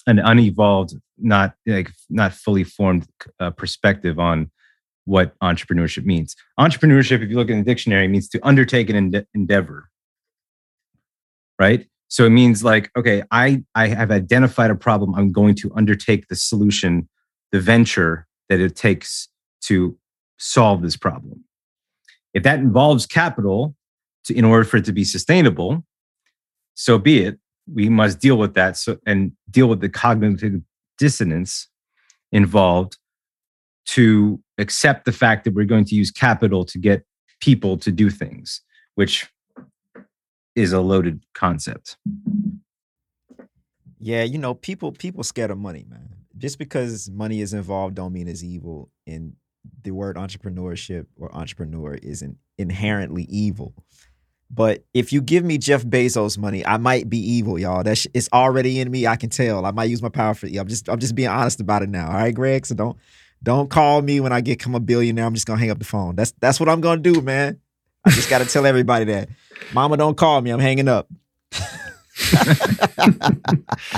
an 0.05 0.19
unevolved, 0.19 0.93
not 1.17 1.55
like 1.65 1.91
not 2.09 2.33
fully 2.33 2.63
formed 2.63 3.07
uh, 3.39 3.49
perspective 3.49 4.19
on 4.19 4.51
what 5.05 5.37
entrepreneurship 5.39 6.05
means. 6.05 6.35
Entrepreneurship, 6.59 7.23
if 7.23 7.29
you 7.29 7.35
look 7.35 7.49
in 7.49 7.57
the 7.57 7.63
dictionary, 7.63 8.07
means 8.07 8.29
to 8.29 8.39
undertake 8.45 8.89
an 8.89 8.95
ende- 8.95 9.27
endeavor, 9.33 9.89
right? 11.57 11.87
So 12.09 12.25
it 12.25 12.31
means 12.31 12.63
like, 12.63 12.91
okay, 12.97 13.23
I 13.31 13.63
I 13.75 13.87
have 13.87 14.11
identified 14.11 14.71
a 14.71 14.75
problem. 14.75 15.13
I'm 15.15 15.31
going 15.31 15.55
to 15.55 15.71
undertake 15.75 16.27
the 16.27 16.35
solution, 16.35 17.07
the 17.51 17.59
venture 17.59 18.27
that 18.49 18.59
it 18.59 18.75
takes 18.75 19.29
to 19.65 19.97
solve 20.37 20.81
this 20.81 20.97
problem. 20.97 21.43
If 22.33 22.43
that 22.43 22.59
involves 22.59 23.05
capital, 23.05 23.75
to, 24.25 24.35
in 24.35 24.45
order 24.45 24.63
for 24.63 24.77
it 24.77 24.85
to 24.85 24.91
be 24.91 25.03
sustainable, 25.03 25.83
so 26.75 26.97
be 26.97 27.23
it. 27.23 27.39
We 27.71 27.89
must 27.89 28.19
deal 28.19 28.37
with 28.37 28.55
that 28.55 28.77
so, 28.77 28.97
and 29.05 29.33
deal 29.49 29.67
with 29.67 29.81
the 29.81 29.89
cognitive 29.89 30.61
dissonance 30.97 31.67
involved 32.31 32.97
to 33.87 34.41
accept 34.59 35.05
the 35.05 35.11
fact 35.11 35.45
that 35.45 35.53
we're 35.53 35.65
going 35.65 35.85
to 35.85 35.95
use 35.95 36.11
capital 36.11 36.65
to 36.65 36.77
get 36.77 37.03
people 37.39 37.77
to 37.77 37.91
do 37.91 38.09
things, 38.09 38.61
which 38.95 39.27
is 40.55 40.73
a 40.73 40.81
loaded 40.81 41.23
concept. 41.33 41.97
Yeah, 43.99 44.23
you 44.23 44.37
know, 44.37 44.53
people 44.53 44.91
people 44.91 45.23
scared 45.23 45.51
of 45.51 45.57
money, 45.57 45.85
man. 45.89 46.09
Just 46.37 46.57
because 46.57 47.09
money 47.09 47.41
is 47.41 47.53
involved 47.53 47.95
don't 47.95 48.13
mean 48.13 48.27
it's 48.27 48.43
evil. 48.43 48.89
And 49.07 49.33
the 49.83 49.91
word 49.91 50.15
entrepreneurship 50.15 51.05
or 51.17 51.33
entrepreneur 51.35 51.95
isn't 51.95 52.37
inherently 52.57 53.23
evil. 53.23 53.73
But 54.51 54.83
if 54.93 55.13
you 55.13 55.21
give 55.21 55.43
me 55.43 55.57
Jeff 55.57 55.83
Bezos 55.83 56.37
money, 56.37 56.65
I 56.65 56.77
might 56.77 57.07
be 57.07 57.19
evil, 57.19 57.59
y'all. 57.59 57.83
That's 57.83 58.07
it's 58.13 58.29
already 58.33 58.79
in 58.79 58.89
me. 58.89 59.05
I 59.05 59.15
can 59.15 59.29
tell. 59.29 59.65
I 59.65 59.71
might 59.71 59.89
use 59.89 60.01
my 60.01 60.09
power 60.09 60.33
for. 60.33 60.47
I'm 60.47 60.67
just 60.67 60.89
I'm 60.89 60.99
just 60.99 61.13
being 61.13 61.27
honest 61.27 61.59
about 61.59 61.83
it 61.83 61.89
now. 61.89 62.07
All 62.07 62.13
right, 62.13 62.33
Greg. 62.33 62.65
So 62.65 62.73
don't 62.73 62.97
don't 63.43 63.69
call 63.69 64.01
me 64.01 64.19
when 64.19 64.31
I 64.31 64.41
get 64.41 64.59
come 64.59 64.75
a 64.75 64.79
billionaire. 64.79 65.25
I'm 65.25 65.33
just 65.33 65.47
gonna 65.47 65.59
hang 65.59 65.71
up 65.71 65.79
the 65.79 65.85
phone. 65.85 66.15
That's 66.15 66.31
that's 66.39 66.59
what 66.59 66.69
I'm 66.69 66.81
gonna 66.81 67.01
do, 67.01 67.21
man. 67.21 67.59
I 68.05 68.11
just 68.11 68.29
gotta 68.29 68.45
tell 68.45 68.65
everybody 68.65 69.05
that. 69.05 69.29
Mama, 69.73 69.97
don't 69.97 70.17
call 70.17 70.41
me. 70.41 70.51
I'm 70.51 70.59
hanging 70.59 70.87
up. 70.87 71.07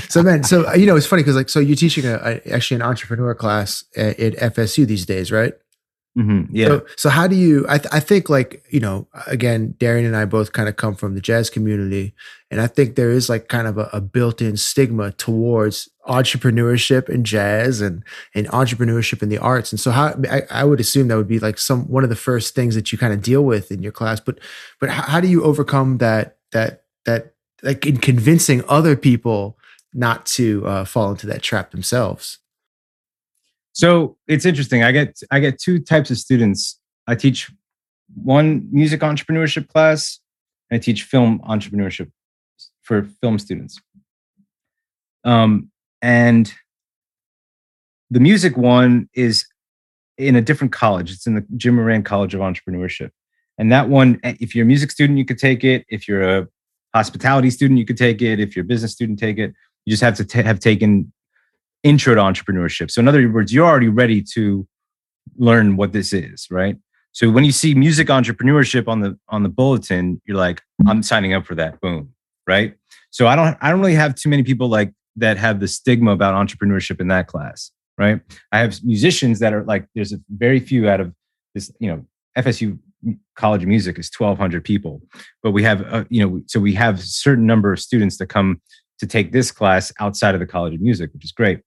so 0.10 0.22
man, 0.22 0.44
so 0.44 0.72
you 0.74 0.86
know 0.86 0.96
it's 0.96 1.08
funny 1.08 1.24
because 1.24 1.36
like 1.36 1.50
so 1.50 1.60
you're 1.60 1.76
teaching 1.76 2.06
a, 2.06 2.16
a 2.16 2.54
actually 2.54 2.76
an 2.76 2.84
entrepreneur 2.84 3.34
class 3.34 3.84
at, 3.96 4.20
at 4.20 4.54
FSU 4.56 4.86
these 4.86 5.06
days, 5.06 5.32
right? 5.32 5.54
Mm-hmm. 6.18 6.54
Yeah. 6.54 6.68
So, 6.68 6.86
so 6.98 7.10
how 7.10 7.26
do 7.26 7.38
you? 7.38 7.66
I, 7.70 7.78
th- 7.78 7.94
I 7.94 8.02
think 8.02 8.30
like 8.30 8.66
you 8.70 8.82
know, 8.82 9.08
again, 9.28 9.76
Darrian 9.78 10.06
and 10.06 10.16
I 10.16 10.26
both 10.26 10.52
kind 10.52 10.68
of 10.68 10.76
come 10.76 10.94
from 10.94 11.16
the 11.16 11.22
jazz 11.22 11.50
community, 11.50 12.14
and 12.50 12.60
I 12.60 12.68
think 12.68 12.96
there 12.96 13.12
is 13.12 13.30
like 13.30 13.48
kind 13.48 13.66
of 13.66 13.78
a, 13.78 13.90
a 13.94 14.02
built-in 14.02 14.58
stigma 14.58 15.14
towards 15.14 15.88
entrepreneurship 16.08 17.08
and 17.08 17.26
jazz 17.26 17.80
and 17.80 18.04
and 18.36 18.46
entrepreneurship 18.48 19.24
in 19.24 19.30
the 19.30 19.38
arts. 19.38 19.72
And 19.72 19.80
so, 19.80 19.92
how 19.92 20.14
I, 20.30 20.42
I 20.52 20.64
would 20.66 20.82
assume 20.82 21.08
that 21.08 21.16
would 21.16 21.30
be 21.30 21.40
like 21.40 21.58
some 21.58 21.88
one 21.88 22.04
of 22.04 22.10
the 22.10 22.18
first 22.18 22.56
things 22.56 22.76
that 22.76 22.92
you 22.92 22.98
kind 22.98 23.14
of 23.14 23.22
deal 23.22 23.46
with 23.46 23.72
in 23.72 23.82
your 23.82 23.94
class. 23.94 24.20
But 24.20 24.40
but 24.82 24.90
how, 24.90 25.04
how 25.04 25.20
do 25.22 25.30
you 25.30 25.46
overcome 25.46 26.00
that 26.00 26.40
that 26.52 26.84
that 27.06 27.36
like 27.64 27.86
in 27.86 27.96
convincing 27.96 28.64
other 28.68 28.98
people 28.98 29.58
not 29.94 30.26
to 30.26 30.68
uh, 30.68 30.84
fall 30.84 31.12
into 31.12 31.28
that 31.28 31.42
trap 31.42 31.72
themselves? 31.72 32.40
So 33.74 34.18
it's 34.28 34.46
interesting. 34.46 34.84
I 34.84 34.92
get 34.92 35.20
I 35.32 35.40
get 35.40 35.60
two 35.60 35.80
types 35.80 36.12
of 36.12 36.18
students. 36.18 36.80
I 37.08 37.16
teach 37.16 37.52
one 38.14 38.68
music 38.72 39.02
entrepreneurship 39.02 39.68
class, 39.68 40.20
and 40.70 40.78
I 40.78 40.80
teach 40.80 41.04
film 41.04 41.40
entrepreneurship 41.48 42.12
for 42.82 43.08
film 43.22 43.40
students. 43.40 43.80
Um, 45.24 45.72
and 46.02 46.54
the 48.10 48.20
music 48.20 48.58
one 48.58 49.10
is 49.14 49.46
in 50.18 50.36
a 50.36 50.42
different 50.42 50.74
college. 50.74 51.12
It's 51.12 51.26
in 51.26 51.36
the 51.36 51.46
Jim 51.56 51.76
Moran 51.76 52.04
College 52.04 52.34
of 52.34 52.42
Entrepreneurship. 52.42 53.12
And 53.58 53.72
that 53.72 53.90
one, 53.90 54.20
if 54.24 54.56
you're 54.56 54.64
a 54.64 54.68
music 54.68 54.92
student, 54.92 55.18
you 55.20 55.26
could 55.26 55.38
take 55.38 55.64
it. 55.64 55.86
If 55.88 56.08
you're 56.08 56.40
a 56.40 56.48
hospitality 56.94 57.50
student, 57.50 57.80
you 57.80 57.86
could 57.86 57.98
take 57.98 58.22
it. 58.22 58.40
If 58.40 58.56
you're 58.56 58.66
a 58.66 58.68
business 58.68 58.92
student, 58.92 59.20
take 59.20 59.38
it. 59.38 59.54
You 59.86 59.92
just 59.92 60.04
have 60.04 60.16
to 60.16 60.26
t- 60.26 60.42
have 60.42 60.60
taken 60.60 61.12
intro 61.84 62.16
to 62.16 62.22
entrepreneurship. 62.22 62.92
So 62.92 63.02
in 63.02 63.08
other 63.08 63.30
words, 63.30 63.54
you're 63.54 63.66
already 63.66 63.90
ready 63.90 64.22
to 64.34 64.68
learn 65.38 65.78
what 65.78 65.92
this 65.92 66.14
is, 66.14 66.48
right? 66.52 66.78
So 67.14 67.30
when 67.30 67.44
you 67.44 67.52
see 67.52 67.74
music 67.74 68.08
entrepreneurship 68.08 68.88
on 68.88 69.02
the 69.02 69.18
on 69.30 69.44
the 69.44 69.50
bulletin, 69.50 70.22
you're 70.26 70.38
like, 70.38 70.62
I'm 70.88 71.04
signing 71.04 71.34
up 71.34 71.46
for 71.46 71.56
that. 71.56 71.82
Boom, 71.82 72.14
right? 72.48 72.76
So 73.10 73.28
I 73.28 73.36
don't 73.36 73.58
I 73.62 73.70
don't 73.70 73.82
really 73.82 73.96
have 73.96 74.16
too 74.16 74.30
many 74.30 74.44
people 74.44 74.70
like 74.70 74.94
that 75.18 75.38
have 75.38 75.60
the 75.60 75.68
stigma 75.68 76.12
about 76.12 76.34
entrepreneurship 76.36 77.02
in 77.02 77.08
that 77.10 77.28
class, 77.28 77.72
right? 77.98 78.22
I 78.52 78.60
have 78.60 78.82
musicians 78.84 79.40
that 79.40 79.54
are 79.54 79.64
like, 79.64 79.86
there's 79.94 80.14
a 80.14 80.18
very 80.30 80.60
few 80.60 80.90
out 80.90 81.02
of 81.02 81.14
this, 81.54 81.72
you 81.80 81.90
know, 81.90 82.06
FSU 82.38 82.80
College 83.36 83.64
of 83.64 83.68
Music 83.68 84.00
is 84.00 84.10
1,200 84.16 84.64
people, 84.64 85.02
but 85.44 85.52
we 85.52 85.64
have, 85.64 85.82
uh, 85.94 86.06
you 86.10 86.26
know, 86.26 86.42
so 86.48 86.60
we 86.60 86.74
have 86.76 87.00
a 87.00 87.02
certain 87.02 87.46
number 87.46 87.74
of 87.74 87.80
students 87.80 88.18
that 88.18 88.28
come 88.28 88.62
to 89.00 89.08
take 89.08 89.32
this 89.32 89.52
class 89.52 89.92
outside 90.00 90.34
of 90.34 90.40
the 90.40 90.46
College 90.46 90.76
of 90.76 90.82
Music, 90.82 91.12
which 91.14 91.26
is 91.26 91.32
great. 91.32 91.60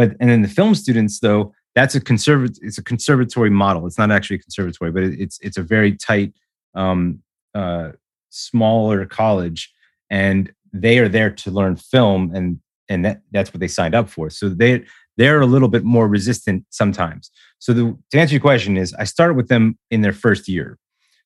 But 0.00 0.16
and 0.18 0.30
then 0.30 0.40
the 0.40 0.48
film 0.48 0.74
students, 0.74 1.20
though, 1.20 1.52
that's 1.74 1.94
a 1.94 2.00
conservative. 2.00 2.56
It's 2.62 2.78
a 2.78 2.82
conservatory 2.82 3.50
model. 3.50 3.86
It's 3.86 3.98
not 3.98 4.10
actually 4.10 4.36
a 4.36 4.38
conservatory, 4.38 4.90
but 4.90 5.02
it's 5.02 5.38
it's 5.42 5.58
a 5.58 5.62
very 5.62 5.94
tight, 5.94 6.32
um, 6.74 7.22
uh, 7.54 7.90
smaller 8.30 9.04
college, 9.04 9.70
and 10.08 10.50
they 10.72 11.00
are 11.00 11.08
there 11.10 11.30
to 11.30 11.50
learn 11.50 11.76
film, 11.76 12.34
and 12.34 12.60
and 12.88 13.04
that, 13.04 13.20
that's 13.30 13.52
what 13.52 13.60
they 13.60 13.68
signed 13.68 13.94
up 13.94 14.08
for. 14.08 14.30
So 14.30 14.48
they 14.48 14.86
they're 15.18 15.42
a 15.42 15.46
little 15.46 15.68
bit 15.68 15.84
more 15.84 16.08
resistant 16.08 16.64
sometimes. 16.70 17.30
So 17.58 17.74
the, 17.74 17.98
to 18.12 18.18
answer 18.18 18.32
your 18.32 18.40
question 18.40 18.78
is, 18.78 18.94
I 18.94 19.04
started 19.04 19.34
with 19.34 19.48
them 19.48 19.78
in 19.90 20.00
their 20.00 20.14
first 20.14 20.48
year. 20.48 20.78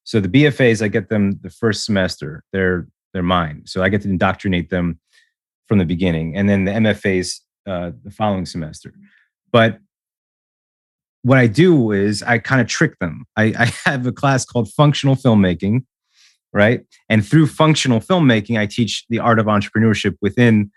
So 0.03 0.19
the 0.19 0.29
BFAs, 0.29 0.83
I 0.83 0.89
get 0.89 1.11
them 1.11 1.39
the 1.43 1.51
first 1.51 1.85
semester. 1.85 2.43
They're 2.53 2.89
they're 3.13 3.23
mine. 3.23 3.63
So 3.67 3.85
I 3.85 3.89
get 3.89 4.03
to 4.03 4.09
indoctrinate 4.09 4.71
them 4.71 4.99
from 5.69 5.79
the 5.79 5.87
beginning, 5.87 6.37
and 6.37 6.49
then 6.49 6.65
the 6.65 6.73
MFAs 6.73 7.39
uh, 7.67 7.93
the 8.03 8.11
following 8.11 8.47
semester. 8.47 8.93
But 9.53 9.79
what 11.23 11.39
I 11.39 11.47
do 11.47 11.91
is 11.91 12.23
I 12.23 12.39
kind 12.39 12.61
of 12.61 12.67
trick 12.67 12.99
them. 12.99 13.25
I, 13.37 13.55
I 13.59 13.73
have 13.85 14.07
a 14.07 14.13
class 14.13 14.45
called 14.45 14.71
functional 14.73 15.17
filmmaking, 15.17 15.85
right? 16.53 16.85
And 17.09 17.27
through 17.27 17.47
functional 17.47 18.01
filmmaking, 18.01 18.59
I 18.59 18.67
teach 18.67 19.05
the 19.09 19.19
art 19.19 19.39
of 19.39 19.47
entrepreneurship 19.47 20.17
within 20.21 20.71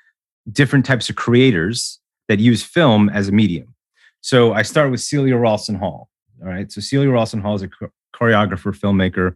different 0.51 0.85
types 0.85 1.09
of 1.09 1.15
creators 1.15 1.99
that 2.27 2.39
use 2.39 2.63
film 2.63 3.09
as 3.09 3.27
a 3.27 3.31
medium. 3.31 3.75
So 4.21 4.53
I 4.53 4.61
start 4.61 4.91
with 4.91 5.01
Celia 5.01 5.35
Rowlson-Hall. 5.35 6.09
All 6.41 6.47
right. 6.47 6.71
So 6.71 6.81
Celia 6.81 7.09
Rowlson-Hall 7.09 7.55
is 7.55 7.63
a 7.63 7.69
choreographer, 8.15 8.77
filmmaker, 8.77 9.35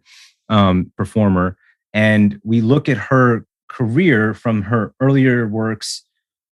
um, 0.50 0.92
performer. 0.98 1.58
And 1.94 2.40
we 2.44 2.62
look 2.62 2.90
at 2.90 2.98
her 2.98 3.46
career 3.70 4.34
from 4.34 4.64
her 4.64 4.94
earlier 5.00 5.48
works 5.48 6.04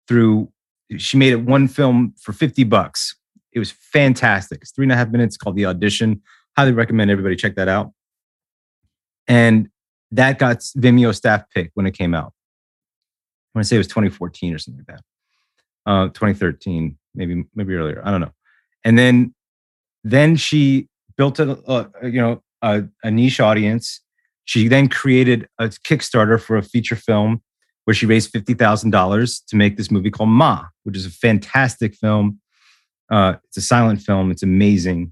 through, 0.07 0.51
she 0.97 1.17
made 1.17 1.33
it 1.33 1.43
one 1.43 1.67
film 1.67 2.13
for 2.19 2.33
50 2.33 2.63
bucks. 2.63 3.15
It 3.51 3.59
was 3.59 3.71
fantastic. 3.71 4.59
It's 4.61 4.71
three 4.71 4.85
and 4.85 4.91
a 4.91 4.95
half 4.95 5.09
minutes 5.09 5.37
called 5.37 5.55
The 5.55 5.65
Audition. 5.65 6.21
Highly 6.57 6.71
recommend 6.71 7.11
everybody 7.11 7.35
check 7.35 7.55
that 7.55 7.67
out. 7.67 7.91
And 9.27 9.69
that 10.11 10.39
got 10.39 10.59
Vimeo 10.59 11.13
staff 11.15 11.43
pick 11.53 11.71
when 11.75 11.85
it 11.85 11.91
came 11.91 12.13
out. 12.13 12.33
I 13.53 13.59
want 13.59 13.65
to 13.65 13.67
say 13.67 13.75
it 13.75 13.79
was 13.79 13.87
2014 13.87 14.53
or 14.53 14.57
something 14.57 14.85
like 14.87 14.97
that. 14.97 15.03
Uh, 15.91 16.07
2013, 16.07 16.97
maybe 17.15 17.43
maybe 17.55 17.73
earlier. 17.75 18.01
I 18.03 18.11
don't 18.11 18.21
know. 18.21 18.33
And 18.83 18.97
then 18.97 19.33
then 20.03 20.35
she 20.35 20.87
built 21.17 21.39
a, 21.39 21.51
a 21.71 22.09
you 22.09 22.21
know 22.21 22.43
a, 22.61 22.83
a 23.03 23.11
niche 23.11 23.39
audience. 23.39 24.01
She 24.45 24.67
then 24.67 24.87
created 24.89 25.47
a 25.59 25.65
Kickstarter 25.65 26.41
for 26.41 26.57
a 26.57 26.63
feature 26.63 26.95
film 26.95 27.41
where 27.89 27.95
she 27.95 28.05
raised 28.05 28.29
fifty 28.29 28.53
thousand 28.53 28.91
dollars 28.91 29.39
to 29.47 29.55
make 29.55 29.75
this 29.75 29.89
movie 29.89 30.11
called 30.11 30.29
Ma, 30.29 30.63
which 30.83 30.95
is 30.95 31.07
a 31.07 31.09
fantastic 31.09 31.95
film. 31.95 32.39
Uh, 33.09 33.33
it's 33.45 33.57
a 33.57 33.61
silent 33.61 33.99
film. 33.99 34.29
It's 34.29 34.43
amazing. 34.43 35.11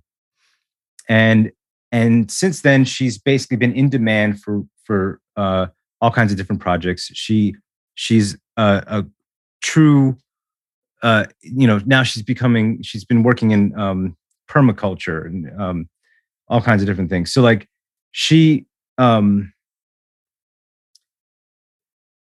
And 1.10 1.52
and 1.92 2.30
since 2.30 2.62
then, 2.62 2.86
she's 2.86 3.18
basically 3.18 3.58
been 3.58 3.74
in 3.74 3.90
demand 3.90 4.42
for 4.42 4.64
for 4.86 5.20
uh, 5.36 5.66
all 6.02 6.12
kinds 6.12 6.32
of 6.32 6.38
different 6.38 6.62
projects. 6.62 7.10
She 7.16 7.56
she's 7.96 8.38
a, 8.58 8.84
a 8.86 9.06
true 9.64 10.16
uh, 11.02 11.26
you 11.42 11.66
know 11.66 11.82
now 11.88 12.04
she's 12.04 12.22
becoming 12.22 12.84
she's 12.84 13.06
been 13.06 13.24
working 13.24 13.50
in 13.50 13.76
um, 13.76 14.16
permaculture 14.48 15.26
and 15.26 15.50
um, 15.60 15.90
all 16.48 16.62
kinds 16.62 16.84
of 16.84 16.88
different 16.88 17.10
things 17.10 17.34
so 17.34 17.42
like 17.42 17.68
she 18.12 18.68
um, 19.00 19.52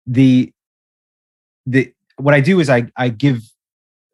the 0.09 0.51
the 1.65 1.93
what 2.17 2.33
i 2.33 2.41
do 2.41 2.59
is 2.59 2.69
i 2.69 2.85
i 2.97 3.07
give 3.09 3.41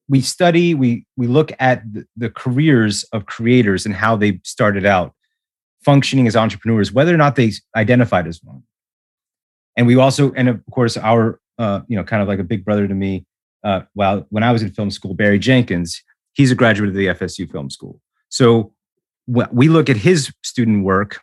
we 0.08 0.22
study 0.22 0.76
we 0.76 1.06
we 1.18 1.26
look 1.26 1.52
at 1.60 1.82
the, 1.91 2.06
the 2.16 2.30
careers 2.30 3.04
of 3.14 3.26
creators 3.26 3.86
and 3.86 3.96
how 3.96 4.16
they 4.16 4.39
started 4.43 4.86
out 4.86 5.14
functioning 5.84 6.28
as 6.28 6.36
entrepreneurs 6.36 6.91
whether 6.91 7.14
or 7.14 7.18
not 7.18 7.36
they 7.36 7.52
identified 7.76 8.28
as 8.28 8.39
one 8.43 8.62
and 9.76 9.88
we 9.88 9.96
also 9.96 10.32
and 10.34 10.50
of 10.50 10.62
course 10.72 10.98
our 10.98 11.39
uh, 11.58 11.82
you 11.88 11.96
know, 11.96 12.04
kind 12.04 12.22
of 12.22 12.28
like 12.28 12.39
a 12.39 12.43
big 12.43 12.66
brother 12.66 12.88
to 12.88 12.93
me. 12.93 13.26
Uh, 13.64 13.82
well, 13.96 14.26
when 14.30 14.43
I 14.43 14.52
was 14.52 14.62
in 14.62 14.72
film 14.72 14.91
school, 14.91 15.14
Barry 15.14 15.39
Jenkins, 15.39 16.02
he's 16.34 16.52
a 16.52 16.56
graduate 16.56 16.89
of 16.89 16.96
the 16.96 17.08
FSU 17.08 17.50
Film 17.52 17.70
School. 17.70 18.00
So 18.30 18.74
we 19.28 19.70
look 19.70 19.89
at 19.89 19.98
his 19.98 20.32
student 20.43 20.84
work, 20.84 21.22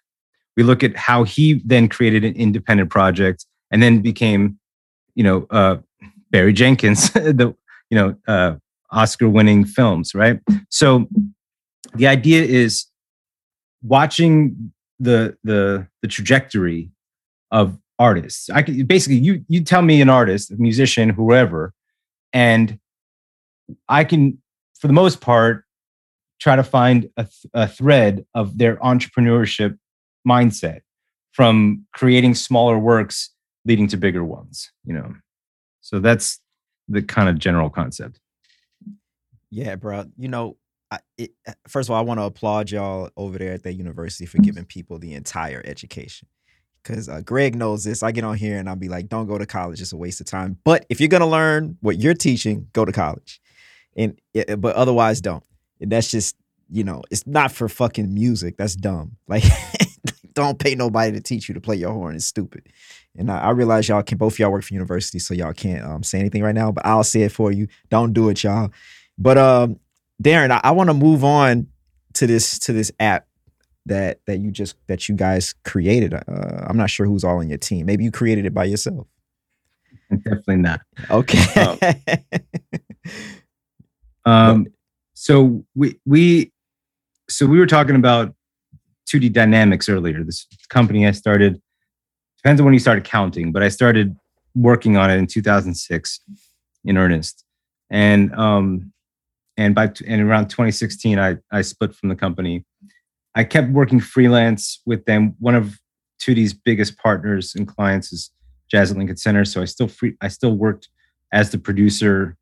we 0.56 0.64
look 0.64 0.82
at 0.82 0.96
how 0.96 1.22
he 1.22 1.62
then 1.64 1.88
created 1.88 2.24
an 2.24 2.34
independent 2.34 2.90
project 2.90 3.46
and 3.70 3.82
then 3.82 4.00
became, 4.00 4.58
you 5.14 5.24
know, 5.24 5.46
uh, 5.50 5.76
Barry 6.30 6.52
Jenkins, 6.52 7.10
the 7.12 7.54
you 7.90 7.98
know 7.98 8.16
uh, 8.26 8.56
Oscar-winning 8.90 9.64
films, 9.64 10.14
right? 10.14 10.40
So 10.68 11.08
the 11.94 12.06
idea 12.06 12.42
is 12.42 12.86
watching 13.82 14.72
the 14.98 15.36
the 15.44 15.86
the 16.00 16.08
trajectory 16.08 16.90
of 17.50 17.78
artists. 17.98 18.50
I 18.50 18.62
could 18.62 18.88
basically 18.88 19.18
you 19.18 19.44
you 19.48 19.62
tell 19.62 19.82
me 19.82 20.00
an 20.00 20.08
artist, 20.08 20.50
a 20.50 20.56
musician, 20.56 21.10
whoever, 21.10 21.72
and 22.32 22.78
I 23.88 24.04
can, 24.04 24.38
for 24.78 24.86
the 24.86 24.92
most 24.92 25.20
part, 25.20 25.64
try 26.40 26.56
to 26.56 26.64
find 26.64 27.08
a, 27.16 27.24
th- 27.24 27.46
a 27.54 27.68
thread 27.68 28.26
of 28.34 28.58
their 28.58 28.76
entrepreneurship 28.76 29.78
mindset 30.26 30.80
from 31.32 31.86
creating 31.92 32.34
smaller 32.34 32.78
works 32.78 33.30
leading 33.64 33.88
to 33.88 33.96
bigger 33.96 34.24
ones. 34.24 34.72
You 34.84 34.94
know, 34.94 35.14
so 35.80 36.00
that's 36.00 36.40
the 36.88 37.02
kind 37.02 37.28
of 37.28 37.38
general 37.38 37.70
concept. 37.70 38.20
Yeah, 39.50 39.76
bro. 39.76 40.04
You 40.16 40.28
know, 40.28 40.56
I, 40.90 40.98
it, 41.18 41.30
first 41.68 41.88
of 41.88 41.94
all, 41.94 41.98
I 41.98 42.02
want 42.02 42.20
to 42.20 42.24
applaud 42.24 42.70
y'all 42.70 43.10
over 43.16 43.38
there 43.38 43.52
at 43.52 43.62
the 43.62 43.72
university 43.72 44.26
for 44.26 44.38
giving 44.38 44.64
people 44.64 44.98
the 44.98 45.14
entire 45.14 45.62
education 45.64 46.28
because 46.82 47.08
uh, 47.08 47.20
Greg 47.20 47.54
knows 47.54 47.84
this. 47.84 48.02
I 48.02 48.12
get 48.12 48.24
on 48.24 48.36
here 48.36 48.58
and 48.58 48.68
I'll 48.68 48.76
be 48.76 48.88
like, 48.88 49.08
don't 49.08 49.26
go 49.26 49.38
to 49.38 49.46
college. 49.46 49.80
It's 49.80 49.92
a 49.92 49.96
waste 49.96 50.20
of 50.20 50.26
time. 50.26 50.58
But 50.64 50.84
if 50.88 51.00
you're 51.00 51.08
going 51.08 51.22
to 51.22 51.26
learn 51.26 51.76
what 51.80 51.98
you're 51.98 52.14
teaching, 52.14 52.68
go 52.72 52.84
to 52.84 52.92
college. 52.92 53.40
And 53.96 54.18
but 54.58 54.74
otherwise 54.74 55.20
don't. 55.20 55.44
And 55.80 55.92
that's 55.92 56.10
just, 56.10 56.36
you 56.70 56.84
know, 56.84 57.02
it's 57.10 57.26
not 57.26 57.52
for 57.52 57.68
fucking 57.68 58.12
music. 58.12 58.56
That's 58.56 58.74
dumb. 58.74 59.16
Like 59.28 59.44
don't 60.34 60.58
pay 60.58 60.74
nobody 60.74 61.12
to 61.12 61.20
teach 61.20 61.48
you 61.48 61.54
to 61.54 61.60
play 61.60 61.76
your 61.76 61.92
horn. 61.92 62.14
It's 62.14 62.24
stupid. 62.24 62.68
And 63.16 63.30
I, 63.30 63.38
I 63.40 63.50
realize 63.50 63.88
y'all 63.88 64.02
can 64.02 64.18
both 64.18 64.38
y'all 64.38 64.50
work 64.50 64.64
for 64.64 64.74
university, 64.74 65.18
so 65.18 65.34
y'all 65.34 65.52
can't 65.52 65.84
um, 65.84 66.02
say 66.02 66.18
anything 66.18 66.42
right 66.42 66.54
now, 66.54 66.72
but 66.72 66.84
I'll 66.86 67.04
say 67.04 67.22
it 67.22 67.32
for 67.32 67.52
you. 67.52 67.68
Don't 67.90 68.12
do 68.12 68.28
it, 68.28 68.42
y'all. 68.42 68.70
But 69.18 69.38
um, 69.38 69.78
Darren, 70.22 70.50
I, 70.50 70.60
I 70.64 70.70
want 70.72 70.90
to 70.90 70.94
move 70.94 71.24
on 71.24 71.68
to 72.14 72.26
this 72.26 72.58
to 72.60 72.72
this 72.72 72.92
app 73.00 73.26
that 73.86 74.20
that 74.26 74.38
you 74.38 74.50
just 74.50 74.76
that 74.86 75.08
you 75.08 75.14
guys 75.14 75.54
created. 75.64 76.14
Uh, 76.14 76.66
I'm 76.66 76.76
not 76.76 76.90
sure 76.90 77.06
who's 77.06 77.24
all 77.24 77.38
on 77.38 77.48
your 77.48 77.58
team. 77.58 77.86
Maybe 77.86 78.04
you 78.04 78.10
created 78.10 78.46
it 78.46 78.54
by 78.54 78.64
yourself. 78.64 79.06
Definitely 80.10 80.56
not. 80.56 80.80
Okay. 81.10 81.78
um, 84.24 84.24
um 84.32 84.66
so 85.14 85.64
we 85.74 85.98
we 86.04 86.52
so 87.28 87.46
we 87.46 87.58
were 87.58 87.66
talking 87.66 87.96
about 87.96 88.34
Tutti 89.12 89.28
dynamics 89.28 89.90
earlier. 89.90 90.24
This 90.24 90.46
company 90.70 91.06
I 91.06 91.10
started 91.10 91.60
depends 92.38 92.60
on 92.60 92.64
when 92.64 92.72
you 92.72 92.80
started 92.80 93.04
counting, 93.04 93.52
but 93.52 93.62
I 93.62 93.68
started 93.68 94.16
working 94.54 94.96
on 94.96 95.10
it 95.10 95.16
in 95.16 95.26
2006 95.26 96.20
in 96.86 96.96
earnest. 96.96 97.44
And 97.90 98.34
um 98.34 98.92
and 99.58 99.74
by 99.74 99.92
and 100.06 100.22
around 100.22 100.48
2016 100.48 101.18
I 101.18 101.36
I 101.50 101.60
split 101.60 101.94
from 101.94 102.08
the 102.08 102.16
company 102.16 102.64
I 103.34 103.44
kept 103.44 103.70
working 103.70 104.00
freelance 104.00 104.80
with 104.86 105.04
them. 105.04 105.34
One 105.38 105.54
of 105.54 105.78
Tutti's 106.18 106.54
biggest 106.54 106.96
partners 106.96 107.54
and 107.54 107.68
clients 107.68 108.12
is 108.12 108.30
Jazz 108.70 108.90
at 108.90 108.96
Lincoln 108.96 109.18
Center. 109.18 109.44
So 109.44 109.60
I 109.60 109.66
still 109.66 109.88
free, 109.88 110.16
I 110.22 110.28
still 110.28 110.56
worked 110.56 110.88
as 111.32 111.50
the 111.50 111.58
producer 111.58 112.36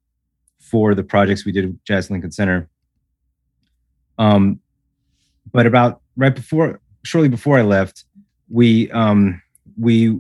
for 0.61 0.95
the 0.95 1.03
projects 1.03 1.45
we 1.45 1.53
did 1.53 1.65
at 1.65 1.85
Jazz 1.85 2.11
Lincoln 2.11 2.31
Center. 2.31 2.69
Um, 4.19 4.61
but 5.53 5.67
about 5.67 6.01
right 6.17 6.35
before, 6.35 6.81
shortly 7.05 7.29
before 7.29 7.59
I 7.59 7.63
left, 7.63 8.05
we 8.49 8.91
um, 8.91 9.43
we 9.79 10.19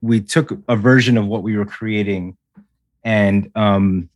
we 0.00 0.20
took 0.20 0.52
a 0.68 0.76
version 0.76 1.16
of 1.16 1.26
what 1.26 1.42
we 1.42 1.56
were 1.56 1.66
creating, 1.66 2.36
and 3.04 3.50
um, 3.54 4.08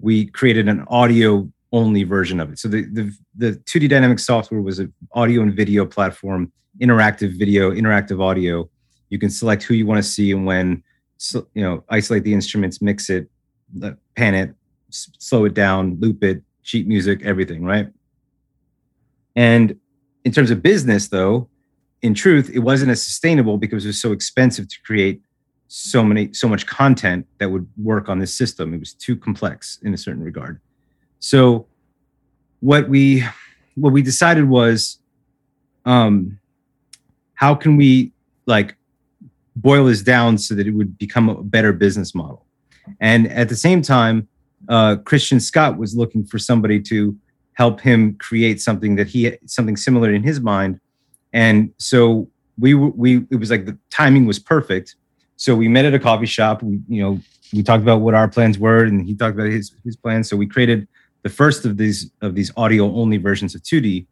we 0.00 0.26
created 0.26 0.68
an 0.68 0.84
audio 0.88 1.50
only 1.72 2.04
version 2.04 2.40
of 2.40 2.52
it. 2.52 2.58
So 2.58 2.68
the 2.68 2.84
the 2.84 3.16
the 3.36 3.56
Tutti 3.66 3.88
dynamic 3.88 4.18
software 4.18 4.60
was 4.60 4.78
an 4.78 4.92
audio 5.12 5.42
and 5.42 5.54
video 5.54 5.84
platform, 5.84 6.52
interactive 6.80 7.38
video, 7.38 7.70
interactive 7.70 8.20
audio. 8.20 8.68
You 9.10 9.18
can 9.18 9.30
select 9.30 9.62
who 9.62 9.74
you 9.74 9.86
want 9.86 10.02
to 10.02 10.08
see 10.08 10.32
and 10.32 10.46
when. 10.46 10.82
So, 11.18 11.46
you 11.54 11.62
know, 11.62 11.82
isolate 11.88 12.24
the 12.24 12.34
instruments, 12.34 12.82
mix 12.82 13.08
it, 13.08 13.30
pan 14.16 14.34
it, 14.34 14.54
slow 14.90 15.46
it 15.46 15.54
down, 15.54 15.98
loop 15.98 16.22
it, 16.22 16.42
sheet 16.62 16.86
music, 16.86 17.22
everything, 17.24 17.64
right? 17.64 17.88
And 19.34 19.78
in 20.26 20.32
terms 20.32 20.50
of 20.50 20.60
business, 20.60 21.06
though, 21.06 21.48
in 22.02 22.12
truth, 22.12 22.50
it 22.52 22.58
wasn't 22.58 22.90
as 22.90 23.00
sustainable 23.00 23.58
because 23.58 23.84
it 23.84 23.88
was 23.88 24.00
so 24.00 24.10
expensive 24.10 24.68
to 24.68 24.76
create 24.84 25.22
so 25.68 26.02
many 26.02 26.32
so 26.32 26.48
much 26.48 26.66
content 26.66 27.26
that 27.38 27.48
would 27.48 27.68
work 27.76 28.08
on 28.08 28.18
this 28.18 28.34
system. 28.34 28.74
It 28.74 28.80
was 28.80 28.92
too 28.92 29.14
complex 29.14 29.78
in 29.84 29.94
a 29.94 29.96
certain 29.96 30.24
regard. 30.24 30.60
So 31.20 31.68
what 32.58 32.88
we 32.88 33.24
what 33.76 33.92
we 33.92 34.02
decided 34.02 34.48
was 34.48 34.98
um 35.84 36.40
how 37.34 37.54
can 37.54 37.76
we 37.76 38.12
like 38.46 38.76
boil 39.54 39.84
this 39.84 40.02
down 40.02 40.38
so 40.38 40.54
that 40.56 40.66
it 40.66 40.72
would 40.72 40.98
become 40.98 41.28
a 41.28 41.40
better 41.42 41.72
business 41.72 42.14
model 42.14 42.46
and 43.00 43.30
at 43.30 43.48
the 43.48 43.56
same 43.56 43.82
time 43.82 44.26
uh, 44.68 44.96
christian 45.04 45.38
scott 45.38 45.76
was 45.76 45.94
looking 45.94 46.24
for 46.24 46.38
somebody 46.38 46.80
to 46.80 47.16
help 47.56 47.80
him 47.80 48.14
create 48.16 48.60
something 48.60 48.96
that 48.96 49.08
he 49.08 49.36
something 49.46 49.76
similar 49.76 50.12
in 50.12 50.22
his 50.22 50.40
mind. 50.40 50.78
And 51.32 51.72
so 51.78 52.28
we 52.58 52.74
we 52.74 53.26
it 53.30 53.36
was 53.36 53.50
like 53.50 53.66
the 53.66 53.76
timing 53.90 54.26
was 54.26 54.38
perfect. 54.38 54.94
So 55.36 55.54
we 55.54 55.68
met 55.68 55.84
at 55.84 55.94
a 55.94 55.98
coffee 55.98 56.26
shop. 56.26 56.62
We 56.62 56.80
you 56.88 57.02
know 57.02 57.20
we 57.52 57.62
talked 57.62 57.82
about 57.82 58.00
what 58.00 58.14
our 58.14 58.28
plans 58.28 58.58
were 58.58 58.84
and 58.84 59.06
he 59.06 59.14
talked 59.14 59.34
about 59.34 59.50
his 59.50 59.72
his 59.84 59.96
plans. 59.96 60.28
So 60.28 60.36
we 60.36 60.46
created 60.46 60.86
the 61.22 61.30
first 61.30 61.64
of 61.64 61.76
these 61.76 62.10
of 62.20 62.34
these 62.34 62.52
audio 62.56 62.94
only 62.94 63.16
versions 63.16 63.54
of 63.54 63.62
Tutti 63.62 64.06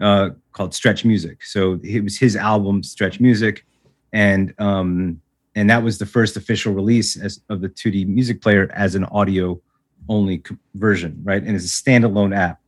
uh, 0.00 0.30
called 0.52 0.74
Stretch 0.74 1.04
Music. 1.04 1.44
So 1.44 1.80
it 1.82 2.02
was 2.02 2.18
his 2.18 2.36
album 2.36 2.82
Stretch 2.82 3.20
Music, 3.20 3.64
and 4.12 4.54
um, 4.58 5.20
and 5.54 5.70
that 5.70 5.82
was 5.82 5.98
the 5.98 6.06
first 6.06 6.36
official 6.36 6.72
release 6.72 7.16
as, 7.16 7.40
of 7.48 7.60
the 7.60 7.68
Tutti 7.68 8.04
music 8.04 8.42
player 8.42 8.70
as 8.74 8.94
an 8.94 9.04
audio 9.04 9.60
only 10.08 10.42
version, 10.74 11.20
right? 11.22 11.42
And 11.42 11.54
it's 11.54 11.64
a 11.64 11.82
standalone 11.82 12.36
app 12.36 12.60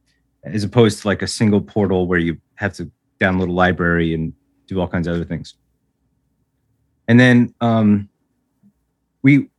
as 0.45 0.64
opposed 0.64 1.03
to 1.03 1.09
like 1.09 1.22
a 1.22 1.26
single 1.26 1.61
portal 1.61 2.07
where 2.07 2.18
you 2.18 2.38
have 2.55 2.72
to 2.74 2.91
download 3.20 3.49
a 3.49 3.53
library 3.53 4.14
and 4.14 4.32
do 4.66 4.80
all 4.80 4.88
kinds 4.88 5.07
of 5.07 5.14
other 5.14 5.24
things. 5.24 5.55
And 7.09 7.18
then 7.18 7.55
um, 7.61 8.09
we, 9.22 9.51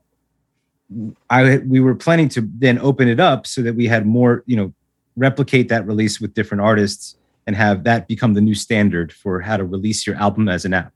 I 1.29 1.57
we 1.57 1.79
were 1.79 1.95
planning 1.95 2.29
to 2.29 2.49
then 2.57 2.79
open 2.79 3.07
it 3.07 3.19
up 3.19 3.45
so 3.45 3.61
that 3.61 3.75
we 3.75 3.87
had 3.87 4.05
more, 4.05 4.43
you 4.45 4.55
know, 4.55 4.73
replicate 5.15 5.69
that 5.69 5.85
release 5.85 6.19
with 6.21 6.33
different 6.33 6.61
artists 6.61 7.17
and 7.47 7.55
have 7.55 7.83
that 7.83 8.07
become 8.07 8.33
the 8.33 8.41
new 8.41 8.55
standard 8.55 9.11
for 9.11 9.41
how 9.41 9.57
to 9.57 9.63
release 9.63 10.07
your 10.07 10.15
album 10.15 10.47
as 10.47 10.65
an 10.65 10.73
app. 10.73 10.93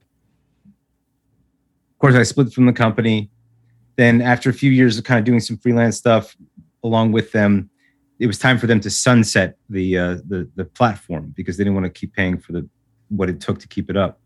Of 0.64 1.98
course, 1.98 2.14
I 2.14 2.22
split 2.22 2.52
from 2.52 2.66
the 2.66 2.72
company. 2.72 3.30
Then, 3.96 4.20
after 4.20 4.50
a 4.50 4.52
few 4.52 4.70
years 4.70 4.98
of 4.98 5.04
kind 5.04 5.18
of 5.18 5.24
doing 5.24 5.40
some 5.40 5.56
freelance 5.56 5.96
stuff 5.96 6.36
along 6.84 7.12
with 7.12 7.32
them, 7.32 7.70
it 8.18 8.26
was 8.26 8.38
time 8.38 8.58
for 8.58 8.66
them 8.66 8.80
to 8.80 8.90
sunset 8.90 9.56
the 9.68 9.98
uh, 9.98 10.14
the 10.26 10.48
the 10.56 10.64
platform 10.64 11.32
because 11.36 11.56
they 11.56 11.64
didn't 11.64 11.74
want 11.74 11.84
to 11.84 12.00
keep 12.00 12.14
paying 12.14 12.38
for 12.38 12.52
the 12.52 12.68
what 13.08 13.28
it 13.28 13.40
took 13.40 13.58
to 13.60 13.68
keep 13.68 13.90
it 13.90 13.96
up. 13.96 14.20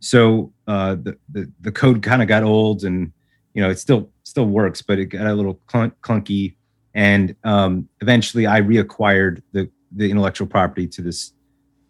So 0.00 0.52
uh, 0.66 0.96
the, 0.96 1.18
the 1.30 1.52
the 1.60 1.72
code 1.72 2.02
kind 2.02 2.22
of 2.22 2.28
got 2.28 2.42
old, 2.42 2.84
and 2.84 3.12
you 3.54 3.62
know 3.62 3.70
it 3.70 3.78
still 3.78 4.10
still 4.22 4.46
works, 4.46 4.82
but 4.82 4.98
it 4.98 5.06
got 5.06 5.26
a 5.26 5.34
little 5.34 5.54
clunk, 5.66 5.94
clunky. 6.00 6.56
And 6.94 7.36
um, 7.44 7.88
eventually, 8.00 8.46
I 8.46 8.60
reacquired 8.60 9.42
the 9.52 9.70
the 9.92 10.10
intellectual 10.10 10.46
property 10.46 10.86
to 10.88 11.02
this 11.02 11.32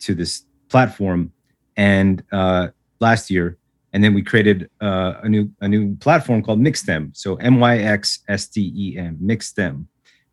to 0.01 0.15
this 0.15 0.45
platform, 0.69 1.33
and 1.77 2.23
uh, 2.33 2.69
last 3.01 3.31
year, 3.31 3.59
and 3.93 4.03
then 4.03 4.15
we 4.15 4.23
created 4.23 4.69
uh, 4.81 5.15
a 5.23 5.29
new 5.29 5.51
a 5.61 5.69
new 5.69 5.95
platform 5.97 6.43
called 6.43 6.61
Myxstem. 6.61 7.17
So 7.17 7.37
M 7.37 7.61
Y 7.61 7.79
X 7.79 8.21
S 8.29 8.49
T 8.49 8.73
E 8.75 8.99
M 8.99 9.17
Myxstem 9.23 9.87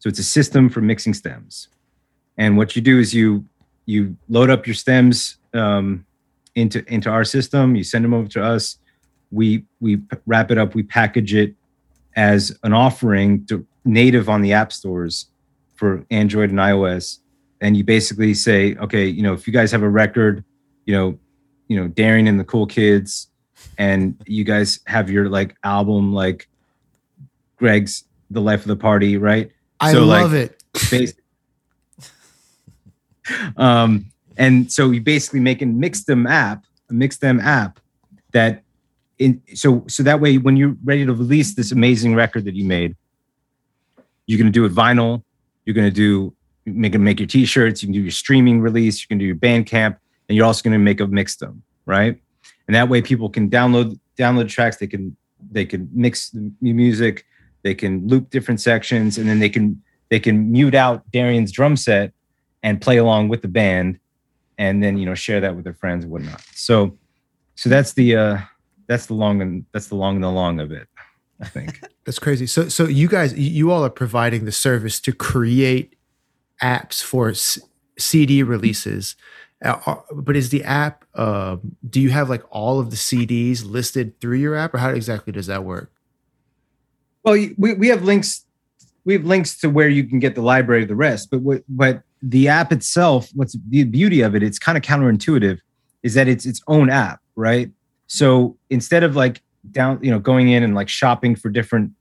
so 0.03 0.09
it's 0.09 0.19
a 0.19 0.23
system 0.23 0.67
for 0.67 0.81
mixing 0.81 1.13
stems. 1.13 1.69
And 2.37 2.57
what 2.57 2.75
you 2.75 2.81
do 2.81 2.99
is 2.99 3.13
you 3.13 3.45
you 3.85 4.17
load 4.27 4.49
up 4.49 4.67
your 4.67 4.73
stems 4.73 5.37
um, 5.53 6.05
into 6.55 6.83
into 6.93 7.09
our 7.09 7.23
system. 7.23 7.77
You 7.77 7.85
send 7.85 8.03
them 8.03 8.13
over 8.13 8.27
to 8.27 8.43
us. 8.43 8.79
We 9.31 9.63
we 9.79 10.01
wrap 10.25 10.51
it 10.51 10.57
up. 10.57 10.75
We 10.75 10.83
package 10.83 11.33
it 11.33 11.55
as 12.17 12.51
an 12.63 12.73
offering 12.73 13.45
to 13.45 13.65
native 13.85 14.27
on 14.27 14.41
the 14.41 14.51
app 14.51 14.73
stores 14.73 15.27
for 15.75 16.05
Android 16.11 16.49
and 16.49 16.59
iOS. 16.59 17.19
And 17.61 17.77
you 17.77 17.85
basically 17.85 18.33
say, 18.33 18.75
okay, 18.75 19.07
you 19.07 19.23
know, 19.23 19.31
if 19.31 19.47
you 19.47 19.53
guys 19.53 19.71
have 19.71 19.83
a 19.83 19.89
record, 19.89 20.43
you 20.85 20.93
know, 20.93 21.17
you 21.69 21.79
know, 21.79 21.87
Darrian 21.87 22.27
and 22.27 22.37
the 22.37 22.43
Cool 22.43 22.67
Kids, 22.67 23.29
and 23.77 24.21
you 24.27 24.43
guys 24.43 24.81
have 24.85 25.09
your 25.09 25.29
like 25.29 25.55
album, 25.63 26.11
like 26.13 26.49
Greg's 27.55 28.03
The 28.31 28.41
Life 28.41 28.63
of 28.63 28.67
the 28.67 28.75
Party, 28.75 29.15
right? 29.15 29.49
I 29.83 29.91
so 29.91 30.05
love 30.05 30.33
like, 30.33 30.57
it. 30.91 31.15
Um, 33.57 34.05
and 34.37 34.71
so 34.71 34.91
you 34.91 35.01
basically 35.01 35.39
make 35.39 35.61
a 35.61 35.65
Myxstem 35.65 36.29
app, 36.29 36.65
a 36.89 36.93
Myxstem 36.93 37.41
app 37.43 37.79
that 38.31 38.63
in 39.19 39.41
so 39.53 39.83
so 39.87 40.03
that 40.03 40.19
way 40.19 40.37
when 40.37 40.57
you're 40.57 40.75
ready 40.83 41.05
to 41.05 41.13
release 41.13 41.53
this 41.53 41.71
amazing 41.71 42.15
record 42.15 42.45
that 42.45 42.55
you 42.55 42.65
made, 42.65 42.95
you're 44.25 44.39
gonna 44.39 44.51
do 44.51 44.65
it 44.65 44.73
vinyl, 44.73 45.23
you're 45.65 45.75
gonna 45.75 45.91
do 45.91 46.33
make 46.65 46.97
make 46.97 47.19
your 47.19 47.27
t-shirts, 47.27 47.83
you 47.83 47.87
can 47.87 47.93
do 47.93 48.01
your 48.01 48.11
streaming 48.11 48.61
release, 48.61 49.01
you 49.01 49.07
can 49.07 49.17
do 49.17 49.25
your 49.25 49.35
Bandcamp, 49.35 49.97
and 50.27 50.35
you're 50.35 50.45
also 50.45 50.63
gonna 50.63 50.79
make 50.79 50.99
a 50.99 51.05
Myxstem, 51.05 51.59
right? 51.85 52.19
And 52.67 52.75
that 52.75 52.89
way 52.89 53.01
people 53.01 53.29
can 53.29 53.49
download 53.49 53.99
download 54.17 54.49
tracks, 54.49 54.77
they 54.77 54.87
can 54.87 55.15
they 55.51 55.65
can 55.65 55.89
mix 55.93 56.29
the 56.31 56.73
music, 56.73 57.25
they 57.63 57.73
can 57.73 58.07
loop 58.07 58.29
different 58.29 58.61
sections, 58.61 59.17
and 59.17 59.27
then 59.27 59.39
they 59.39 59.49
can 59.49 59.81
they 60.09 60.19
can 60.19 60.51
mute 60.51 60.75
out 60.75 61.09
Darrian's 61.11 61.51
drum 61.51 61.75
set 61.75 62.13
and 62.61 62.79
play 62.79 62.97
along 62.97 63.29
with 63.29 63.41
the 63.41 63.47
band, 63.47 63.99
and 64.57 64.83
then 64.83 64.97
you 64.97 65.05
know 65.05 65.15
share 65.15 65.41
that 65.41 65.55
with 65.55 65.63
their 65.63 65.73
friends 65.73 66.03
and 66.03 66.11
whatnot. 66.11 66.41
So, 66.53 66.97
so 67.55 67.69
that's 67.69 67.93
the 67.93 68.15
uh, 68.15 68.37
that's 68.87 69.07
the 69.07 69.13
long 69.13 69.41
and 69.41 69.65
that's 69.71 69.87
the 69.87 69.95
long 69.95 70.15
and 70.15 70.23
the 70.23 70.29
long 70.29 70.59
of 70.59 70.71
it. 70.71 70.87
I 71.39 71.47
think 71.47 71.81
that's 72.05 72.19
crazy. 72.19 72.47
So, 72.47 72.69
so 72.69 72.85
you 72.85 73.07
guys, 73.07 73.33
you 73.33 73.71
all 73.71 73.83
are 73.83 73.89
providing 73.89 74.45
the 74.45 74.51
service 74.51 74.99
to 75.01 75.11
create 75.11 75.95
apps 76.61 77.01
for 77.01 77.33
CD 77.97 78.43
releases. 78.43 79.15
Uh, 79.63 79.95
but 80.13 80.35
is 80.35 80.49
the 80.49 80.63
app? 80.63 81.05
Uh, 81.15 81.57
do 81.89 82.01
you 82.01 82.09
have 82.09 82.29
like 82.29 82.43
all 82.49 82.79
of 82.79 82.89
the 82.89 82.97
CDs 82.97 83.65
listed 83.65 84.19
through 84.19 84.37
your 84.37 84.55
app, 84.55 84.73
or 84.73 84.77
how 84.79 84.89
exactly 84.89 85.31
does 85.31 85.47
that 85.47 85.63
work? 85.63 85.92
Well, 87.23 87.35
we, 87.57 87.73
we 87.73 87.87
have 87.87 88.03
links. 88.03 88.45
We 89.05 89.13
have 89.13 89.25
links 89.25 89.59
to 89.59 89.69
where 89.69 89.89
you 89.89 90.05
can 90.05 90.19
get 90.19 90.35
the 90.35 90.41
library 90.41 90.83
of 90.83 90.87
the 90.87 90.95
rest. 90.95 91.29
But 91.29 91.41
what, 91.41 91.63
but 91.67 92.03
the 92.21 92.47
app 92.47 92.71
itself, 92.71 93.29
what's 93.33 93.57
the 93.69 93.83
beauty 93.83 94.21
of 94.21 94.33
it? 94.33 94.43
It's 94.43 94.59
kind 94.59 94.77
of 94.77 94.83
counterintuitive, 94.83 95.59
is 96.03 96.13
that 96.13 96.27
it's 96.27 96.45
its 96.45 96.61
own 96.67 96.89
app, 96.89 97.19
right? 97.35 97.69
So 98.07 98.57
instead 98.69 99.03
of 99.03 99.15
like 99.15 99.41
down, 99.71 99.99
you 100.01 100.09
know, 100.09 100.19
going 100.19 100.49
in 100.49 100.63
and 100.63 100.73
like 100.73 100.87
shopping 100.87 101.35
for 101.35 101.49
different 101.49 101.91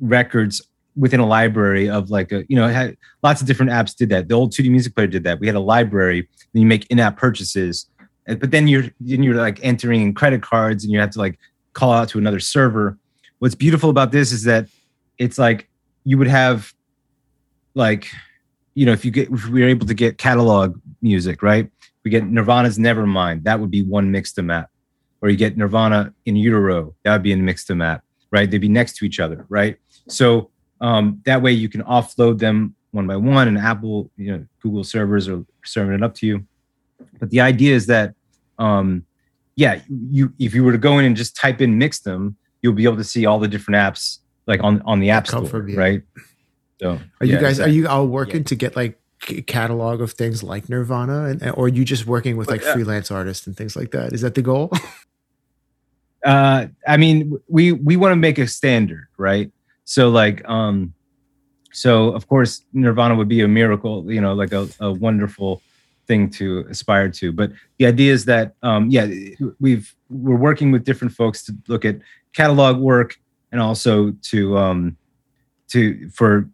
records 0.00 0.60
within 0.94 1.20
a 1.20 1.26
library 1.26 1.88
of 1.88 2.10
like 2.10 2.32
a, 2.32 2.44
you 2.48 2.56
know, 2.56 2.68
had, 2.68 2.96
lots 3.22 3.40
of 3.40 3.46
different 3.46 3.70
apps 3.70 3.94
did 3.94 4.08
that. 4.10 4.28
The 4.28 4.34
old 4.34 4.54
Tutti 4.54 4.68
music 4.68 4.94
player 4.94 5.06
did 5.06 5.24
that. 5.24 5.40
We 5.40 5.46
had 5.46 5.56
a 5.56 5.60
library, 5.60 6.20
and 6.20 6.62
you 6.62 6.66
make 6.66 6.86
in-app 6.90 7.16
purchases, 7.16 7.86
but 8.26 8.50
then 8.50 8.66
you're 8.66 8.84
then 9.00 9.22
you're 9.22 9.36
like 9.36 9.60
entering 9.62 10.12
credit 10.14 10.42
cards, 10.42 10.84
and 10.84 10.92
you 10.92 10.98
have 10.98 11.10
to 11.10 11.18
like 11.18 11.38
call 11.74 11.92
out 11.92 12.08
to 12.10 12.18
another 12.18 12.40
server 12.40 12.98
what's 13.38 13.54
beautiful 13.54 13.90
about 13.90 14.12
this 14.12 14.32
is 14.32 14.44
that 14.44 14.68
it's 15.18 15.38
like 15.38 15.68
you 16.04 16.18
would 16.18 16.26
have 16.26 16.72
like 17.74 18.08
you 18.74 18.86
know 18.86 18.92
if 18.92 19.04
you 19.04 19.10
get 19.10 19.30
if 19.30 19.46
we 19.48 19.62
were 19.62 19.68
able 19.68 19.86
to 19.86 19.94
get 19.94 20.18
catalog 20.18 20.80
music 21.02 21.42
right? 21.42 21.70
We 22.04 22.10
get 22.10 22.24
nirvana's 22.26 22.78
nevermind. 22.78 23.42
That 23.44 23.58
would 23.58 23.70
be 23.70 23.82
one 23.82 24.12
Myxstem 24.12 24.52
app 24.52 24.70
or 25.20 25.28
you 25.28 25.36
get 25.36 25.56
nirvana 25.56 26.14
in 26.24 26.36
utero. 26.36 26.94
That 27.02 27.12
would 27.12 27.22
be 27.22 27.32
in 27.32 27.42
Myxstem 27.42 27.84
app 27.84 28.02
right? 28.30 28.50
They'd 28.50 28.58
be 28.58 28.68
next 28.68 28.96
to 28.96 29.04
each 29.04 29.20
other 29.20 29.46
right? 29.48 29.76
So 30.08 30.50
um, 30.80 31.20
that 31.24 31.42
way 31.42 31.52
you 31.52 31.68
can 31.68 31.82
offload 31.82 32.38
them 32.38 32.74
one 32.92 33.06
by 33.06 33.16
one 33.16 33.48
and 33.48 33.58
apple 33.58 34.10
you 34.16 34.32
know 34.32 34.46
google 34.60 34.84
servers 34.84 35.28
are 35.28 35.44
serving 35.64 35.94
it 35.94 36.02
up 36.02 36.14
to 36.16 36.26
you. 36.26 36.46
But 37.18 37.30
the 37.30 37.40
idea 37.40 37.74
is 37.74 37.86
that 37.86 38.14
um, 38.58 39.04
yeah 39.56 39.80
you 39.88 40.32
if 40.38 40.54
you 40.54 40.64
were 40.64 40.72
to 40.72 40.78
go 40.78 40.98
in 40.98 41.04
and 41.04 41.16
just 41.16 41.36
type 41.36 41.60
in 41.60 41.78
Myxstem 41.78 42.36
you'll 42.62 42.74
be 42.74 42.84
able 42.84 42.96
to 42.96 43.04
see 43.04 43.26
all 43.26 43.38
the 43.38 43.48
different 43.48 43.76
apps 43.76 44.18
like 44.46 44.62
on 44.62 44.82
on 44.82 45.00
the 45.00 45.10
app 45.10 45.26
store, 45.26 45.42
right? 45.42 46.02
So, 46.80 46.98
are 47.20 47.26
you 47.26 47.36
guys 47.38 47.58
exactly. 47.58 47.72
are 47.72 47.74
you 47.74 47.88
all 47.88 48.06
working 48.06 48.40
yeah. 48.40 48.48
to 48.48 48.54
get 48.54 48.76
like 48.76 49.00
catalog 49.46 50.00
of 50.00 50.12
things 50.12 50.42
like 50.42 50.68
Nirvana, 50.68 51.24
and 51.24 51.42
or 51.52 51.66
are 51.66 51.68
you 51.68 51.84
just 51.84 52.06
working 52.06 52.36
with 52.36 52.48
like 52.48 52.62
yeah. 52.62 52.72
freelance 52.72 53.10
artists 53.10 53.46
and 53.46 53.56
things 53.56 53.76
like 53.76 53.90
that? 53.92 54.12
Is 54.12 54.20
that 54.20 54.34
the 54.34 54.42
goal? 54.42 54.70
uh, 56.24 56.66
I 56.86 56.96
mean, 56.96 57.38
we 57.48 57.72
we 57.72 57.96
want 57.96 58.12
to 58.12 58.16
make 58.16 58.38
a 58.38 58.46
standard, 58.46 59.08
right? 59.16 59.50
So 59.84 60.10
like, 60.10 60.46
um, 60.48 60.92
so 61.72 62.10
of 62.10 62.28
course, 62.28 62.64
Nirvana 62.72 63.14
would 63.14 63.28
be 63.28 63.40
a 63.40 63.48
miracle, 63.48 64.10
you 64.10 64.20
know, 64.20 64.34
like 64.34 64.52
a, 64.52 64.68
a 64.80 64.92
wonderful 64.92 65.62
thing 66.06 66.30
to 66.30 66.66
aspire 66.68 67.08
to. 67.08 67.32
But 67.32 67.52
the 67.78 67.86
idea 67.86 68.12
is 68.12 68.24
that, 68.26 68.54
um, 68.62 68.90
yeah, 68.90 69.06
we've 69.60 69.94
we're 70.08 70.36
working 70.36 70.72
with 70.72 70.84
different 70.84 71.12
folks 71.14 71.44
to 71.44 71.54
look 71.68 71.84
at 71.84 71.96
catalog 72.36 72.76
work 72.78 73.18
and 73.50 73.60
also 73.60 74.10
to 74.22 74.58
um, 74.58 74.96
to 75.68 76.08
for 76.10 76.48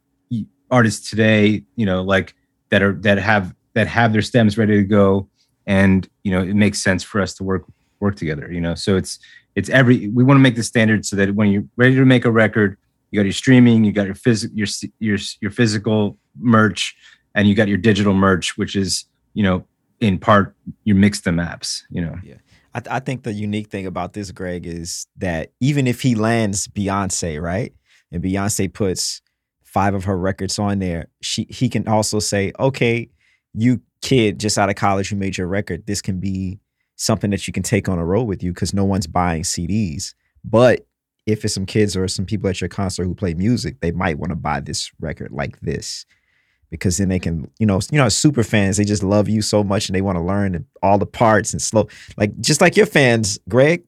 artists 0.71 1.11
today, 1.11 1.65
you 1.77 1.85
know, 1.85 2.03
like 2.03 2.35
that 2.71 2.83
are 2.83 2.95
that 3.01 3.19
have 3.19 3.55
that 3.75 3.87
have 3.89 4.13
their 4.13 4.23
stems 4.23 4.57
ready 4.57 4.77
to 4.77 4.85
go, 4.85 5.29
and 5.67 6.09
you 6.23 6.31
know, 6.31 6.41
it 6.41 6.55
makes 6.55 6.79
sense 6.81 7.03
for 7.03 7.21
us 7.21 7.35
to 7.35 7.45
work 7.45 7.65
work 8.01 8.17
together. 8.17 8.51
You 8.51 8.61
know, 8.61 8.75
so 8.75 8.97
it's 8.97 9.19
it's 9.55 9.69
every 9.69 10.09
we 10.09 10.25
want 10.25 10.39
to 10.39 10.43
make 10.43 10.57
the 10.57 10.63
standard 10.63 11.05
so 11.05 11.17
that 11.17 11.35
when 11.35 11.51
you're 11.51 11.65
ready 11.77 11.95
to 11.97 12.05
make 12.05 12.25
a 12.25 12.31
record, 12.31 12.79
you 13.11 13.19
got 13.19 13.25
your 13.25 13.33
streaming, 13.33 13.85
you 13.85 13.93
got 13.93 14.07
your 14.07 14.15
physical 14.15 14.57
your 14.57 14.69
your 14.99 15.19
your 15.41 15.51
physical 15.51 16.17
merch, 16.39 16.97
and 17.35 17.49
you 17.49 17.55
got 17.55 17.69
your 17.69 17.79
digital 17.79 18.15
merch, 18.15 18.57
which 18.57 18.77
is 18.77 19.05
you 19.35 19.43
know 19.43 19.65
in 20.01 20.19
part 20.19 20.55
your 20.85 20.97
Myxstem 20.97 21.45
apps. 21.45 21.83
You 21.91 22.03
know, 22.03 22.17
yeah. 22.25 22.37
I, 22.75 22.81
th- 22.81 22.93
I 22.93 23.01
think 23.01 23.23
the 23.23 23.33
unique 23.33 23.69
thing 23.69 23.87
about 23.87 24.15
this, 24.15 24.31
Greg, 24.31 24.67
is 24.67 25.07
that 25.17 25.53
even 25.61 25.87
if 25.87 26.01
he 26.01 26.15
lands 26.15 26.69
Beyonce, 26.69 27.41
right, 27.41 27.73
and 28.11 28.23
Beyonce 28.23 28.73
puts 28.73 29.21
five 29.63 29.95
of 29.95 30.05
her 30.05 30.17
records 30.17 30.59
on 30.59 30.79
there, 30.79 31.09
she 31.21 31.47
he 31.51 31.69
can 31.69 31.87
also 31.87 32.19
say, 32.19 32.53
okay, 32.59 33.09
you 33.55 33.81
kid 34.01 34.41
just 34.41 34.59
out 34.59 34.71
of 34.71 34.77
college 34.77 35.11
who 35.11 35.17
made 35.17 35.37
your 35.37 35.47
record, 35.47 35.87
this 35.87 36.03
can 36.03 36.19
be 36.19 36.59
something 36.97 37.31
that 37.31 37.47
you 37.47 37.53
can 37.53 37.63
take 37.63 37.89
on 37.89 37.99
a 37.99 38.05
road 38.05 38.25
with 38.25 38.43
you 38.43 38.53
because 38.53 38.75
no 38.75 38.85
one's 38.85 39.07
buying 39.07 39.43
CDs. 39.43 40.15
But 40.45 40.87
if 41.27 41.45
it's 41.45 41.55
some 41.55 41.67
kids 41.67 41.97
or 41.97 42.09
some 42.09 42.27
people 42.27 42.49
at 42.49 42.61
your 42.61 42.69
concert 42.69 43.05
who 43.05 43.15
play 43.15 43.35
music, 43.35 43.81
they 43.81 43.93
might 43.93 44.19
want 44.19 44.31
to 44.31 44.37
buy 44.37 44.61
this 44.61 44.91
record 45.01 45.31
like 45.31 45.61
this 45.61 46.05
because 46.73 46.97
then 46.97 47.09
they 47.11 47.19
can, 47.19 47.49
you 47.59 47.67
know, 47.67 47.79
you 47.93 47.99
know, 47.99 48.09
super 48.09 48.43
fans 48.43 48.79
they 48.79 48.85
just 48.85 49.03
love 49.03 49.29
you 49.29 49.43
so 49.43 49.63
much 49.63 49.89
and 49.89 49.95
they 49.95 50.01
want 50.01 50.17
to 50.17 50.23
learn 50.23 50.67
all 50.83 50.99
the 50.99 51.07
parts 51.07 51.53
and 51.53 51.61
slow, 51.61 51.87
like 52.17 52.37
just 52.41 52.61
like 52.61 52.77
your 52.77 52.87
fans, 52.87 53.39
Greg, 53.49 53.85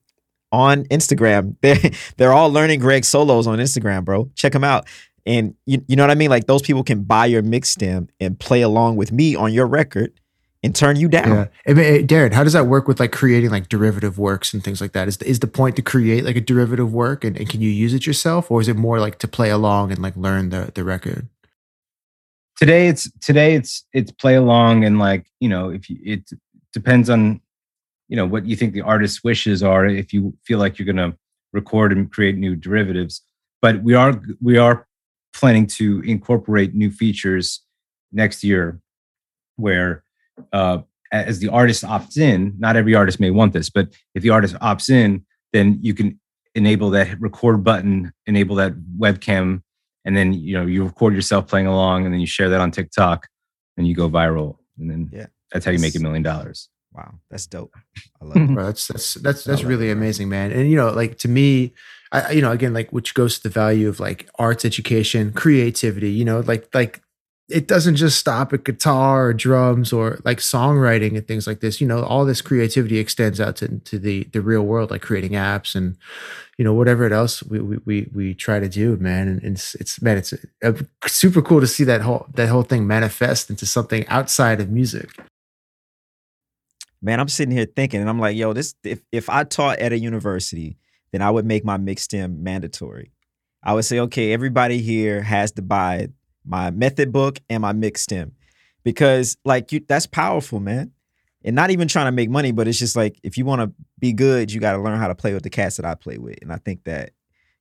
on 0.53 0.85
Instagram. 0.85 1.57
They 1.63 1.93
they're 2.19 2.33
all 2.33 2.51
learning 2.51 2.81
Greg 2.81 3.05
solos 3.05 3.47
on 3.47 3.59
Instagram, 3.59 4.05
bro. 4.05 4.31
Check 4.37 4.53
them 4.53 4.63
out. 4.63 4.87
And 5.27 5.55
you, 5.65 5.83
you 5.89 5.97
know 5.97 6.03
what 6.03 6.11
I 6.11 6.15
mean? 6.15 6.29
Like 6.29 6.47
those 6.47 6.61
people 6.63 6.85
can 6.85 7.03
buy 7.03 7.27
your 7.27 7.43
Myxstem 7.43 8.09
and 8.21 8.39
play 8.39 8.61
along 8.61 8.97
with 8.97 9.11
me 9.11 9.35
on 9.35 9.53
your 9.53 9.67
record 9.67 10.13
and 10.63 10.77
turn 10.77 10.97
you 10.97 11.09
down. 11.09 11.29
Yeah. 11.29 11.47
I 11.67 11.73
mean, 11.73 12.07
Darren, 12.07 12.33
how 12.33 12.45
does 12.45 12.53
that 12.53 12.67
work 12.67 12.87
with 12.87 13.01
like 13.01 13.13
creating 13.13 13.51
like 13.51 13.69
derivative 13.69 14.19
works 14.19 14.53
and 14.53 14.63
things 14.63 14.81
like 14.81 14.93
that? 14.93 15.09
Is 15.09 15.17
the, 15.19 15.27
is 15.27 15.41
the 15.41 15.47
point 15.47 15.77
to 15.77 15.83
create 15.83 16.25
like 16.25 16.37
a 16.37 16.41
derivative 16.41 16.93
work 16.93 17.25
and, 17.25 17.37
and 17.37 17.49
can 17.49 17.63
you 17.63 17.71
use 17.71 17.95
it 17.95 18.07
yourself 18.07 18.51
or 18.51 18.61
is 18.61 18.69
it 18.69 18.77
more 18.77 19.01
like 19.01 19.19
to 19.21 19.29
play 19.29 19.51
along 19.51 19.91
and 19.91 20.01
like 20.03 20.17
learn 20.17 20.51
the, 20.51 20.71
the 20.75 20.85
record? 20.85 21.29
Today 22.57 22.89
it's 22.89 23.11
today 23.21 23.55
it's 23.55 23.85
it's 23.93 24.11
play 24.13 24.37
along 24.37 24.85
and 24.85 24.99
like 24.99 25.27
you 25.41 25.49
know 25.49 25.71
if 25.71 25.91
you, 25.91 25.99
it 26.05 26.31
depends 26.73 27.11
on 27.11 27.41
you 28.09 28.17
know 28.17 28.27
what 28.27 28.47
you 28.47 28.57
think 28.57 28.73
the 28.73 28.83
artist's 28.83 29.25
wishes 29.25 29.63
are 29.63 29.87
if 29.87 30.13
you 30.13 30.37
feel 30.45 30.59
like 30.59 30.79
you're 30.79 30.87
going 30.87 31.11
to 31.11 31.17
record 31.55 31.93
and 31.93 32.13
create 32.13 32.37
new 32.37 32.55
derivatives. 32.55 33.23
But 33.63 33.83
we 33.83 33.95
are 33.95 34.21
we 34.43 34.59
are 34.59 34.87
planning 35.33 35.67
to 35.67 36.01
incorporate 36.01 36.75
new 36.75 36.91
features 36.91 37.63
next 38.13 38.45
year 38.45 38.81
where 39.57 40.05
uh, 40.53 40.79
as 41.13 41.39
the 41.39 41.49
artist 41.49 41.85
opts 41.85 42.19
in 42.19 42.55
not 42.59 42.77
every 42.77 42.95
artist 42.95 43.19
may 43.21 43.31
want 43.31 43.53
this 43.53 43.71
but 43.71 43.89
if 44.15 44.23
the 44.23 44.31
artist 44.31 44.55
opts 44.57 44.91
in 44.91 45.25
then 45.53 45.79
you 45.81 45.95
can 45.95 46.21
enable 46.55 46.91
that 46.91 47.21
record 47.21 47.65
button 47.65 48.13
enable 48.27 48.57
that 48.57 48.73
webcam 48.99 49.63
and 50.05 50.17
then 50.17 50.33
you 50.33 50.55
know 50.57 50.67
you 50.67 50.85
record 50.85 51.15
yourself 51.15 51.47
playing 51.47 51.67
along 51.67 52.05
and 52.05 52.13
then 52.13 52.21
you 52.21 52.27
share 52.27 52.49
that 52.51 52.61
on 52.61 52.71
tiktok 52.71 53.27
and 53.77 53.87
you 53.89 53.95
go 53.95 54.09
viral 54.09 54.57
and 54.79 54.91
then 54.91 55.09
Yeah. 55.13 55.27
that's 55.53 55.65
how 55.65 55.71
you 55.73 55.79
make 55.79 55.95
a 55.95 56.01
million 56.01 56.23
dollars 56.23 56.69
Wow, 56.97 57.15
that's 57.29 57.49
dope. 57.49 57.75
I 58.23 58.25
love 58.25 58.37
it. 58.51 58.55
Bro, 58.55 58.67
that's 58.67 58.87
that's 58.87 59.15
that's 59.15 59.43
that's 59.43 59.65
really 59.65 59.91
it, 59.91 59.95
bro. 59.95 60.03
amazing, 60.03 60.29
man. 60.29 60.53
And 60.53 60.71
you 60.71 60.77
know, 60.77 60.91
like 60.91 61.19
to 61.19 61.29
me, 61.29 61.73
I 62.13 62.21
I- 62.21 62.31
you 62.31 62.41
know, 62.41 62.53
again, 62.53 62.73
like 62.73 62.93
which 62.93 63.15
goes 63.15 63.37
to 63.39 63.43
the 63.43 63.49
value 63.49 63.89
of 63.89 63.99
like 63.99 64.31
arts 64.39 64.65
education, 64.65 65.33
creativity. 65.33 66.11
You 66.13 66.25
know, 66.25 66.39
like 66.39 66.69
like 66.73 67.03
it 67.49 67.69
doesn't 67.69 67.97
just 67.97 68.19
stop 68.19 68.53
at 68.55 68.65
guitar 68.65 69.27
or 69.27 69.35
drums 69.35 69.93
or 69.93 70.19
like 70.25 70.39
songwriting 70.39 71.17
and 71.17 71.29
things 71.29 71.47
like 71.47 71.61
this. 71.61 71.81
You 71.81 71.87
know, 71.87 72.03
all 72.03 72.25
this 72.25 72.41
creativity 72.41 72.99
extends 72.99 73.41
out 73.41 73.57
to, 73.57 73.81
to 73.81 73.99
the 73.99 74.25
the 74.25 74.41
real 74.41 74.63
world, 74.63 74.91
like 74.91 75.03
creating 75.03 75.33
apps 75.33 75.75
and 75.75 75.97
you 76.57 76.65
know 76.65 76.73
whatever 76.73 77.05
it 77.05 77.13
else 77.13 77.43
we 77.43 77.61
we 77.61 77.79
we, 77.85 78.09
we 78.15 78.35
try 78.35 78.61
to 78.61 78.69
do, 78.69 78.97
man. 78.97 79.29
And 79.29 79.43
it's 79.43 79.75
it's 79.75 80.01
man, 80.01 80.17
it's 80.17 80.33
uh, 80.65 80.73
super 81.07 81.43
cool 81.43 81.61
to 81.61 81.67
see 81.67 81.85
that 81.85 82.01
whole 82.01 82.27
that 82.35 82.49
whole 82.49 82.63
thing 82.63 82.87
manifest 82.87 83.51
into 83.51 83.67
something 83.67 84.07
outside 84.09 84.61
of 84.61 84.71
music. 84.71 85.11
Man, 87.03 87.21
I'm 87.21 87.29
sitting 87.29 87.55
here 87.55 87.67
thinking, 87.67 88.01
and 88.01 88.09
I'm 88.09 88.19
like, 88.19 88.37
yo, 88.37 88.55
this 88.55 88.75
if 88.85 89.03
if 89.13 89.29
I 89.29 89.45
taught 89.45 89.81
at 89.81 89.93
a 89.93 89.99
university, 89.99 90.79
then 91.13 91.21
I 91.21 91.31
would 91.31 91.45
make 91.45 91.63
my 91.63 91.77
Myxstem 91.77 92.39
mandatory. 92.39 93.13
I 93.63 93.75
would 93.75 93.85
say, 93.85 94.01
okay, 94.01 94.33
everybody 94.33 94.79
here 94.79 95.21
has 95.21 95.53
to 95.53 95.63
buy 95.63 96.09
my 96.45 96.71
method 96.71 97.13
book 97.13 97.41
and 97.49 97.63
my 97.63 97.73
mix 97.73 98.03
stem. 98.03 98.33
Because 98.83 99.37
like 99.45 99.73
you 99.73 99.81
that's 99.87 100.07
powerful, 100.07 100.61
man. 100.61 100.93
And 101.47 101.55
not 101.55 101.71
even 101.71 101.89
trying 101.89 102.07
to 102.07 102.13
make 102.13 102.31
money, 102.31 102.53
but 102.53 102.67
it's 102.69 102.79
just 102.79 102.97
like 102.97 103.19
if 103.23 103.37
you 103.37 103.45
want 103.45 103.61
to 103.61 103.73
be 103.99 104.13
good, 104.13 104.51
you 104.53 104.61
got 104.61 104.73
to 104.77 104.83
learn 104.83 104.99
how 104.99 105.09
to 105.09 105.15
play 105.15 105.35
with 105.35 105.43
the 105.43 105.51
cats 105.51 105.77
that 105.77 105.85
I 105.85 105.95
play 105.95 106.17
with. 106.17 106.39
And 106.41 106.51
I 106.53 106.57
think 106.57 106.85
that, 106.85 107.11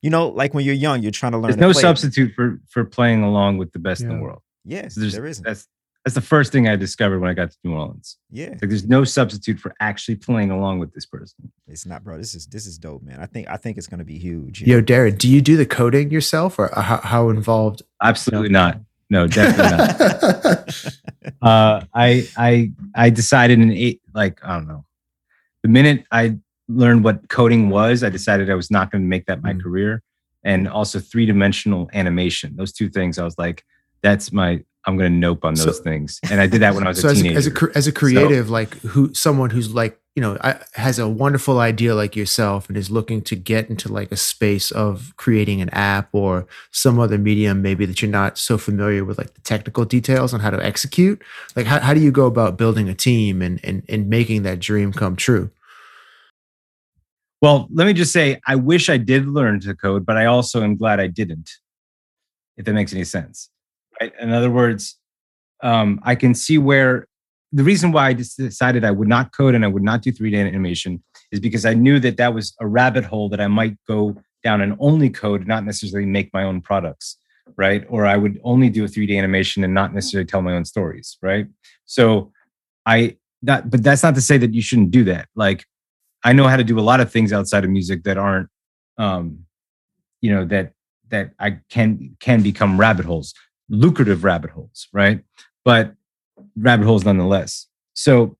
you 0.01 0.09
know, 0.09 0.29
like 0.29 0.53
when 0.53 0.63
you're 0.65 0.73
young, 0.73 1.01
you're 1.01 1.11
trying 1.11 1.33
to 1.33 1.37
learn. 1.37 1.51
there's 1.51 1.55
to 1.55 1.61
no 1.61 1.71
play. 1.73 1.81
substitute 1.81 2.33
for 2.35 2.59
for 2.69 2.83
playing 2.85 3.23
along 3.23 3.57
with 3.57 3.71
the 3.73 3.79
best 3.79 4.01
in 4.01 4.09
the 4.09 4.15
world 4.17 4.41
Yes, 4.65 4.95
So 4.95 5.01
there's, 5.01 5.13
there 5.13 5.25
isn't. 5.25 5.43
that's 5.43 5.67
that's 6.03 6.15
the 6.15 6.21
first 6.21 6.51
thing 6.51 6.67
i 6.67 6.75
discovered 6.75 7.19
when 7.19 7.29
i 7.29 7.33
got 7.33 7.51
to 7.51 7.57
new 7.63 7.73
orleans 7.73 8.17
yeah, 8.31 8.49
like 8.49 8.69
there's 8.69 8.87
no 8.87 9.03
substitute 9.03 9.59
for 9.59 9.73
actually 9.79 10.15
playing 10.15 10.51
along 10.51 10.79
with 10.79 10.93
this 10.93 11.05
person 11.05 11.51
it's 11.67 11.85
not, 11.85 12.03
bro. 12.03 12.17
This 12.17 12.35
is 12.35 12.45
this 12.47 12.67
is 12.67 12.77
dope, 12.77 13.01
man. 13.03 13.19
I 13.19 13.25
think 13.25 13.47
I 13.49 13.57
think 13.57 13.77
it's 13.77 13.87
gonna 13.87 14.03
be 14.03 14.17
huge. 14.19 14.61
you 14.61 14.67
Yo, 14.67 14.79
know? 14.79 14.83
Darren, 14.83 15.17
do 15.17 15.27
you 15.29 15.41
do 15.41 15.57
the 15.57 15.65
coding 15.65 16.11
yourself, 16.11 16.59
or 16.59 16.69
how, 16.75 16.97
how 16.97 17.29
involved 17.29 17.81
absolutely 18.03 18.49
not 18.49 18.79
no 19.09 19.25
definitely 19.27 19.77
not 19.77 20.85
uh, 21.41 21.85
I 21.93 22.27
I 22.37 22.71
I 22.95 23.09
decided 23.09 23.59
in 23.59 23.71
eight 23.71 24.01
like 24.13 24.39
I 24.43 24.53
don't 24.57 24.67
know. 24.67 24.85
The 25.63 25.69
minute 25.69 26.05
I 26.11 26.37
learned 26.67 27.03
what 27.03 27.29
coding 27.29 27.69
was, 27.69 28.03
I 28.03 28.09
decided 28.09 28.49
I 28.49 28.55
was 28.55 28.69
not 28.69 28.91
going 28.91 29.01
to 29.03 29.07
make 29.07 29.25
that 29.27 29.41
my 29.41 29.53
Mm. 29.53 29.63
career. 29.63 30.01
And 30.43 30.67
also 30.67 30.99
three 30.99 31.25
dimensional 31.25 31.89
animation. 31.93 32.55
Those 32.57 32.73
two 32.73 32.89
things, 32.89 33.17
I 33.17 33.23
was 33.23 33.37
like, 33.37 33.63
that's 34.01 34.31
my. 34.33 34.63
I'm 34.85 34.97
going 34.97 35.11
to 35.11 35.17
nope 35.17 35.45
on 35.45 35.55
So- 35.55 35.65
those 35.65 35.79
things. 35.79 36.19
And 36.29 36.41
I 36.41 36.47
did 36.47 36.61
that 36.61 36.75
when 36.75 36.85
I 36.85 36.89
was 36.89 37.01
so 37.01 37.07
a 37.07 37.11
as 37.11 37.19
a, 37.19 37.23
teenager. 37.23 37.37
as 37.37 37.47
a 37.47 37.77
as 37.77 37.87
a 37.87 37.91
creative, 37.91 38.49
like 38.49 38.77
who 38.79 39.13
someone 39.13 39.49
who's 39.49 39.73
like 39.73 39.99
you 40.15 40.21
know 40.21 40.37
I, 40.41 40.59
has 40.73 40.99
a 40.99 41.07
wonderful 41.07 41.59
idea 41.59 41.95
like 41.95 42.15
yourself 42.15 42.67
and 42.67 42.77
is 42.77 42.91
looking 42.91 43.21
to 43.23 43.35
get 43.35 43.69
into 43.69 43.91
like 43.91 44.11
a 44.11 44.17
space 44.17 44.69
of 44.71 45.13
creating 45.17 45.61
an 45.61 45.69
app 45.69 46.09
or 46.11 46.45
some 46.71 46.99
other 46.99 47.17
medium 47.17 47.61
maybe 47.61 47.85
that 47.85 48.01
you're 48.01 48.11
not 48.11 48.37
so 48.37 48.57
familiar 48.57 49.03
with 49.03 49.17
like 49.17 49.33
the 49.33 49.41
technical 49.41 49.85
details 49.85 50.33
on 50.33 50.39
how 50.41 50.51
to 50.51 50.63
execute. 50.63 51.21
Like 51.55 51.65
how, 51.65 51.79
how 51.79 51.93
do 51.93 51.99
you 51.99 52.11
go 52.11 52.27
about 52.27 52.57
building 52.57 52.89
a 52.89 52.93
team 52.93 53.41
and 53.41 53.59
and 53.63 53.83
and 53.89 54.07
making 54.09 54.43
that 54.43 54.59
dream 54.59 54.91
come 54.91 55.15
true? 55.15 55.49
Well, 57.41 57.67
let 57.73 57.87
me 57.87 57.91
just 57.93 58.13
say, 58.13 58.39
I 58.47 58.55
wish 58.55 58.89
I 58.89 58.95
did 58.95 59.27
learn 59.27 59.59
to 59.61 59.75
code, 59.75 60.05
but 60.05 60.15
I 60.15 60.27
also 60.27 60.63
am 60.63 60.77
glad 60.77 61.01
I 61.01 61.07
didn't, 61.07 61.51
if 62.55 62.63
that 62.63 62.71
makes 62.73 62.93
any 62.93 63.03
sense. 63.03 63.49
Right? 63.99 64.13
In 64.19 64.31
other 64.31 64.51
words, 64.51 64.97
um, 65.61 65.99
I 66.03 66.15
can 66.15 66.33
see 66.33 66.57
where 66.57 67.07
the 67.51 67.63
reason 67.63 67.91
why 67.91 68.07
I 68.07 68.13
decided 68.13 68.83
I 68.83 68.91
would 68.91 69.07
not 69.07 69.31
code 69.31 69.53
and 69.53 69.63
I 69.63 69.67
would 69.67 69.83
not 69.83 70.01
do 70.01 70.11
3D 70.11 70.35
animation 70.35 71.03
is 71.31 71.39
because 71.39 71.65
I 71.65 71.75
knew 71.75 71.99
that 71.99 72.17
that 72.17 72.33
was 72.33 72.55
a 72.59 72.67
rabbit 72.67 73.05
hole 73.05 73.29
that 73.29 73.39
I 73.39 73.47
might 73.47 73.77
go 73.87 74.15
down 74.43 74.61
and 74.61 74.75
only 74.79 75.09
code, 75.09 75.47
not 75.47 75.63
necessarily 75.63 76.07
make 76.07 76.33
my 76.33 76.43
own 76.43 76.61
products, 76.61 77.17
right? 77.55 77.85
Or 77.89 78.05
I 78.05 78.17
would 78.17 78.39
only 78.43 78.69
do 78.69 78.83
a 78.83 78.87
3D 78.87 79.17
animation 79.17 79.63
and 79.63 79.73
not 79.73 79.93
necessarily 79.93 80.25
tell 80.25 80.41
my 80.41 80.53
own 80.53 80.65
stories, 80.65 81.17
right? 81.21 81.47
So 81.85 82.31
I 82.85 83.17
that, 83.43 83.69
but 83.69 83.83
that's 83.83 84.03
not 84.03 84.15
to 84.15 84.21
say 84.21 84.37
that 84.37 84.53
you 84.53 84.61
shouldn't 84.61 84.91
do 84.91 85.03
that. 85.05 85.27
Like 85.35 85.65
I 86.23 86.33
know 86.33 86.47
how 86.47 86.57
to 86.57 86.63
do 86.63 86.79
a 86.79 86.81
lot 86.81 86.99
of 87.01 87.11
things 87.11 87.31
outside 87.31 87.63
of 87.63 87.69
music 87.69 88.03
that 88.03 88.17
aren't, 88.17 88.49
um, 88.97 89.45
you 90.21 90.33
know, 90.33 90.45
that 90.45 90.73
that 91.09 91.31
I 91.39 91.59
can 91.69 92.15
can 92.19 92.41
become 92.41 92.79
rabbit 92.79 93.05
holes, 93.05 93.33
lucrative 93.69 94.23
rabbit 94.23 94.51
holes, 94.51 94.87
right? 94.93 95.23
But 95.65 95.93
rabbit 96.55 96.85
holes 96.85 97.05
nonetheless. 97.05 97.67
So 97.93 98.37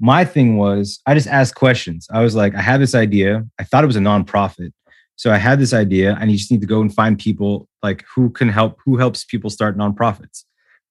my 0.00 0.24
thing 0.24 0.56
was 0.56 1.00
I 1.06 1.14
just 1.14 1.28
asked 1.28 1.54
questions. 1.54 2.06
I 2.10 2.22
was 2.22 2.34
like, 2.34 2.54
I 2.54 2.60
have 2.60 2.80
this 2.80 2.94
idea. 2.94 3.46
I 3.58 3.64
thought 3.64 3.84
it 3.84 3.88
was 3.88 3.96
a 3.96 4.00
nonprofit. 4.00 4.72
So 5.16 5.30
I 5.30 5.36
had 5.36 5.60
this 5.60 5.72
idea, 5.72 6.16
and 6.20 6.30
you 6.30 6.36
just 6.36 6.50
need 6.50 6.60
to 6.60 6.66
go 6.66 6.80
and 6.80 6.92
find 6.92 7.18
people 7.18 7.68
like 7.82 8.04
who 8.14 8.30
can 8.30 8.48
help, 8.48 8.78
who 8.84 8.96
helps 8.96 9.24
people 9.24 9.48
start 9.48 9.78
nonprofits. 9.78 10.44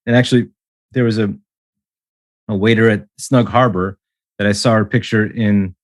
And 0.05 0.15
actually, 0.15 0.49
there 0.91 1.03
was 1.03 1.19
a 1.19 1.33
a 2.47 2.55
waiter 2.55 2.89
at 2.89 3.05
Snug 3.17 3.47
Harbor 3.47 3.97
that 4.37 4.47
I 4.47 4.51
saw 4.51 4.73
her 4.73 4.85
picture 4.85 5.25
in 5.25 5.75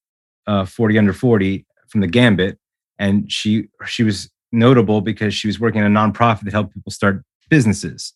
uh, 0.48 0.66
40 0.66 0.98
under 0.98 1.14
40 1.14 1.66
from 1.88 2.02
the 2.02 2.08
Gambit, 2.08 2.58
and 2.98 3.32
she 3.32 3.68
she 3.86 4.04
was 4.04 4.30
notable 4.52 5.02
because 5.02 5.34
she 5.34 5.48
was 5.48 5.60
working 5.60 5.84
in 5.84 5.96
a 5.96 6.00
nonprofit 6.00 6.42
that 6.42 6.54
helped 6.54 6.74
people 6.74 6.92
start 6.92 7.24
businesses, 7.50 8.14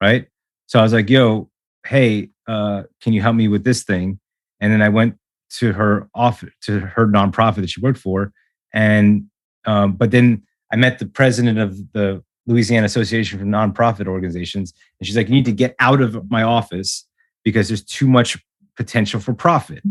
right? 0.00 0.26
So 0.66 0.78
I 0.78 0.82
was 0.82 0.92
like, 0.92 1.10
"Yo, 1.10 1.50
hey, 1.86 2.30
uh, 2.48 2.84
can 3.00 3.12
you 3.12 3.22
help 3.22 3.36
me 3.36 3.48
with 3.48 3.64
this 3.64 3.82
thing?" 3.82 4.20
And 4.60 4.72
then 4.72 4.82
I 4.82 4.88
went 4.88 5.16
to 5.58 5.72
her 5.72 6.08
office 6.14 6.50
to 6.62 6.80
her 6.80 7.06
nonprofit 7.06 7.56
that 7.56 7.70
she 7.70 7.80
worked 7.80 7.98
for, 7.98 8.32
and 8.72 9.26
um, 9.64 9.94
but 9.94 10.10
then 10.10 10.42
I 10.72 10.76
met 10.76 10.98
the 10.98 11.06
president 11.06 11.58
of 11.58 11.92
the 11.92 12.22
Louisiana 12.46 12.86
Association 12.86 13.38
for 13.38 13.44
Nonprofit 13.44 14.06
Organizations, 14.06 14.72
and 14.98 15.06
she's 15.06 15.16
like, 15.16 15.28
"You 15.28 15.34
need 15.34 15.46
to 15.46 15.52
get 15.52 15.74
out 15.80 16.00
of 16.00 16.30
my 16.30 16.42
office 16.42 17.06
because 17.44 17.68
there's 17.68 17.84
too 17.84 18.08
much 18.08 18.38
potential 18.76 19.20
for 19.20 19.34
profit." 19.34 19.82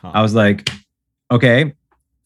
Huh. 0.00 0.12
I 0.14 0.22
was 0.22 0.34
like, 0.34 0.70
okay, 1.30 1.74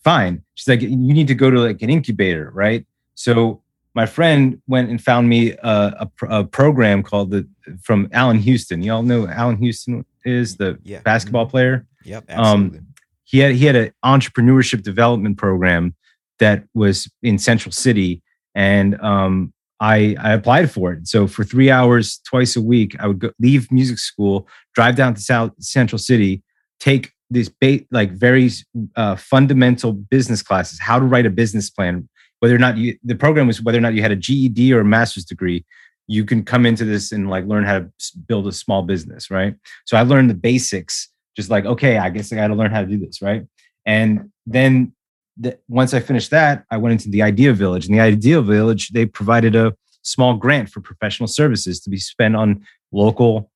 fine. 0.03 0.43
She's 0.55 0.69
like, 0.69 0.81
you 0.81 0.97
need 0.97 1.29
to 1.29 1.35
go 1.35 1.51
to 1.51 1.61
like 1.61 1.83
an 1.83 1.91
incubator, 1.91 2.51
right? 2.55 2.87
So 3.15 3.63
my 3.95 4.07
friend 4.07 4.61
went 4.67 4.91
and 4.91 5.01
found 5.01 5.29
me 5.29 5.53
a, 5.53 6.09
a, 6.23 6.27
a 6.41 6.45
program 6.45 7.03
called 7.03 7.31
the 7.31 7.49
from 7.83 8.09
Allan 8.13 8.39
Houston. 8.39 8.83
You 8.83 8.93
all 8.93 9.03
know 9.03 9.27
Allan 9.29 9.57
Houston 9.59 10.05
is 10.25 10.57
the 10.57 10.79
yeah. 10.83 11.01
basketball 11.01 11.47
player. 11.47 11.87
Yep, 12.05 12.25
Um, 12.31 12.39
absolutely. 12.39 12.81
He 13.25 13.39
had 13.39 13.55
he 13.55 13.65
had 13.67 13.77
an 13.77 13.93
entrepreneurship 14.05 14.83
development 14.83 15.39
program 15.39 15.95
that 16.39 16.65
was 16.75 17.11
in 17.23 17.39
Central 17.39 17.73
City, 17.73 18.23
and 18.55 19.01
um, 19.01 19.53
I 19.81 20.17
I 20.21 20.33
applied 20.33 20.71
for 20.71 20.93
it. 20.93 21.09
So 21.09 21.27
for 21.27 21.45
three 21.45 21.71
hours 21.71 22.21
twice 22.29 22.57
a 22.57 22.61
week, 22.61 22.97
I 23.01 23.07
would 23.07 23.21
go, 23.21 23.31
leave 23.41 23.71
music 23.73 23.99
school, 23.99 24.49
drive 24.75 24.97
down 24.97 25.15
to 25.15 25.21
South 25.21 25.53
Central 25.61 25.99
City, 25.99 26.43
take 26.81 27.13
these 27.31 27.49
ba- 27.49 27.81
like 27.91 28.13
very 28.13 28.51
uh, 28.97 29.17
fundamental 29.17 29.93
business 29.93 30.43
classes, 30.43 30.79
how 30.79 30.99
to 30.99 31.05
write 31.05 31.27
a 31.27 31.31
business 31.31 31.71
plan, 31.71 32.09
whether 32.41 32.55
or 32.55 32.59
not 32.59 32.77
you 32.77 32.97
the 33.05 33.15
program 33.15 33.47
was 33.47 33.63
whether 33.63 33.79
or 33.79 33.81
not 33.81 33.95
you 33.95 34.03
had 34.03 34.13
a 34.13 34.17
GED 34.17 34.73
or 34.73 34.81
a 34.81 34.85
master's 34.85 35.25
degree. 35.25 35.65
you 36.07 36.25
can 36.25 36.45
come 36.45 36.67
into 36.67 36.85
this 36.85 37.13
and 37.13 37.31
like 37.31 37.47
learn 37.47 37.65
how 37.65 37.79
to 37.79 37.91
build 38.29 38.47
a 38.47 38.53
small 38.53 38.83
business, 38.83 39.31
right? 39.31 39.55
So 39.87 39.97
I 39.97 40.03
learned 40.03 40.29
the 40.29 40.35
basics, 40.35 41.09
just 41.35 41.49
like, 41.49 41.65
okay, 41.65 41.97
I 41.97 42.11
guess 42.11 42.31
I 42.33 42.37
got 42.37 42.49
to 42.49 42.55
learn 42.55 42.71
how 42.71 42.83
to 42.83 42.87
do 42.87 42.99
this, 42.99 43.23
right? 43.23 43.47
And 43.87 44.31
then 44.47 44.93
the, 45.37 45.59
once 45.69 45.95
I 45.95 46.01
finished 46.01 46.31
that, 46.31 46.65
I 46.71 46.77
went 46.77 46.93
into 46.93 47.09
the 47.09 47.23
Idea 47.23 47.53
Village. 47.53 47.87
And 47.87 47.95
the 47.95 48.01
Idea 48.01 48.41
Village, 48.43 48.91
they 48.91 49.07
provided 49.07 49.57
a 49.57 49.75
small 50.03 50.35
grant 50.35 50.69
for 50.69 50.81
professional 50.81 51.27
services 51.27 51.81
to 51.81 51.91
be 51.91 51.97
spent 51.99 52.37
on 52.37 52.67
local 52.93 53.51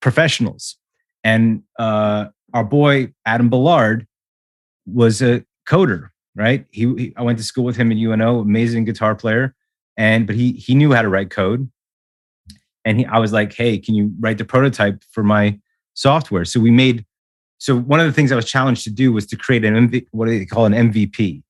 professionals. 0.00 0.76
And 1.24 1.62
uh, 1.78 2.26
our 2.52 2.64
boy 2.64 3.12
Adam 3.24 3.48
Ballard 3.48 4.06
was 4.86 5.22
a 5.22 5.44
coder, 5.68 6.10
right? 6.36 6.66
He, 6.70 6.82
he 6.94 7.12
I 7.16 7.22
went 7.22 7.38
to 7.38 7.44
school 7.44 7.64
with 7.64 7.76
him 7.76 7.90
at 7.90 7.96
UNO, 7.96 8.40
amazing 8.40 8.84
guitar 8.84 9.16
player, 9.16 9.54
and 9.96 10.26
but 10.26 10.36
he 10.36 10.52
he 10.52 10.74
knew 10.74 10.92
how 10.92 11.02
to 11.02 11.08
write 11.08 11.30
code. 11.30 11.68
And 12.84 13.00
he, 13.00 13.06
I 13.06 13.18
was 13.18 13.32
like, 13.32 13.52
hey, 13.52 13.78
can 13.78 13.96
you 13.96 14.12
write 14.20 14.38
the 14.38 14.44
prototype 14.44 15.02
for 15.10 15.24
my 15.24 15.58
software? 15.94 16.44
So 16.44 16.60
we 16.60 16.70
made. 16.70 17.04
So 17.58 17.76
one 17.76 18.00
of 18.00 18.06
the 18.06 18.12
things 18.12 18.30
I 18.30 18.36
was 18.36 18.44
challenged 18.44 18.84
to 18.84 18.90
do 18.90 19.12
was 19.12 19.26
to 19.28 19.36
create 19.36 19.64
an 19.64 19.88
MV, 19.88 20.06
what 20.10 20.26
do 20.26 20.38
they 20.38 20.44
call 20.44 20.66
an 20.66 20.74
MVP? 20.74 21.42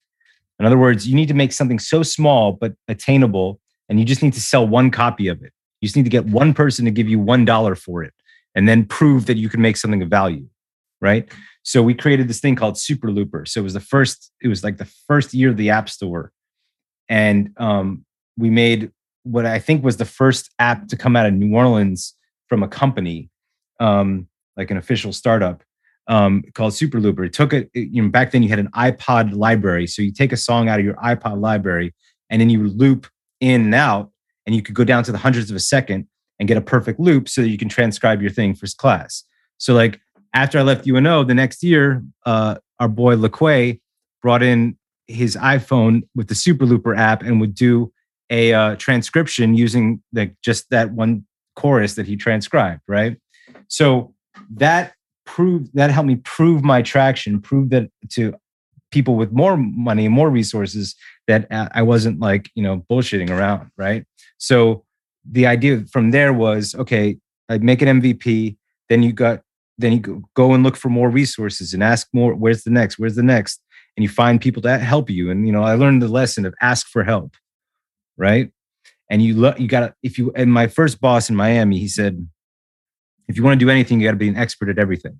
In 0.59 0.65
other 0.65 0.77
words, 0.77 1.05
you 1.07 1.13
need 1.15 1.27
to 1.27 1.33
make 1.33 1.51
something 1.51 1.77
so 1.77 2.01
small 2.01 2.53
but 2.53 2.73
attainable, 2.87 3.59
and 3.89 3.99
you 3.99 4.05
just 4.05 4.23
need 4.23 4.33
to 4.33 4.41
sell 4.41 4.65
one 4.65 4.89
copy 4.89 5.27
of 5.27 5.43
it. 5.43 5.51
You 5.81 5.87
just 5.87 5.95
need 5.95 6.05
to 6.05 6.09
get 6.09 6.25
one 6.25 6.53
person 6.53 6.85
to 6.85 6.91
give 6.91 7.09
you 7.09 7.19
one 7.19 7.45
dollar 7.45 7.75
for 7.75 8.03
it, 8.03 8.13
and 8.55 8.67
then 8.67 8.85
prove 8.85 9.25
that 9.25 9.37
you 9.37 9.49
can 9.49 9.61
make 9.61 9.75
something 9.77 10.01
of 10.01 10.09
value, 10.09 10.47
right? 11.01 11.29
So 11.67 11.83
we 11.83 11.93
created 11.93 12.29
this 12.29 12.39
thing 12.39 12.55
called 12.55 12.77
Super 12.77 13.11
Looper. 13.11 13.45
So 13.45 13.59
it 13.59 13.63
was 13.63 13.73
the 13.73 13.81
first, 13.81 14.31
it 14.41 14.47
was 14.47 14.63
like 14.63 14.77
the 14.77 14.89
first 15.05 15.33
year 15.33 15.49
of 15.49 15.57
the 15.57 15.69
App 15.69 15.89
Store. 15.89 16.31
And 17.09 17.49
um, 17.57 18.05
we 18.37 18.49
made 18.49 18.89
what 19.23 19.45
I 19.45 19.59
think 19.59 19.83
was 19.83 19.97
the 19.97 20.05
first 20.05 20.49
app 20.59 20.87
to 20.87 20.95
come 20.95 21.17
out 21.17 21.25
of 21.25 21.33
New 21.33 21.53
Orleans 21.53 22.15
from 22.47 22.63
a 22.63 22.69
company, 22.69 23.29
um, 23.81 24.29
like 24.55 24.71
an 24.71 24.77
official 24.77 25.11
startup 25.11 25.61
um, 26.07 26.41
called 26.53 26.73
Super 26.73 27.01
Looper. 27.01 27.25
It 27.25 27.33
took 27.33 27.51
it, 27.51 27.69
you 27.73 28.01
know, 28.01 28.07
back 28.07 28.31
then 28.31 28.43
you 28.43 28.49
had 28.49 28.59
an 28.59 28.71
iPod 28.71 29.35
library. 29.35 29.87
So 29.87 30.01
you 30.01 30.13
take 30.13 30.31
a 30.31 30.37
song 30.37 30.69
out 30.69 30.79
of 30.79 30.85
your 30.85 30.95
iPod 30.95 31.41
library 31.41 31.93
and 32.29 32.39
then 32.39 32.49
you 32.49 32.65
loop 32.65 33.07
in 33.41 33.59
and 33.65 33.75
out, 33.75 34.09
and 34.45 34.55
you 34.55 34.61
could 34.61 34.73
go 34.73 34.85
down 34.85 35.03
to 35.03 35.11
the 35.11 35.17
hundreds 35.17 35.49
of 35.49 35.57
a 35.57 35.59
second 35.59 36.07
and 36.39 36.47
get 36.47 36.55
a 36.55 36.61
perfect 36.61 36.97
loop 36.97 37.27
so 37.27 37.41
that 37.41 37.49
you 37.49 37.57
can 37.57 37.67
transcribe 37.67 38.21
your 38.21 38.31
thing 38.31 38.55
for 38.55 38.67
class. 38.77 39.25
So 39.57 39.73
like 39.73 39.99
after 40.37 40.59
I 40.59 40.61
left 40.61 40.87
UNO, 40.87 41.23
the 41.23 41.33
next 41.33 41.63
year, 41.63 42.03
uh, 42.23 42.57
our 42.79 42.87
boy 42.87 43.15
LaQuay 43.15 43.81
brought 44.21 44.43
in 44.43 44.77
his 45.07 45.35
iPhone 45.35 46.03
with 46.15 46.27
the 46.27 46.35
Super 46.35 46.63
Looper 46.63 46.93
app 46.93 47.23
and 47.23 47.41
would 47.41 47.55
do 47.55 47.91
a 48.29 48.53
uh, 48.53 48.75
transcription 48.75 49.55
using 49.55 49.99
like 50.13 50.35
just 50.43 50.69
that 50.69 50.91
one 50.91 51.25
chorus 51.55 51.95
that 51.95 52.05
he 52.05 52.15
transcribed, 52.15 52.81
right? 52.87 53.17
So 53.67 54.13
that 54.51 54.93
proved 55.25 55.71
that 55.73 55.89
helped 55.89 56.07
me 56.07 56.17
prove 56.17 56.63
my 56.63 56.83
traction, 56.83 57.41
prove 57.41 57.71
that 57.71 57.89
to 58.09 58.35
people 58.91 59.15
with 59.15 59.31
more 59.31 59.57
money 59.57 60.05
and 60.05 60.13
more 60.13 60.29
resources 60.29 60.95
that 61.25 61.51
uh, 61.51 61.69
I 61.73 61.81
wasn't 61.81 62.19
like 62.19 62.51
you 62.53 62.61
know 62.61 62.85
bullshitting 62.91 63.31
around, 63.31 63.71
right? 63.75 64.05
So 64.37 64.85
the 65.27 65.47
idea 65.47 65.83
from 65.91 66.11
there 66.11 66.31
was 66.31 66.75
okay, 66.75 67.17
I 67.49 67.57
make 67.57 67.81
an 67.81 68.01
MVP, 68.01 68.55
then 68.87 69.01
you 69.01 69.13
got 69.13 69.41
then 69.77 69.93
you 69.93 70.23
go- 70.33 70.53
and 70.53 70.63
look 70.63 70.75
for 70.75 70.89
more 70.89 71.09
resources 71.09 71.73
and 71.73 71.83
ask 71.83 72.07
more 72.13 72.33
where's 72.33 72.63
the 72.63 72.71
next 72.71 72.97
where's 72.99 73.15
the 73.15 73.23
next? 73.23 73.61
And 73.95 74.03
you 74.03 74.09
find 74.09 74.39
people 74.39 74.61
that 74.61 74.81
help 74.81 75.09
you. 75.09 75.31
And 75.31 75.45
you 75.47 75.53
know 75.53 75.63
i 75.63 75.73
learned 75.75 76.01
the 76.01 76.07
lesson 76.07 76.45
of 76.45 76.53
ask 76.61 76.87
for 76.87 77.03
help 77.03 77.35
right? 78.17 78.51
And 79.09 79.21
you 79.21 79.35
look 79.35 79.59
you 79.59 79.67
gotta 79.67 79.93
if 80.03 80.17
you 80.17 80.31
and 80.35 80.51
my 80.51 80.67
first 80.67 80.99
boss 80.99 81.29
in 81.29 81.35
miami 81.35 81.79
he 81.79 81.87
said 81.87 82.27
if 83.27 83.37
you 83.37 83.43
want 83.43 83.59
to 83.59 83.65
do 83.65 83.69
anything 83.69 83.99
you 83.99 84.07
got 84.07 84.11
to 84.11 84.17
be 84.17 84.27
an 84.27 84.35
expert 84.35 84.69
at 84.69 84.79
everything 84.79 85.19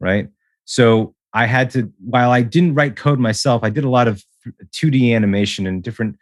right? 0.00 0.28
So 0.64 1.14
i 1.32 1.46
had 1.46 1.70
to 1.70 1.92
while 1.98 2.30
i 2.30 2.42
didn't 2.42 2.74
write 2.74 2.96
code 2.96 3.18
myself 3.18 3.62
i 3.62 3.70
did 3.70 3.84
a 3.84 3.88
lot 3.90 4.08
of 4.08 4.24
2d 4.72 5.14
animation 5.14 5.66
and 5.66 5.82
different 5.82 6.16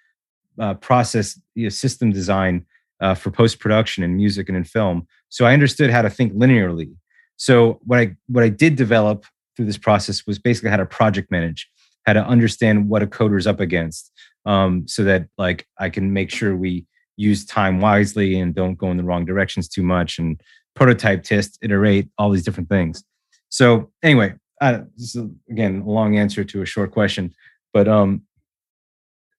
uh, 0.59 0.75
process 0.75 1.39
you 1.55 1.65
know, 1.65 1.69
system 1.69 2.11
design 2.13 2.65
uh, 3.01 3.15
for 3.15 3.31
post 3.31 3.59
production 3.59 4.03
and 4.03 4.17
music 4.17 4.49
and 4.49 4.57
in 4.57 4.65
film. 4.65 5.07
So 5.29 5.45
i 5.45 5.53
understood 5.53 5.91
how 5.91 6.03
to 6.03 6.11
think 6.11 6.33
linearly 6.33 6.95
so 7.37 7.81
what 7.85 7.99
I 7.99 8.17
what 8.29 8.45
I 8.45 8.49
did 8.49 8.77
develop 8.77 9.25
through 9.57 9.67
this 9.67 9.79
process 9.79 10.27
was 10.27 10.39
basically 10.39 10.71
how 10.71 10.77
to 10.77 10.87
project 10.87 11.31
manage, 11.31 11.69
how 12.07 12.13
to 12.15 12.25
understand 12.25 12.89
what 12.89 13.03
a 13.03 13.07
coder 13.07 13.39
is 13.39 13.47
up 13.47 13.61
against, 13.61 14.11
um, 14.45 14.87
so 14.87 15.05
that 15.05 15.29
like 15.39 15.67
I 15.79 15.91
can 15.91 16.13
make 16.13 16.31
sure 16.31 16.57
we 16.57 16.87
use 17.17 17.47
time 17.47 17.81
wisely 17.81 18.39
and 18.39 18.55
don't 18.55 18.75
go 18.75 18.91
in 18.91 18.97
the 18.97 19.03
wrong 19.03 19.25
directions 19.25 19.69
too 19.69 19.83
much, 19.83 20.19
and 20.19 20.41
prototype, 20.75 21.23
test, 21.23 21.59
iterate, 21.63 22.09
all 22.19 22.31
these 22.31 22.45
different 22.45 22.69
things. 22.69 23.03
So 23.49 23.91
anyway, 24.03 24.35
this 24.61 25.15
is 25.15 25.25
again 25.51 25.83
a 25.87 25.91
long 25.91 26.19
answer 26.19 26.45
to 26.45 26.63
a 26.63 26.67
short 26.67 26.91
question, 26.91 27.35
but 27.73 27.89
um, 27.89 28.23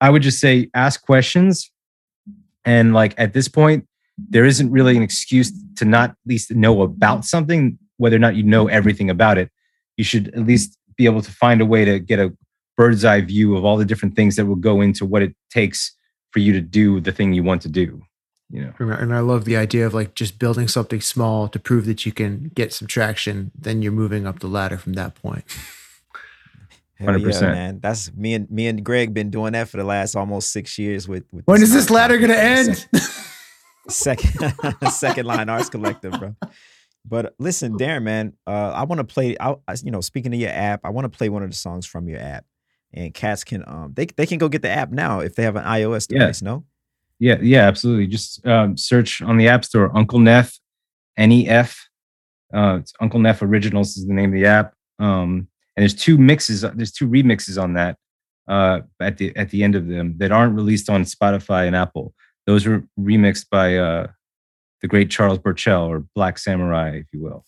I 0.02 0.10
would 0.10 0.22
just 0.22 0.40
say 0.40 0.70
ask 0.74 1.04
questions, 1.04 1.72
and 2.66 2.94
like 2.94 3.16
at 3.18 3.34
this 3.34 3.48
point, 3.48 3.88
there 4.18 4.46
isn't 4.46 4.72
really 4.72 4.98
an 4.98 5.04
excuse 5.04 5.52
to 5.76 5.86
not 5.86 6.12
at 6.12 6.16
least 6.26 6.52
know 6.52 6.82
about 6.82 7.26
something 7.26 7.78
whether 7.98 8.16
or 8.16 8.20
not 8.20 8.36
you 8.36 8.44
know 8.44 8.66
mm-hmm. 8.66 8.76
everything 8.76 9.10
about 9.10 9.38
it 9.38 9.50
you 9.98 10.04
should 10.04 10.30
at 10.30 10.34
mm-hmm. 10.36 10.48
least 10.48 10.78
be 10.96 11.06
able 11.06 11.22
to 11.22 11.32
find 11.32 11.62
a 11.62 11.66
way 11.66 11.86
to 11.86 12.00
get 12.00 12.20
a 12.20 12.34
bird's 12.76 13.06
eye 13.06 13.22
view 13.22 13.56
of 13.56 13.66
all 13.66 13.78
the 13.78 13.86
different 13.86 14.16
things 14.16 14.36
that 14.36 14.46
will 14.46 14.56
go 14.56 14.82
into 14.82 15.06
what 15.06 15.22
it 15.22 15.36
takes 15.50 15.96
for 16.32 16.40
you 16.40 16.54
to 16.54 16.62
do 16.62 17.00
the 17.00 17.12
thing 17.12 17.34
you 17.34 17.44
want 17.44 17.62
to 17.62 17.70
do 17.70 18.02
you 18.50 18.62
know 18.62 18.74
And 18.80 19.14
I 19.14 19.20
love 19.20 19.46
the 19.46 19.58
idea 19.58 19.86
of 19.86 19.94
like 19.94 20.16
just 20.16 20.40
building 20.40 20.68
something 20.68 21.02
small 21.02 21.48
to 21.50 21.60
prove 21.60 21.86
that 21.86 22.06
you 22.06 22.14
can 22.14 22.50
get 22.56 22.72
some 22.72 22.88
traction. 22.88 23.52
Then 23.54 23.82
you're 23.82 23.92
moving 23.92 24.26
up 24.26 24.40
the 24.40 24.48
ladder 24.48 24.78
from 24.78 24.94
that 24.94 25.16
point. 25.16 25.44
Hell 26.96 27.20
yeah, 27.20 27.28
100%. 27.28 27.42
man. 27.42 27.80
That's 27.80 28.14
me 28.14 28.34
and 28.34 28.50
me 28.50 28.68
and 28.68 28.84
Greg 28.84 29.14
been 29.14 29.30
doing 29.30 29.52
that 29.54 29.68
for 29.68 29.78
the 29.78 29.84
last 29.84 30.16
almost 30.16 30.52
six 30.52 30.80
years 30.80 31.08
with. 31.08 31.26
with 31.32 31.46
When 31.46 31.62
is 31.62 31.74
this 31.74 31.90
ladder 31.90 32.18
going 32.18 32.30
to 32.30 32.42
end? 32.42 32.88
Second, 33.90 34.54
second 34.92 35.26
line 35.26 35.48
arts 35.48 35.70
collective, 35.70 36.12
bro. 36.12 36.36
But 37.08 37.36
listen, 37.40 37.78
Darren, 37.78 38.04
man, 38.04 38.34
uh, 38.46 38.72
I 38.76 38.84
want 38.84 39.00
to 39.00 39.06
play. 39.06 39.38
I, 39.40 39.56
you 39.84 39.92
know, 39.92 40.02
speaking 40.02 40.34
of 40.34 40.40
your 40.40 40.50
app, 40.50 40.82
I 40.84 40.90
want 40.90 41.12
to 41.12 41.18
play 41.18 41.30
one 41.30 41.44
of 41.44 41.50
the 41.50 41.56
songs 41.56 41.86
from 41.86 42.10
your 42.10 42.20
app, 42.20 42.46
and 42.94 43.14
cats 43.14 43.44
can 43.44 43.64
um 43.68 43.94
they 43.96 44.06
they 44.06 44.26
can 44.26 44.38
go 44.38 44.50
get 44.50 44.62
the 44.62 44.70
app 44.70 44.92
now 44.92 45.20
if 45.20 45.36
they 45.36 45.44
have 45.44 45.56
an 45.56 45.64
iOS 45.64 46.08
Yeah. 46.10 46.20
device. 46.20 46.42
No, 46.42 46.66
yeah 47.20 47.38
yeah 47.42 47.62
absolutely 47.68 48.08
just 48.08 48.46
um, 48.46 48.78
search 48.78 49.22
on 49.22 49.38
the 49.38 49.48
app 49.48 49.66
store 49.66 49.96
Uncle 49.98 50.20
Nef 50.20 50.58
n-e-f 51.18 51.88
uh, 52.54 52.78
it's 52.80 52.94
Uncle 53.02 53.20
Nef 53.20 53.42
originals 53.42 53.98
is 53.98 54.06
the 54.06 54.14
name 54.14 54.30
of 54.34 54.40
the 54.40 54.46
app 54.46 54.74
um, 55.00 55.48
and 55.76 55.84
there's 55.84 55.96
two 55.96 56.18
mixes 56.18 56.62
there's 56.62 56.92
two 56.92 57.08
remixes 57.08 57.62
on 57.62 57.74
that 57.74 57.98
uh, 58.48 58.82
at 59.02 59.18
the 59.18 59.36
at 59.36 59.50
the 59.50 59.64
end 59.64 59.76
of 59.76 59.88
them 59.88 60.16
that 60.18 60.32
aren't 60.32 60.56
released 60.56 60.90
on 60.90 61.04
spotify 61.04 61.66
and 61.68 61.76
apple 61.76 62.14
those 62.46 62.66
were 62.66 62.84
remixed 63.00 63.50
by 63.50 63.78
uh, 63.78 64.08
the 64.82 64.88
great 64.88 65.10
charles 65.10 65.38
burchell 65.40 65.84
or 65.86 66.00
black 66.16 66.38
samurai 66.38 66.92
if 66.98 67.08
you 67.14 67.22
will 67.22 67.46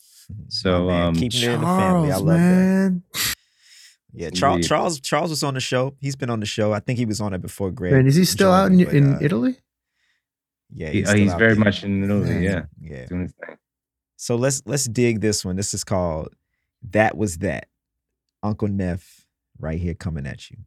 So, 0.48 0.86
My 0.86 0.92
man, 0.94 1.08
um, 1.08 1.16
keeping 1.16 1.42
it 1.42 1.50
in 1.50 1.60
the 1.62 1.66
family. 1.66 2.08
I 2.10 2.12
Charles, 2.12 2.24
love 2.24 2.38
that. 2.38 2.56
man. 2.56 3.04
Yeah, 4.14 4.30
Charles, 4.32 4.68
Charles, 4.68 5.00
Charles 5.00 5.30
was 5.30 5.44
on 5.44 5.54
the 5.54 5.60
show. 5.60 5.96
He's 6.00 6.16
been 6.16 6.30
on 6.32 6.40
the 6.40 6.46
show. 6.48 6.72
I 6.74 6.80
think 6.80 6.98
he 7.00 7.06
was 7.06 7.20
on 7.22 7.34
it 7.34 7.42
before 7.42 7.70
Greg. 7.72 7.94
Man, 7.94 8.08
is 8.08 8.16
he 8.16 8.26
still 8.26 8.52
out 8.52 8.72
in, 8.72 8.84
but, 8.84 8.94
in 8.94 9.14
uh, 9.16 9.20
Italy? 9.22 9.58
Yeah, 10.74 10.90
He- 10.90 11.04
uh, 11.04 11.08
still 11.10 11.20
he's 11.20 11.32
out 11.32 11.40
very 11.40 11.54
there. 11.56 11.64
much 11.64 11.84
in 11.84 12.04
Italy 12.04 12.30
Man. 12.30 12.44
yeah 12.44 12.62
Yeah. 12.82 13.06
doing 13.06 13.22
his 13.24 13.34
thing 13.34 13.58
So 14.18 14.36
let's 14.36 14.62
let's 14.66 14.86
dig 14.86 15.22
this 15.22 15.44
one. 15.46 15.56
This 15.56 15.74
is 15.74 15.84
called 15.84 16.30
"That 16.92 17.18
Was 17.18 17.38
That." 17.40 17.68
Uncle 18.44 18.68
Nef, 18.68 19.26
right 19.60 19.80
here, 19.80 19.94
coming 19.96 20.26
at 20.28 20.50
you. 20.50 20.58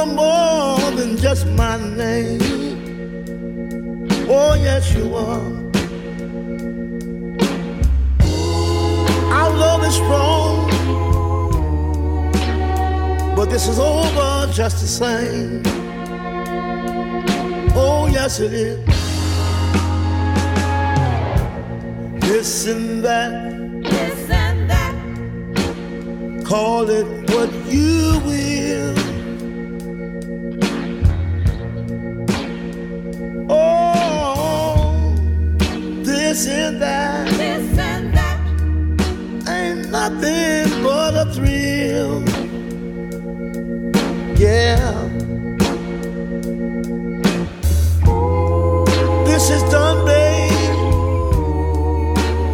Were 0.00 0.14
more 0.14 0.90
than 0.92 1.16
just 1.16 1.46
my 1.48 1.76
name. 1.96 2.40
Oh, 4.28 4.54
yes, 4.54 4.94
you 4.94 5.14
are. 5.14 5.60
Our 9.32 9.50
love 9.50 9.84
is 9.84 9.94
strong, 9.94 10.70
but 13.36 13.46
this 13.50 13.68
is 13.68 13.78
over 13.78 14.50
just 14.52 14.80
the 14.80 14.86
same. 14.86 15.62
Oh, 17.74 18.08
yes, 18.10 18.40
it 18.40 18.52
is. 18.52 18.78
This 22.20 22.66
and 22.66 23.04
that, 23.04 23.32
This 23.82 24.30
and 24.30 24.70
that. 24.70 24.94
call 26.46 26.88
it 26.88 27.06
what 27.30 27.50
you 27.66 28.20
will. 28.24 29.09
That 36.80 37.28
This 37.36 37.78
and 37.78 38.14
that. 38.14 38.38
ain't 39.48 39.90
nothing 39.90 40.82
but 40.82 41.14
a 41.14 41.26
thrill. 41.34 42.22
Yeah. 44.36 45.08
This 49.26 49.50
is 49.50 49.62
done, 49.70 50.04
babe. 50.06 50.78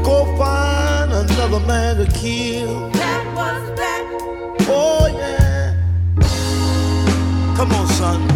Go 0.05 0.25
find 0.37 1.13
another 1.13 1.61
man 1.67 1.97
to 1.97 2.07
kill. 2.13 2.91
That 2.91 3.25
was 3.37 3.77
that. 3.79 4.05
Oh, 4.69 5.07
yeah. 5.07 5.75
Come 7.57 7.73
on, 7.73 7.87
son. 7.89 8.36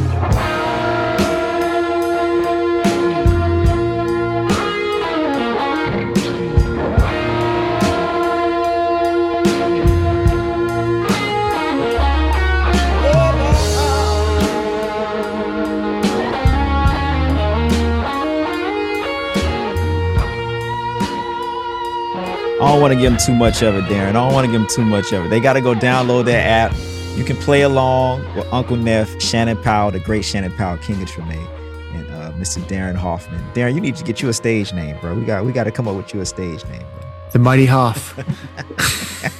I 22.60 22.72
don't 22.72 22.80
want 22.80 22.92
to 22.92 23.00
give 23.00 23.10
them 23.12 23.20
too 23.24 23.34
much 23.34 23.62
of 23.62 23.74
it, 23.74 23.84
Darren. 23.84 24.08
I 24.10 24.12
don't 24.12 24.32
want 24.34 24.44
to 24.46 24.52
give 24.52 24.60
them 24.60 24.68
too 24.70 24.84
much 24.84 25.12
of 25.12 25.24
it. 25.24 25.28
They 25.30 25.40
got 25.40 25.54
to 25.54 25.60
go 25.60 25.74
download 25.74 26.26
that 26.26 26.46
app. 26.46 26.76
You 27.16 27.24
can 27.24 27.36
play 27.36 27.62
along 27.62 28.22
with 28.36 28.46
Uncle 28.52 28.76
Nef, 28.76 29.20
Shannon 29.20 29.56
Powell, 29.62 29.90
the 29.90 29.98
great 30.00 30.24
Shannon 30.24 30.52
Powell, 30.52 30.76
King 30.78 31.02
of 31.02 31.08
Treme, 31.10 31.48
and 31.94 32.06
uh, 32.10 32.32
Mr. 32.32 32.60
Darren 32.68 32.94
Hoffman. 32.96 33.42
Darren, 33.54 33.74
you 33.74 33.80
need 33.80 33.96
to 33.96 34.04
get 34.04 34.20
you 34.22 34.28
a 34.28 34.32
stage 34.32 34.72
name, 34.74 34.96
bro. 35.00 35.14
We 35.14 35.24
got 35.24 35.44
we 35.44 35.52
got 35.52 35.64
to 35.64 35.70
come 35.70 35.88
up 35.88 35.96
with 35.96 36.12
you 36.14 36.20
a 36.20 36.26
stage 36.26 36.64
name, 36.66 36.80
bro. 36.82 37.08
The 37.32 37.38
Mighty 37.38 37.66
Hoff. 37.66 38.14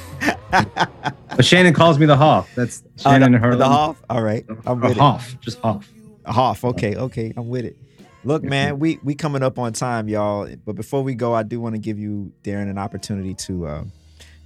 But 0.51 1.45
Shannon 1.45 1.73
calls 1.73 1.97
me 1.97 2.05
the 2.05 2.17
Hoff. 2.17 2.53
That's 2.55 2.83
Shannon 2.97 3.23
Oh, 3.23 3.25
and 3.37 3.45
her. 3.45 3.55
the 3.55 3.65
Hoff. 3.67 4.03
All 4.09 4.21
right, 4.21 4.43
I'm 4.65 4.83
Or 4.83 4.87
with 4.89 4.91
it. 4.91 4.97
Hoff, 4.97 5.39
just 5.39 5.59
Hoff. 5.61 5.89
Hoff. 6.25 6.63
Okay, 6.65 6.93
okay, 6.95 7.33
I'm 7.37 7.47
with 7.47 7.63
it. 7.63 7.77
Look, 8.23 8.43
man, 8.43 8.77
we 8.77 8.99
we 9.03 9.15
coming 9.15 9.41
up 9.41 9.57
on 9.57 9.73
time, 9.73 10.07
y'all. 10.07 10.47
But 10.65 10.75
before 10.75 11.01
we 11.01 11.15
go, 11.15 11.33
I 11.33 11.43
do 11.43 11.59
want 11.59 11.75
to 11.75 11.79
give 11.79 11.97
you, 11.97 12.31
Darren, 12.43 12.69
an 12.69 12.77
opportunity 12.77 13.33
to 13.35 13.65
uh, 13.65 13.83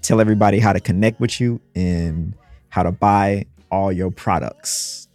tell 0.02 0.22
everybody 0.22 0.60
how 0.60 0.72
to 0.72 0.80
connect 0.80 1.20
with 1.20 1.42
you 1.42 1.60
and 1.76 2.34
how 2.70 2.84
to 2.84 2.92
buy 2.92 3.46
all 3.72 3.92
your 3.92 4.12
products. 4.12 5.10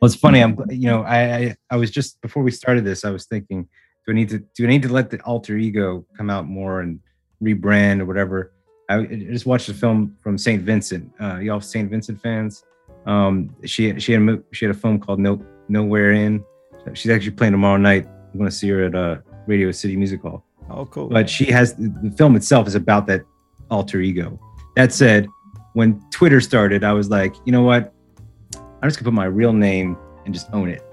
Well, 0.00 0.06
it's 0.06 0.14
funny. 0.14 0.42
I'm, 0.42 0.58
you 0.70 0.88
know, 0.88 1.02
I, 1.02 1.18
I, 1.18 1.56
I 1.70 1.76
was 1.76 1.90
just 1.90 2.20
before 2.20 2.42
we 2.42 2.50
started 2.50 2.84
this, 2.84 3.04
I 3.04 3.10
was 3.10 3.26
thinking, 3.26 3.68
do 4.06 4.12
I 4.12 4.14
need 4.14 4.28
to, 4.30 4.38
do 4.54 4.64
I 4.64 4.68
need 4.68 4.82
to 4.82 4.88
let 4.88 5.10
the 5.10 5.20
alter 5.22 5.56
ego 5.56 6.04
come 6.16 6.30
out 6.30 6.46
more 6.46 6.80
and 6.80 7.00
rebrand 7.42 8.00
or 8.00 8.04
whatever? 8.04 8.52
I, 8.88 8.98
I 8.98 9.06
just 9.06 9.46
watched 9.46 9.68
a 9.68 9.74
film 9.74 10.16
from 10.22 10.38
Saint 10.38 10.62
Vincent. 10.62 11.10
Uh, 11.20 11.38
y'all 11.38 11.60
Saint 11.60 11.90
Vincent 11.90 12.20
fans? 12.20 12.64
Um, 13.06 13.54
she, 13.64 13.98
she 13.98 14.12
had, 14.12 14.22
a, 14.22 14.38
she 14.52 14.66
had 14.66 14.74
a 14.74 14.78
film 14.78 14.98
called 15.00 15.18
No, 15.18 15.44
Nowhere 15.68 16.12
Inn. 16.12 16.44
She's 16.94 17.10
actually 17.10 17.32
playing 17.32 17.52
tomorrow 17.52 17.76
night. 17.76 18.06
I'm 18.06 18.38
going 18.38 18.50
to 18.50 18.54
see 18.54 18.68
her 18.68 18.84
at 18.84 18.94
uh, 18.94 19.18
Radio 19.46 19.70
City 19.72 19.96
Music 19.96 20.22
Hall. 20.22 20.44
Oh, 20.68 20.84
cool. 20.86 21.08
but 21.08 21.30
she 21.30 21.46
has 21.46 21.74
the 21.76 22.12
film 22.16 22.34
itself 22.34 22.66
is 22.66 22.74
about 22.74 23.06
that 23.06 23.22
alter 23.70 24.00
ego. 24.00 24.38
That 24.74 24.92
said, 24.92 25.28
when 25.74 26.02
Twitter 26.10 26.40
started, 26.40 26.82
I 26.82 26.92
was 26.92 27.08
like, 27.08 27.34
you 27.44 27.52
know 27.52 27.62
what? 27.62 27.94
I'm 28.54 28.88
just 28.88 28.98
gonna 28.98 29.04
put 29.04 29.14
my 29.14 29.26
real 29.26 29.52
name 29.52 29.96
and 30.24 30.34
just 30.34 30.48
own 30.52 30.68
it. 30.68 30.82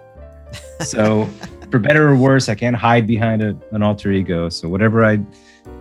So, 0.82 1.30
for 1.72 1.80
better 1.80 2.10
or 2.10 2.16
worse, 2.16 2.50
I 2.50 2.56
can't 2.56 2.76
hide 2.76 3.08
behind 3.08 3.42
a, 3.42 3.58
an 3.72 3.82
alter 3.82 4.12
ego. 4.12 4.50
So 4.50 4.68
whatever 4.68 5.06
I, 5.06 5.14
you 5.14 5.26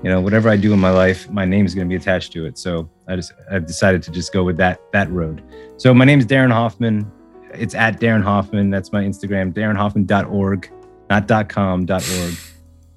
know, 0.04 0.20
whatever 0.20 0.48
I 0.48 0.56
do 0.56 0.72
in 0.72 0.78
my 0.78 0.90
life, 0.90 1.28
my 1.28 1.44
name 1.44 1.66
is 1.66 1.74
gonna 1.74 1.88
be 1.88 1.96
attached 1.96 2.32
to 2.34 2.46
it. 2.46 2.56
So 2.56 2.88
I 3.08 3.16
just 3.16 3.32
I've 3.50 3.66
decided 3.66 4.02
to 4.04 4.10
just 4.12 4.32
go 4.32 4.44
with 4.44 4.56
that 4.58 4.80
that 4.92 5.10
road. 5.10 5.42
So 5.76 5.92
my 5.92 6.04
name 6.04 6.20
is 6.20 6.26
Darren 6.26 6.52
Hoffman. 6.52 7.10
It's 7.54 7.74
at 7.74 8.00
Darren 8.00 8.22
Hoffman. 8.22 8.70
That's 8.70 8.92
my 8.92 9.02
Instagram, 9.04 9.52
darrenhoffman.org, 9.52 10.70
not 11.10 11.48
.com, 11.48 11.86
.org. 11.90 12.02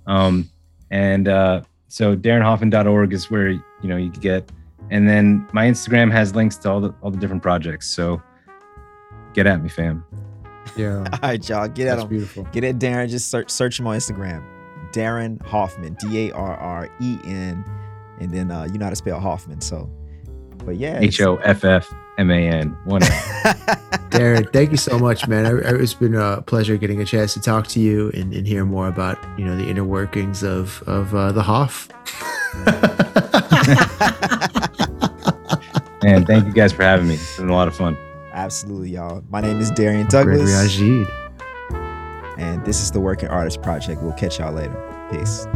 Um, 0.07 0.51
and 0.91 1.27
uh, 1.27 1.61
so 1.87 2.15
darrenhoffman.org 2.15 3.11
is 3.11 3.31
where 3.31 3.49
you 3.49 3.61
know 3.83 3.97
you 3.97 4.11
can 4.11 4.21
get 4.21 4.51
and 4.91 5.09
then 5.09 5.47
my 5.51 5.65
instagram 5.65 6.11
has 6.11 6.35
links 6.35 6.57
to 6.57 6.69
all 6.69 6.79
the 6.79 6.93
all 7.01 7.09
the 7.09 7.17
different 7.17 7.41
projects 7.41 7.87
so 7.89 8.21
get 9.33 9.47
at 9.47 9.63
me 9.63 9.67
fam 9.67 10.05
Yeah. 10.77 10.97
all 11.13 11.19
right, 11.23 11.49
y'all, 11.49 11.67
get 11.67 11.87
at 11.87 11.95
That's 11.95 12.03
him. 12.03 12.09
beautiful. 12.09 12.43
Get 12.51 12.63
at 12.63 12.75
Darren. 12.75 13.09
Just 13.09 13.31
search 13.31 13.49
search 13.49 13.79
him 13.79 13.87
on 13.87 13.97
Instagram. 13.97 14.43
Darren 14.91 15.41
Hoffman, 15.43 15.95
D 15.99 16.29
A 16.29 16.33
R 16.35 16.55
R 16.55 16.89
E 17.01 17.17
N, 17.25 17.65
and 18.19 18.31
then 18.31 18.51
uh, 18.51 18.65
you 18.71 18.77
know 18.77 18.85
how 18.85 18.91
to 18.91 18.95
spell 18.95 19.19
Hoffman. 19.19 19.59
So, 19.59 19.89
but 20.65 20.77
yeah, 20.77 20.99
h-o-f-f-m-a-n 20.99 22.77
one 22.85 23.03
F. 23.03 23.11
Darren, 24.11 24.51
thank 24.53 24.71
you 24.71 24.77
so 24.77 24.97
much, 24.97 25.27
man. 25.27 25.45
I, 25.45 25.49
I- 25.49 25.75
it's 25.81 25.93
been 25.93 26.15
a 26.15 26.41
pleasure 26.43 26.77
getting 26.77 27.01
a 27.01 27.05
chance 27.05 27.33
to 27.33 27.41
talk 27.41 27.67
to 27.67 27.79
you 27.79 28.09
and, 28.13 28.33
and 28.33 28.47
hear 28.47 28.65
more 28.65 28.87
about 28.87 29.17
you 29.37 29.45
know 29.45 29.55
the 29.57 29.67
inner 29.67 29.83
workings 29.83 30.43
of 30.43 30.81
of 30.87 31.13
uh, 31.13 31.31
the 31.31 31.43
Hoff. 31.43 31.89
and 36.03 36.25
thank 36.25 36.45
you 36.45 36.53
guys 36.53 36.71
for 36.71 36.83
having 36.83 37.07
me 37.07 37.15
it's 37.15 37.37
been 37.37 37.49
a 37.49 37.53
lot 37.53 37.67
of 37.67 37.75
fun 37.75 37.97
absolutely, 38.31 38.89
y'all. 38.91 39.21
My 39.29 39.41
name 39.41 39.59
is 39.59 39.71
Darrian 39.71 40.07
Gregory 40.07 40.37
Douglas, 40.37 40.75
Agid. 40.77 41.07
and 42.37 42.63
this 42.65 42.81
is 42.81 42.91
the 42.91 42.99
Working 42.99 43.29
Artist 43.29 43.61
Project. 43.61 44.01
We'll 44.01 44.13
catch 44.13 44.39
y'all 44.39 44.53
later. 44.53 44.75
Peace. 45.11 45.47